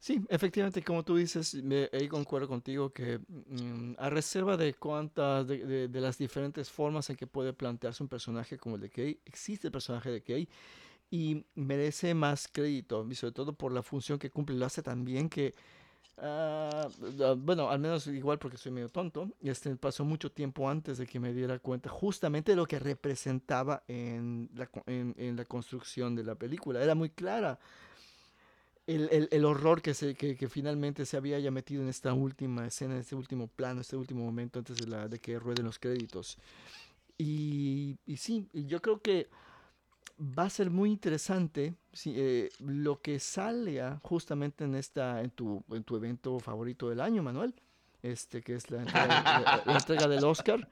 Sí, 0.00 0.24
efectivamente, 0.28 0.82
como 0.82 1.04
tú 1.04 1.16
dices, 1.16 1.54
me, 1.56 1.90
ahí 1.92 2.06
concuerdo 2.06 2.46
contigo 2.46 2.92
que 2.92 3.18
mm, 3.18 3.94
a 3.98 4.08
reserva 4.08 4.56
de 4.56 4.74
cuántas, 4.74 5.46
de, 5.46 5.88
las 5.92 6.16
diferentes 6.18 6.70
formas 6.70 7.10
en 7.10 7.16
que 7.16 7.26
puede 7.26 7.52
plantearse 7.52 8.02
un 8.04 8.08
personaje 8.08 8.58
como 8.58 8.76
el 8.76 8.82
de 8.82 8.90
Kay, 8.90 9.20
existe 9.24 9.66
el 9.66 9.72
personaje 9.72 10.10
de 10.10 10.22
Kay 10.22 10.48
y 11.10 11.44
merece 11.56 12.14
más 12.14 12.48
crédito, 12.48 13.06
y 13.10 13.14
sobre 13.16 13.32
todo 13.32 13.52
por 13.54 13.72
la 13.72 13.82
función 13.82 14.18
que 14.20 14.30
cumple. 14.30 14.56
Lo 14.56 14.66
hace 14.66 14.82
también 14.82 15.28
que, 15.28 15.54
uh, 16.18 17.34
bueno, 17.36 17.68
al 17.68 17.80
menos 17.80 18.06
igual 18.06 18.38
porque 18.38 18.56
soy 18.56 18.70
medio 18.70 18.90
tonto, 18.90 19.28
este, 19.40 19.74
pasó 19.76 20.04
mucho 20.04 20.30
tiempo 20.30 20.70
antes 20.70 20.98
de 20.98 21.06
que 21.08 21.18
me 21.18 21.32
diera 21.32 21.58
cuenta 21.58 21.88
justamente 21.88 22.52
de 22.52 22.56
lo 22.56 22.66
que 22.66 22.78
representaba 22.78 23.82
en 23.88 24.48
la, 24.54 24.70
en, 24.86 25.14
en 25.18 25.36
la 25.36 25.44
construcción 25.44 26.14
de 26.14 26.22
la 26.22 26.36
película. 26.36 26.82
Era 26.82 26.94
muy 26.94 27.10
clara. 27.10 27.58
El, 28.88 29.08
el, 29.12 29.28
el, 29.30 29.44
horror 29.44 29.82
que, 29.82 29.92
se, 29.92 30.14
que, 30.14 30.48
finalmente 30.48 31.04
se 31.04 31.18
había 31.18 31.38
ya 31.38 31.50
metido 31.50 31.82
en 31.82 31.88
esta 31.88 32.14
última 32.14 32.66
escena, 32.66 32.94
en 32.94 33.00
este 33.00 33.14
último 33.14 33.46
plano, 33.46 33.82
este 33.82 33.96
último 33.96 34.24
momento 34.24 34.58
antes 34.58 34.78
de, 34.78 34.86
la, 34.86 35.08
de 35.08 35.18
que 35.18 35.38
rueden 35.38 35.66
los 35.66 35.78
créditos. 35.78 36.38
Y, 37.18 37.98
y 38.06 38.16
sí, 38.16 38.48
yo 38.54 38.80
creo 38.80 39.02
que 39.02 39.28
va 40.18 40.44
a 40.44 40.50
ser 40.50 40.70
muy 40.70 40.90
interesante 40.90 41.74
si, 41.92 42.14
eh, 42.16 42.48
lo 42.60 43.00
que 43.00 43.20
salga 43.20 44.00
justamente 44.02 44.64
en, 44.64 44.74
esta, 44.74 45.22
en, 45.22 45.30
tu, 45.30 45.62
en 45.70 45.84
tu 45.84 45.96
evento 45.96 46.40
favorito 46.40 46.88
del 46.88 47.00
año, 47.00 47.22
Manuel, 47.22 47.54
este, 48.02 48.42
que 48.42 48.54
es 48.54 48.70
la 48.70 48.78
entrega, 48.78 49.62
la 49.64 49.74
entrega 49.74 50.08
del 50.08 50.24
Oscar, 50.24 50.68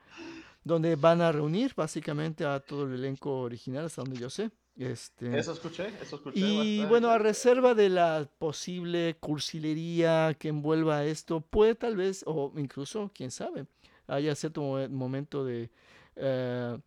donde 0.65 0.97
van 0.97 1.21
a 1.21 1.31
reunir 1.31 1.75
básicamente 1.77 2.45
a 2.45 2.61
todo 2.61 2.85
el 2.85 2.95
elenco 2.95 3.41
original, 3.41 3.85
hasta 3.85 4.03
donde 4.03 4.19
yo 4.19 4.31
sé. 4.31 4.51
Este, 4.79 5.39
eso 5.39 5.53
escuché, 5.53 5.89
eso 6.03 6.17
escuché. 6.17 6.39
Y 6.39 6.43
bastante. 6.43 6.87
bueno, 6.87 7.11
a 7.11 7.19
reserva 7.19 7.75
de 7.75 7.89
la 7.89 8.29
posible 8.39 9.17
cursilería 9.19 10.37
que 10.39 10.49
envuelva 10.49 11.05
esto, 11.05 11.41
puede 11.41 11.75
tal 11.75 11.97
vez, 11.97 12.23
o 12.27 12.53
incluso, 12.57 13.11
quién 13.15 13.31
sabe, 13.31 13.67
haya 14.07 14.35
cierto 14.35 14.61
momento 14.91 15.45
de 15.45 15.71
eh, 16.17 16.79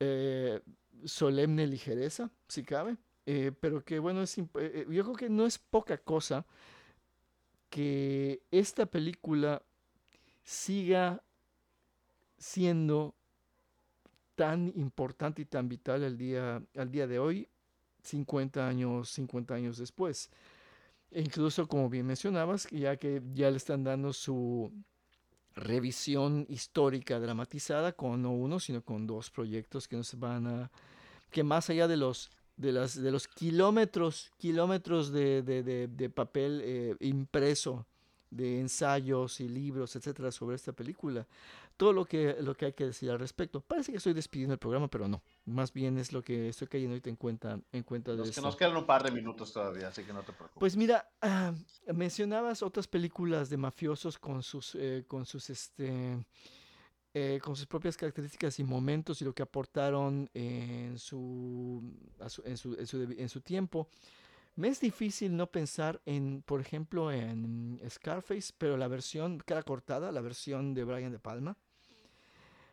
eh, 0.00 0.60
solemne 1.04 1.66
ligereza, 1.68 2.30
si 2.48 2.64
cabe, 2.64 2.96
eh, 3.26 3.52
pero 3.60 3.84
que 3.84 4.00
bueno, 4.00 4.22
es, 4.22 4.34
yo 4.36 4.44
creo 4.52 5.14
que 5.14 5.30
no 5.30 5.46
es 5.46 5.58
poca 5.58 5.98
cosa 5.98 6.44
que 7.70 8.42
esta 8.50 8.86
película 8.86 9.62
siga 10.42 11.22
siendo 12.38 13.14
tan 14.34 14.72
importante 14.76 15.42
y 15.42 15.44
tan 15.44 15.68
vital 15.68 16.04
al 16.04 16.16
día, 16.16 16.62
al 16.76 16.90
día 16.90 17.06
de 17.06 17.18
hoy, 17.18 17.48
50 18.02 18.66
años, 18.66 19.10
50 19.10 19.54
años 19.54 19.78
después. 19.78 20.30
E 21.10 21.20
incluso, 21.20 21.66
como 21.68 21.88
bien 21.88 22.06
mencionabas, 22.06 22.68
ya 22.70 22.96
que 22.96 23.22
ya 23.34 23.50
le 23.50 23.56
están 23.56 23.84
dando 23.84 24.12
su 24.12 24.72
revisión 25.54 26.46
histórica 26.48 27.20
dramatizada 27.20 27.92
con 27.92 28.22
no 28.22 28.32
uno, 28.32 28.58
sino 28.58 28.82
con 28.82 29.06
dos 29.06 29.30
proyectos 29.30 29.86
que 29.86 29.96
nos 29.96 30.18
van 30.18 30.46
a, 30.46 30.70
que 31.30 31.44
más 31.44 31.70
allá 31.70 31.86
de 31.86 31.96
los 31.96 32.30
de, 32.56 32.72
las, 32.72 33.00
de 33.00 33.10
los 33.10 33.26
kilómetros, 33.26 34.32
kilómetros 34.36 35.12
de, 35.12 35.42
de, 35.42 35.62
de, 35.62 35.88
de 35.88 36.10
papel 36.10 36.60
eh, 36.64 36.96
impreso, 37.00 37.86
de 38.30 38.60
ensayos 38.60 39.40
y 39.40 39.48
libros, 39.48 39.94
etcétera, 39.96 40.30
sobre 40.30 40.56
esta 40.56 40.72
película, 40.72 41.26
todo 41.76 41.92
lo 41.92 42.04
que, 42.04 42.36
lo 42.40 42.54
que 42.54 42.66
hay 42.66 42.72
que 42.72 42.86
decir 42.86 43.10
al 43.10 43.18
respecto. 43.18 43.60
Parece 43.60 43.92
que 43.92 43.98
estoy 43.98 44.12
despidiendo 44.12 44.52
el 44.52 44.58
programa, 44.58 44.88
pero 44.88 45.08
no. 45.08 45.22
Más 45.44 45.72
bien 45.72 45.98
es 45.98 46.12
lo 46.12 46.22
que 46.22 46.48
estoy 46.48 46.68
cayendo 46.68 46.92
ahorita 46.92 47.10
en 47.10 47.16
cuenta, 47.16 47.60
en 47.72 47.82
cuenta 47.82 48.14
de 48.14 48.22
esto. 48.22 48.40
Que 48.40 48.46
nos 48.46 48.56
quedan 48.56 48.76
un 48.76 48.86
par 48.86 49.02
de 49.02 49.10
minutos 49.10 49.52
todavía, 49.52 49.88
así 49.88 50.04
que 50.04 50.12
no 50.12 50.20
te 50.20 50.32
preocupes. 50.32 50.60
Pues 50.60 50.76
mira, 50.76 51.08
uh, 51.22 51.92
mencionabas 51.92 52.62
otras 52.62 52.86
películas 52.86 53.50
de 53.50 53.56
mafiosos 53.56 54.18
con 54.18 54.42
sus, 54.42 54.74
eh, 54.76 55.04
con 55.08 55.26
sus, 55.26 55.50
este, 55.50 56.24
eh, 57.12 57.40
con 57.42 57.56
sus 57.56 57.66
propias 57.66 57.96
características 57.96 58.58
y 58.58 58.64
momentos 58.64 59.20
y 59.20 59.24
lo 59.24 59.34
que 59.34 59.42
aportaron 59.42 60.30
en 60.34 60.98
su, 60.98 61.82
su, 62.28 62.42
en 62.44 62.56
su, 62.56 62.74
en 62.74 62.86
su, 62.86 63.02
en 63.02 63.28
su 63.28 63.40
tiempo. 63.40 63.88
Me 64.56 64.68
es 64.68 64.78
difícil 64.80 65.36
no 65.36 65.50
pensar 65.50 66.00
en, 66.06 66.42
por 66.42 66.60
ejemplo, 66.60 67.10
en 67.10 67.80
Scarface, 67.90 68.52
pero 68.56 68.76
la 68.76 68.86
versión 68.86 69.38
cara 69.38 69.64
cortada, 69.64 70.12
la 70.12 70.20
versión 70.20 70.74
de 70.74 70.84
Brian 70.84 71.10
De 71.10 71.18
Palma. 71.18 71.56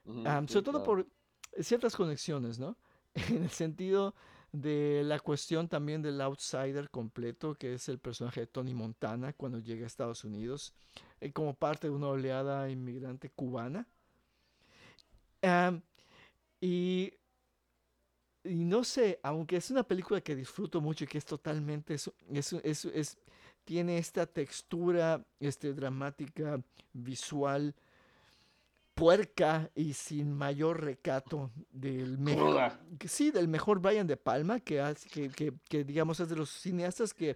Uh 0.05 0.13
-huh, 0.13 0.39
um, 0.39 0.47
sí, 0.47 0.53
sobre 0.53 0.65
todo 0.65 0.83
claro. 0.83 1.05
por 1.05 1.63
ciertas 1.63 1.95
conexiones, 1.95 2.59
¿no? 2.59 2.77
En 3.29 3.43
el 3.43 3.49
sentido 3.49 4.15
de 4.51 5.03
la 5.05 5.19
cuestión 5.19 5.67
también 5.67 6.01
del 6.01 6.19
outsider 6.21 6.89
completo, 6.89 7.55
que 7.55 7.73
es 7.73 7.87
el 7.89 7.99
personaje 7.99 8.41
de 8.41 8.47
Tony 8.47 8.73
Montana 8.73 9.33
cuando 9.33 9.59
llega 9.59 9.83
a 9.83 9.87
Estados 9.87 10.23
Unidos, 10.23 10.73
eh, 11.21 11.31
como 11.31 11.53
parte 11.53 11.87
de 11.87 11.93
una 11.93 12.07
oleada 12.07 12.69
inmigrante 12.69 13.29
cubana. 13.29 13.87
Um, 15.43 15.81
y 16.59 17.13
y 18.43 18.65
no 18.65 18.83
sé, 18.83 19.19
aunque 19.23 19.57
es 19.57 19.69
una 19.69 19.83
película 19.83 20.21
que 20.21 20.35
disfruto 20.35 20.81
mucho 20.81 21.03
y 21.03 21.07
que 21.07 21.17
es 21.17 21.25
totalmente, 21.25 21.93
es, 21.93 22.11
es, 22.31 22.53
es, 22.53 22.85
es 22.85 23.17
tiene 23.63 23.97
esta 23.99 24.25
textura 24.25 25.23
este, 25.39 25.73
dramática, 25.73 26.59
visual, 26.93 27.75
puerca 29.01 29.67
y 29.73 29.93
sin 29.93 30.31
mayor 30.31 30.83
recato 30.83 31.49
del 31.71 32.19
mejor, 32.19 32.71
sí, 33.07 33.31
del 33.31 33.47
mejor 33.47 33.79
Brian 33.79 34.05
De 34.05 34.15
Palma, 34.15 34.59
que, 34.59 34.79
que, 35.11 35.29
que, 35.29 35.53
que 35.67 35.83
digamos 35.83 36.19
es 36.19 36.29
de 36.29 36.35
los 36.35 36.51
cineastas 36.51 37.11
que 37.11 37.35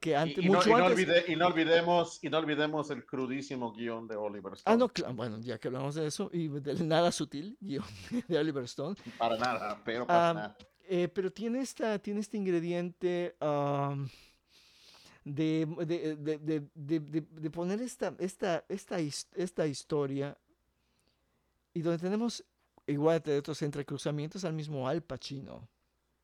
que 0.00 0.16
antes, 0.16 0.38
y, 0.38 0.46
y, 0.46 0.50
mucho 0.50 0.70
no, 0.70 0.78
y, 0.78 0.80
antes... 0.80 0.80
no 0.80 0.86
olvide, 0.86 1.24
y, 1.32 1.36
no 1.36 1.46
olvidemos, 1.46 2.18
y 2.24 2.28
no 2.28 2.38
olvidemos 2.38 2.90
el 2.90 3.06
crudísimo 3.06 3.72
guion 3.72 4.08
de 4.08 4.16
Oliver 4.16 4.54
Stone. 4.54 4.74
Ah, 4.74 4.76
no, 4.76 4.88
claro, 4.88 5.14
bueno, 5.14 5.38
ya 5.40 5.58
que 5.58 5.68
hablamos 5.68 5.94
de 5.94 6.08
eso, 6.08 6.28
y 6.32 6.48
del 6.48 6.88
nada 6.88 7.12
sutil 7.12 7.56
guion 7.60 7.84
de 8.26 8.38
Oliver 8.38 8.64
Stone. 8.64 8.96
Para 9.16 9.36
nada, 9.36 9.80
pero 9.84 10.08
para 10.08 10.30
um, 10.30 10.36
nada. 10.38 10.56
Eh, 10.88 11.06
pero 11.06 11.30
tiene, 11.30 11.60
esta, 11.60 12.00
tiene 12.00 12.18
este 12.18 12.36
ingrediente 12.36 13.36
um, 13.40 14.08
de, 15.24 15.66
de, 15.86 16.16
de, 16.16 16.68
de, 16.74 17.20
de, 17.20 17.50
poner 17.50 17.80
esta, 17.80 18.14
esta, 18.18 18.64
esta, 18.68 18.98
esta 18.98 19.66
historia 19.66 20.36
y 21.78 21.82
donde 21.82 21.98
tenemos, 21.98 22.44
igual 22.88 23.22
de 23.22 23.38
otros 23.38 23.62
entrecruzamientos, 23.62 24.44
al 24.44 24.52
mismo 24.52 24.88
Al 24.88 25.00
Pacino, 25.00 25.68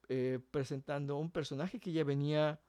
eh, 0.09 0.41
presentando 0.51 1.17
un 1.17 1.31
personaje 1.31 1.79
que 1.79 1.93
ya 1.93 2.03
venía 2.03 2.61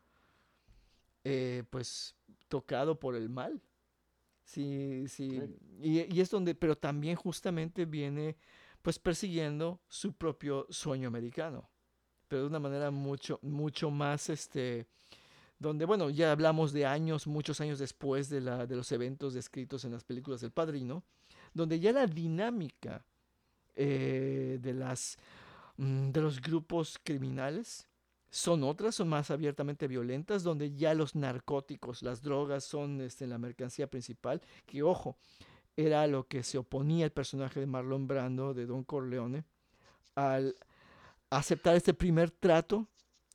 eh, 1.24 1.64
pues 1.72 2.16
tocado 2.48 3.00
por 3.00 3.16
el 3.16 3.28
mal. 3.28 3.60
Sí, 4.44 5.06
sí. 5.08 5.32
Sí. 5.32 5.58
Y, 5.82 6.16
y 6.16 6.22
es 6.22 6.30
donde, 6.30 6.54
pero 6.54 6.78
también 6.78 7.16
justamente 7.16 7.86
viene 7.86 8.38
pues 8.84 9.00
persiguiendo 9.00 9.82
su 9.88 10.14
propio 10.14 10.68
sueño 10.70 11.08
americano, 11.08 11.68
pero 12.28 12.44
de 12.44 12.48
una 12.50 12.60
manera 12.60 12.92
mucho, 12.92 13.40
mucho 13.42 13.90
más, 13.90 14.30
este, 14.30 14.86
donde, 15.58 15.86
bueno, 15.86 16.12
ya 16.12 16.32
hablamos 16.32 16.72
de 16.72 16.86
años, 16.86 17.26
muchos 17.26 17.60
años 17.62 17.80
después 17.80 18.30
de, 18.30 18.42
la, 18.42 18.68
de 18.68 18.76
los 18.76 18.92
eventos 18.92 19.34
descritos 19.34 19.86
en 19.86 19.92
las 19.94 20.04
películas 20.04 20.42
del 20.42 20.52
Padrino, 20.52 21.04
donde 21.56 21.80
ya 21.80 21.91
la 21.91 22.06
dinámica 22.06 23.03
eh, 23.76 24.60
de, 24.62 24.74
las, 24.74 25.18
mm, 25.78 26.12
de 26.12 26.22
los 26.22 26.39
grupos 26.39 26.99
criminales 27.03 27.88
son 28.30 28.64
otras, 28.64 28.95
son 28.95 29.08
más 29.08 29.32
abiertamente 29.32 29.88
violentas, 29.88 30.43
donde 30.43 30.76
ya 30.76 30.93
los 30.93 31.16
narcóticos, 31.16 32.03
las 32.03 32.22
drogas 32.22 32.66
son 32.66 33.01
este, 33.01 33.26
la 33.26 33.38
mercancía 33.38 33.88
principal, 33.88 34.41
que 34.66 34.84
ojo, 34.84 35.18
era 35.78 36.06
lo 36.08 36.28
que 36.28 36.43
se 36.43 36.58
oponía 36.58 37.06
el 37.06 37.12
personaje 37.12 37.62
de 37.62 37.66
Marlon 37.66 38.08
Brando, 38.08 38.53
de 38.53 38.66
Don 38.66 38.84
Corleone, 38.84 39.45
al 40.16 40.56
aceptar 41.30 41.76
este 41.76 41.93
primer 41.93 42.30
trato 42.32 42.88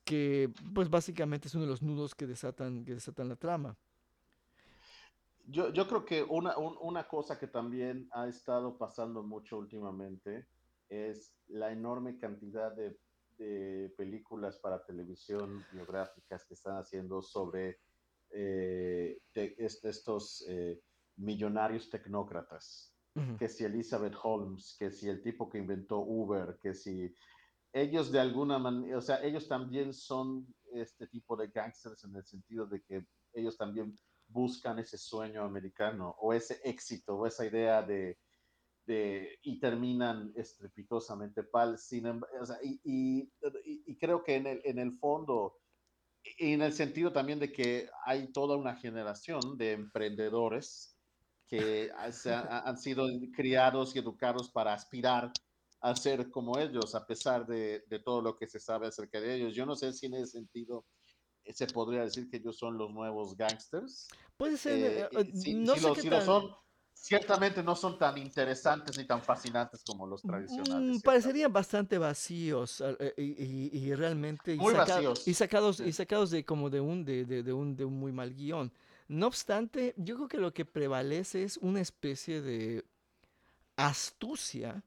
que 0.04 0.50
pues 0.74 0.90
básicamente 0.90 1.48
es 1.48 1.54
uno 1.54 1.64
de 1.64 1.70
los 1.70 1.82
nudos 1.82 2.14
que 2.14 2.26
desatan, 2.26 2.84
que 2.84 2.94
desatan 2.94 3.28
la 3.28 3.36
trama. 3.36 3.76
Yo, 5.52 5.72
yo 5.72 5.86
creo 5.88 6.04
que 6.04 6.22
una, 6.22 6.56
un- 6.58 6.76
una 6.80 7.08
cosa 7.08 7.38
que 7.38 7.48
también 7.48 8.08
ha 8.12 8.28
estado 8.28 8.78
pasando 8.78 9.22
mucho 9.22 9.58
últimamente 9.58 10.46
es 10.88 11.36
la 11.48 11.72
enorme 11.72 12.18
cantidad 12.18 12.74
de, 12.74 13.00
de 13.38 13.92
películas 13.96 14.58
para 14.58 14.84
televisión 14.84 15.64
biográficas 15.70 16.46
que 16.46 16.54
están 16.54 16.76
haciendo 16.76 17.22
sobre 17.22 17.78
eh, 18.30 19.18
te- 19.32 19.56
estos 19.64 20.44
eh, 20.48 20.80
millonarios 21.16 21.90
tecnócratas. 21.90 22.96
Que 23.38 23.48
si 23.48 23.64
Elizabeth 23.64 24.14
Holmes, 24.22 24.76
que 24.78 24.90
si 24.90 25.08
el 25.08 25.22
tipo 25.22 25.48
que 25.48 25.58
inventó 25.58 25.98
Uber, 26.00 26.58
que 26.62 26.74
si 26.74 27.12
ellos 27.72 28.12
de 28.12 28.20
alguna 28.20 28.58
manera, 28.58 28.98
o 28.98 29.00
sea, 29.00 29.22
ellos 29.24 29.48
también 29.48 29.92
son 29.94 30.54
este 30.72 31.06
tipo 31.08 31.36
de 31.36 31.48
gangsters 31.48 32.04
en 32.04 32.14
el 32.16 32.24
sentido 32.24 32.66
de 32.66 32.82
que 32.82 33.06
ellos 33.32 33.56
también 33.56 33.94
buscan 34.30 34.78
ese 34.78 34.98
sueño 34.98 35.44
americano 35.44 36.14
o 36.20 36.32
ese 36.32 36.60
éxito 36.64 37.16
o 37.16 37.26
esa 37.26 37.46
idea 37.46 37.82
de, 37.82 38.18
de 38.86 39.38
y 39.42 39.60
terminan 39.60 40.32
estrepitosamente 40.36 41.44
pal. 41.44 41.78
Sin, 41.78 42.06
em- 42.06 42.22
o 42.40 42.46
sea, 42.46 42.58
y, 42.62 42.80
y- 42.84 43.32
y- 43.64 43.98
creo 43.98 44.22
que 44.24 44.36
en 44.36 44.46
el, 44.46 44.62
en 44.64 44.78
el 44.78 44.92
fondo, 44.92 45.58
y 46.38 46.52
en 46.54 46.62
el 46.62 46.72
sentido 46.72 47.12
también 47.12 47.38
de 47.40 47.52
que 47.52 47.88
hay 48.04 48.32
toda 48.32 48.56
una 48.56 48.76
generación 48.76 49.56
de 49.58 49.72
emprendedores 49.72 50.98
que 51.46 51.90
ha- 51.96 52.12
se 52.12 52.32
han, 52.34 52.46
han 52.50 52.78
sido 52.78 53.06
criados 53.34 53.96
y 53.96 53.98
educados 54.00 54.50
para 54.50 54.74
aspirar 54.74 55.32
a 55.80 55.96
ser 55.96 56.30
como 56.30 56.58
ellos, 56.58 56.94
a 56.94 57.06
pesar 57.06 57.46
de, 57.46 57.84
de 57.88 57.98
todo 58.00 58.20
lo 58.22 58.36
que 58.36 58.46
se 58.46 58.60
sabe 58.60 58.86
acerca 58.88 59.20
de 59.20 59.34
ellos. 59.36 59.54
Yo 59.54 59.66
no 59.66 59.74
sé 59.76 59.92
si 59.92 60.06
en 60.06 60.14
ese 60.14 60.26
sentido 60.26 60.86
se 61.52 61.66
podría 61.68 62.02
decir 62.02 62.28
que 62.30 62.38
ellos 62.38 62.56
son 62.58 62.76
los 62.78 62.90
nuevos 62.92 63.36
gangsters. 63.36 64.08
Puede 64.36 64.56
ser, 64.56 64.78
Eh, 64.78 65.08
eh, 65.12 65.20
eh, 65.20 65.32
si, 65.34 65.54
no 65.54 65.74
si 65.74 65.80
sé 65.80 65.88
lo, 65.88 65.94
qué 65.94 66.02
si 66.02 66.08
lo 66.10 66.16
tan- 66.16 66.26
son, 66.26 66.50
ciertamente 66.94 67.62
no 67.62 67.74
son 67.74 67.98
tan 67.98 68.16
interesantes 68.18 68.96
ni 68.96 69.06
tan 69.06 69.22
fascinantes 69.22 69.82
como 69.84 70.06
los 70.06 70.22
Mm, 70.22 70.28
tradicionales. 70.28 71.02
parecerían 71.02 71.52
bastante 71.52 71.98
vacíos 71.98 72.82
eh, 72.98 73.14
y, 73.16 73.22
y- 73.22 73.70
y 73.88 73.94
realmente 73.94 74.54
y, 74.54 74.58
Muy 74.58 74.74
saca- 74.74 74.94
vacíos, 74.96 75.26
y 75.26 75.34
sacados 75.34 75.76
sí. 75.78 75.84
y 75.84 75.92
sacados 75.92 76.30
de 76.30 76.44
como 76.44 76.68
de 76.70 76.80
un 76.80 77.04
de, 77.04 77.24
de- 77.24 77.42
de 77.42 77.52
un 77.52 77.74
de 77.76 77.84
un 77.84 77.98
muy 77.98 78.12
mal 78.12 78.34
guion. 78.34 78.72
No 79.08 79.26
obstante, 79.26 79.94
yo 79.96 80.16
creo 80.16 80.28
que 80.28 80.38
lo 80.38 80.52
que 80.54 80.64
prevalece 80.64 81.42
es 81.42 81.56
una 81.56 81.80
especie 81.80 82.40
de 82.42 82.84
astucia 83.76 84.82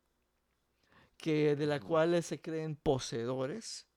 que 1.18 1.56
de 1.56 1.66
la 1.66 1.80
cual 1.80 2.22
se 2.22 2.40
creen 2.42 2.76
poseedores 2.76 3.88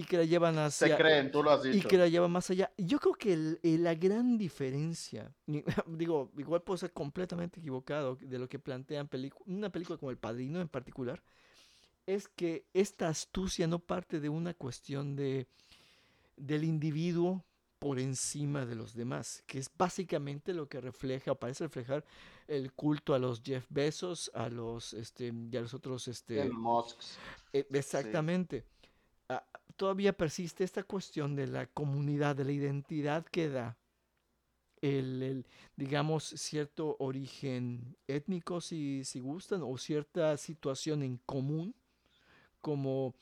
y 0.00 0.04
que 0.04 0.16
la 0.18 0.24
llevan 0.24 0.54
Se 0.54 0.60
hacia 0.86 0.96
creen, 0.96 1.30
tú 1.30 1.42
lo 1.42 1.50
has 1.50 1.64
y 1.64 1.70
dicho. 1.70 1.88
que 1.88 1.98
la 1.98 2.08
lleva 2.08 2.26
más 2.28 2.50
allá. 2.50 2.72
Yo 2.78 2.98
creo 2.98 3.14
que 3.14 3.32
el- 3.32 3.60
eh, 3.62 3.76
la 3.78 3.94
gran 3.94 4.38
diferencia, 4.38 5.32
y- 5.46 5.62
digo, 5.86 6.30
igual 6.38 6.62
puedo 6.62 6.78
ser 6.78 6.92
completamente 6.92 7.60
equivocado 7.60 8.16
de 8.16 8.38
lo 8.38 8.48
que 8.48 8.58
plantean 8.58 9.08
una 9.46 9.70
película 9.70 9.98
como 9.98 10.10
El 10.10 10.18
Padrino 10.18 10.60
en 10.60 10.68
particular, 10.68 11.22
es 12.06 12.28
que 12.28 12.64
esta 12.74 13.08
astucia 13.08 13.66
no 13.66 13.78
parte 13.78 14.20
de 14.20 14.28
una 14.28 14.54
cuestión 14.54 15.16
de 15.16 15.46
del 16.36 16.64
individuo 16.64 17.44
por 17.78 17.98
encima 17.98 18.66
de 18.66 18.74
los 18.74 18.94
demás, 18.94 19.42
que 19.46 19.58
es 19.58 19.70
básicamente 19.76 20.52
lo 20.54 20.68
que 20.68 20.80
refleja, 20.80 21.32
o 21.32 21.34
parece 21.38 21.64
reflejar 21.64 22.04
el 22.48 22.72
culto 22.72 23.14
a 23.14 23.18
los 23.18 23.42
Jeff 23.42 23.66
Bezos, 23.70 24.30
a 24.34 24.48
los 24.48 24.92
este 24.94 25.32
y 25.50 25.56
a 25.56 25.60
los 25.62 25.72
otros 25.74 26.08
este 26.08 26.40
Elon 26.42 26.60
Musk. 26.60 26.98
eh, 27.52 27.66
Exactamente. 27.72 28.64
Ah, 29.28 29.44
todavía 29.80 30.12
persiste 30.12 30.62
esta 30.62 30.82
cuestión 30.82 31.34
de 31.34 31.46
la 31.46 31.64
comunidad, 31.64 32.36
de 32.36 32.44
la 32.44 32.52
identidad 32.52 33.24
que 33.24 33.48
da 33.48 33.78
el, 34.82 35.46
digamos, 35.74 36.22
cierto 36.22 36.96
origen 36.98 37.96
étnico, 38.06 38.60
si, 38.60 39.04
si 39.06 39.20
gustan, 39.20 39.62
o 39.62 39.78
cierta 39.78 40.36
situación 40.36 41.02
en 41.02 41.16
común, 41.24 41.74
como, 42.60 43.14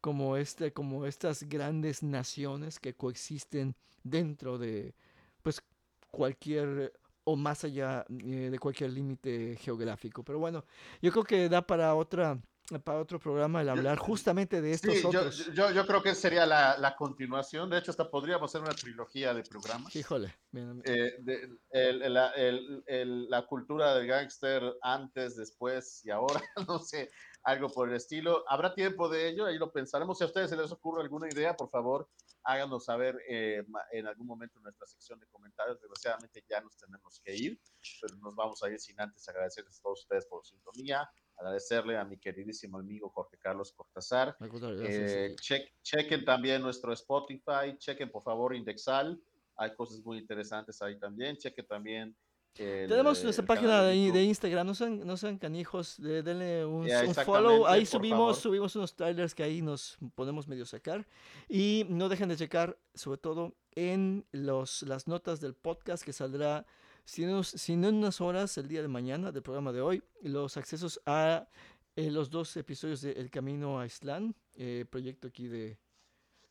como, 0.00 0.38
este, 0.38 0.72
como 0.72 1.04
estas 1.04 1.42
grandes 1.42 2.02
naciones 2.02 2.80
que 2.80 2.94
coexisten 2.94 3.76
dentro 4.02 4.56
de 4.56 4.94
pues, 5.42 5.62
cualquier 6.10 6.94
o 7.24 7.36
más 7.36 7.62
allá 7.62 8.06
eh, 8.08 8.48
de 8.50 8.58
cualquier 8.58 8.90
límite 8.90 9.58
geográfico. 9.60 10.22
Pero 10.22 10.38
bueno, 10.38 10.64
yo 11.02 11.12
creo 11.12 11.24
que 11.24 11.50
da 11.50 11.60
para 11.60 11.94
otra 11.94 12.40
para 12.84 12.98
otro 12.98 13.18
programa 13.20 13.60
el 13.62 13.68
hablar 13.68 13.98
justamente 13.98 14.60
de 14.60 14.72
estos 14.72 14.92
Sí, 14.94 15.02
yo, 15.02 15.08
otros. 15.08 15.46
yo, 15.54 15.70
yo 15.70 15.86
creo 15.86 16.02
que 16.02 16.14
sería 16.14 16.46
la, 16.46 16.76
la 16.78 16.96
continuación. 16.96 17.70
De 17.70 17.78
hecho, 17.78 17.90
hasta 17.90 18.10
podríamos 18.10 18.50
hacer 18.50 18.60
una 18.62 18.74
trilogía 18.74 19.32
de 19.34 19.42
programas. 19.42 19.94
Híjole, 19.94 20.34
bien, 20.50 20.82
Eh, 20.84 21.14
de- 21.20 21.58
el- 21.70 22.02
el- 22.02 22.14
la- 22.14 22.30
el- 22.32 23.30
la 23.30 23.46
cultura 23.46 23.94
del 23.94 24.06
gángster 24.06 24.62
antes, 24.82 25.36
después 25.36 26.04
y 26.04 26.10
ahora, 26.10 26.40
no 26.68 26.78
sé, 26.80 27.10
algo 27.44 27.68
por 27.68 27.88
el 27.88 27.94
estilo. 27.94 28.44
Habrá 28.48 28.74
tiempo 28.74 29.08
de 29.08 29.28
ello, 29.28 29.46
ahí 29.46 29.58
lo 29.58 29.70
pensaremos. 29.70 30.18
Si 30.18 30.24
a 30.24 30.26
ustedes 30.26 30.50
se 30.50 30.56
les 30.56 30.72
ocurre 30.72 31.02
alguna 31.02 31.28
idea, 31.28 31.54
por 31.56 31.70
favor, 31.70 32.08
háganos 32.42 32.84
saber 32.84 33.18
eh, 33.28 33.64
en 33.92 34.06
algún 34.06 34.26
momento 34.26 34.58
en 34.58 34.64
nuestra 34.64 34.86
sección 34.86 35.18
de 35.20 35.26
comentarios. 35.28 35.80
Desgraciadamente 35.80 36.44
ya 36.48 36.60
nos 36.60 36.76
tenemos 36.76 37.20
que 37.24 37.34
ir, 37.34 37.60
pero 38.00 38.16
nos 38.16 38.34
vamos 38.34 38.62
a 38.62 38.70
ir 38.70 38.78
sin 38.80 39.00
antes 39.00 39.28
agradecerles 39.28 39.78
a 39.78 39.82
todos 39.82 40.00
ustedes 40.02 40.26
por 40.26 40.44
su 40.44 40.54
sintonía, 40.54 41.08
agradecerle 41.38 41.96
a 41.98 42.04
mi 42.04 42.16
queridísimo 42.18 42.78
amigo 42.78 43.08
Jorge 43.10 43.36
Carlos 43.38 43.72
Cortázar. 43.72 44.36
Eh, 44.40 45.36
check- 45.40 45.70
chequen 45.82 46.24
también 46.24 46.62
nuestro 46.62 46.92
Spotify, 46.92 47.76
chequen 47.78 48.10
por 48.10 48.22
favor 48.22 48.54
Indexal, 48.54 49.20
hay 49.56 49.74
cosas 49.74 50.00
muy 50.04 50.18
interesantes 50.18 50.80
ahí 50.82 50.98
también, 50.98 51.36
chequen 51.36 51.66
también. 51.66 52.16
el, 52.58 52.88
Tenemos 52.88 53.20
eh, 53.20 53.24
nuestra 53.24 53.44
página 53.44 53.82
de, 53.82 54.22
Instagram, 54.24 54.66
no 54.66 54.74
sean, 54.74 55.06
no 55.06 55.16
sean 55.18 55.36
canijos, 55.38 56.00
de- 56.00 56.22
denle 56.22 56.64
un, 56.64 56.88
follow, 57.24 57.66
ahí 57.66 57.84
subimos, 57.84 58.18
favor. 58.18 58.34
subimos 58.36 58.76
unos 58.76 58.96
trailers 58.96 59.34
que 59.34 59.42
ahí 59.42 59.60
nos 59.60 59.98
podemos 60.14 60.48
medio 60.48 60.64
sacar 60.64 61.06
y 61.50 61.84
no 61.90 62.08
dejen 62.08 62.30
de 62.30 62.36
checar 62.36 62.78
sobre 62.94 63.18
todo 63.18 63.54
en 63.74 64.24
los, 64.32 64.82
las 64.84 65.06
notas 65.06 65.40
del 65.42 65.52
podcast 65.54 66.02
que 66.02 66.14
saldrá 66.14 66.64
si 67.06 67.24
no, 67.24 67.42
si 67.42 67.76
no 67.76 67.88
en 67.88 67.94
unas 67.94 68.20
horas 68.20 68.58
el 68.58 68.68
día 68.68 68.82
de 68.82 68.88
mañana 68.88 69.32
del 69.32 69.42
programa 69.42 69.72
de 69.72 69.80
hoy, 69.80 70.02
los 70.20 70.58
accesos 70.58 71.00
a 71.06 71.48
eh, 71.96 72.10
los 72.10 72.28
dos 72.28 72.54
episodios 72.58 73.00
de 73.00 73.12
El 73.12 73.30
Camino 73.30 73.80
a 73.80 73.86
Islán, 73.86 74.36
eh, 74.54 74.84
proyecto 74.90 75.28
aquí 75.28 75.48
de 75.48 75.78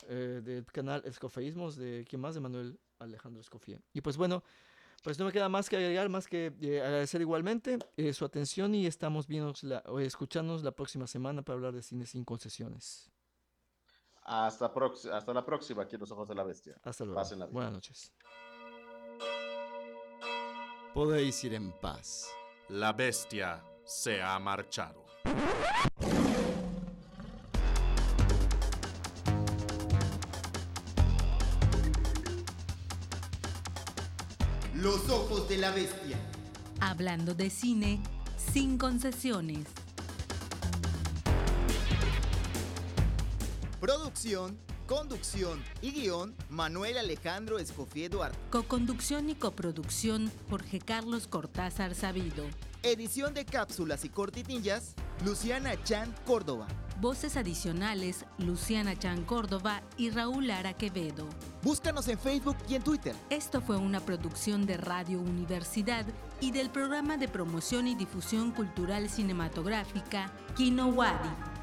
eh, 0.08 0.42
del 0.44 0.66
canal 0.66 1.02
Escofeísmos, 1.06 1.76
de 1.76 2.06
quién 2.08 2.22
más, 2.22 2.36
de 2.36 2.42
Manuel 2.42 2.80
Alejandro 3.00 3.42
Escofía. 3.42 3.82
Y 3.94 4.02
pues 4.02 4.18
bueno, 4.18 4.44
pues 5.04 5.18
no 5.18 5.26
me 5.26 5.32
queda 5.32 5.50
más 5.50 5.70
que 5.70 5.78
agregar, 5.78 6.10
más 6.10 6.28
que 6.28 6.54
eh, 6.62 6.82
agradecer 6.82 7.22
igualmente 7.22 7.80
eh, 7.98 8.14
su 8.14 8.26
atención 8.26 8.76
y 8.76 8.86
estamos 8.86 9.28
viendo 9.28 9.54
la, 9.62 9.84
o 9.88 10.00
escuchándonos 10.00 10.64
la 10.64 10.72
próxima 10.72 11.08
semana 11.08 11.42
para 11.42 11.56
hablar 11.56 11.74
de 11.74 11.82
cine 11.82 12.06
sin 12.06 12.26
concesiones. 12.26 13.12
Hasta, 14.22 14.68
la 15.34 15.46
próxima, 15.46 15.84
aquí 15.84 15.96
en 15.96 16.02
Los 16.02 16.12
Ojos 16.12 16.28
de 16.28 16.36
la 16.36 16.44
Bestia. 16.44 16.76
Hasta 16.84 17.06
luego. 17.06 17.22
Buenas 17.52 17.74
noches. 17.74 18.12
Podéis 20.96 21.44
ir 21.44 21.54
en 21.54 21.74
paz. 21.74 22.30
La 22.70 22.94
bestia 22.94 23.62
se 23.84 24.22
ha 24.22 24.40
marchado. 24.40 25.04
Los 34.74 35.10
ojos 35.10 35.50
de 35.50 35.58
la 35.58 35.72
bestia. 35.72 36.18
Hablando 36.80 37.34
de 37.34 37.50
cine 37.50 38.02
sin 38.38 38.78
concesiones. 38.78 39.68
Producción 43.82 44.65
Conducción 44.88 45.64
y 45.82 45.92
guion, 45.92 46.36
Manuel 46.50 47.00
Alejandro 47.00 47.58
Escofié 47.58 48.08
Duarte. 48.08 48.38
Coconducción 48.52 49.32
y 49.32 49.36
coproducción, 49.36 50.32
Jorge 50.48 50.78
Carlos 50.78 51.28
Cortázar 51.28 51.96
Sabido. 51.96 52.46
Edición 52.84 53.34
de 53.34 53.46
cápsulas 53.46 54.06
y 54.06 54.10
cortitillas, 54.10 54.94
Luciana 55.26 55.72
Chan 55.84 56.14
Córdoba. 56.28 56.68
Voces 57.02 57.36
adicionales, 57.36 58.26
Luciana 58.38 58.96
Chan 58.96 59.24
Córdoba 59.24 59.82
y 59.98 60.12
Raúl 60.12 60.46
Lara 60.46 60.74
Quevedo. 60.74 61.28
Búscanos 61.64 62.08
en 62.08 62.20
Facebook 62.20 62.58
y 62.70 62.76
en 62.76 62.84
Twitter. 62.84 63.16
Esto 63.32 63.62
fue 63.62 63.78
una 63.78 64.02
producción 64.02 64.68
de 64.68 64.78
Radio 64.78 65.20
Universidad 65.20 66.06
y 66.40 66.52
del 66.52 66.70
programa 66.70 67.18
de 67.18 67.28
promoción 67.28 67.88
y 67.88 67.96
difusión 67.96 68.52
cultural 68.52 69.10
cinematográfica 69.10 70.32
Kino 70.56 70.90
Wadi. 70.90 71.55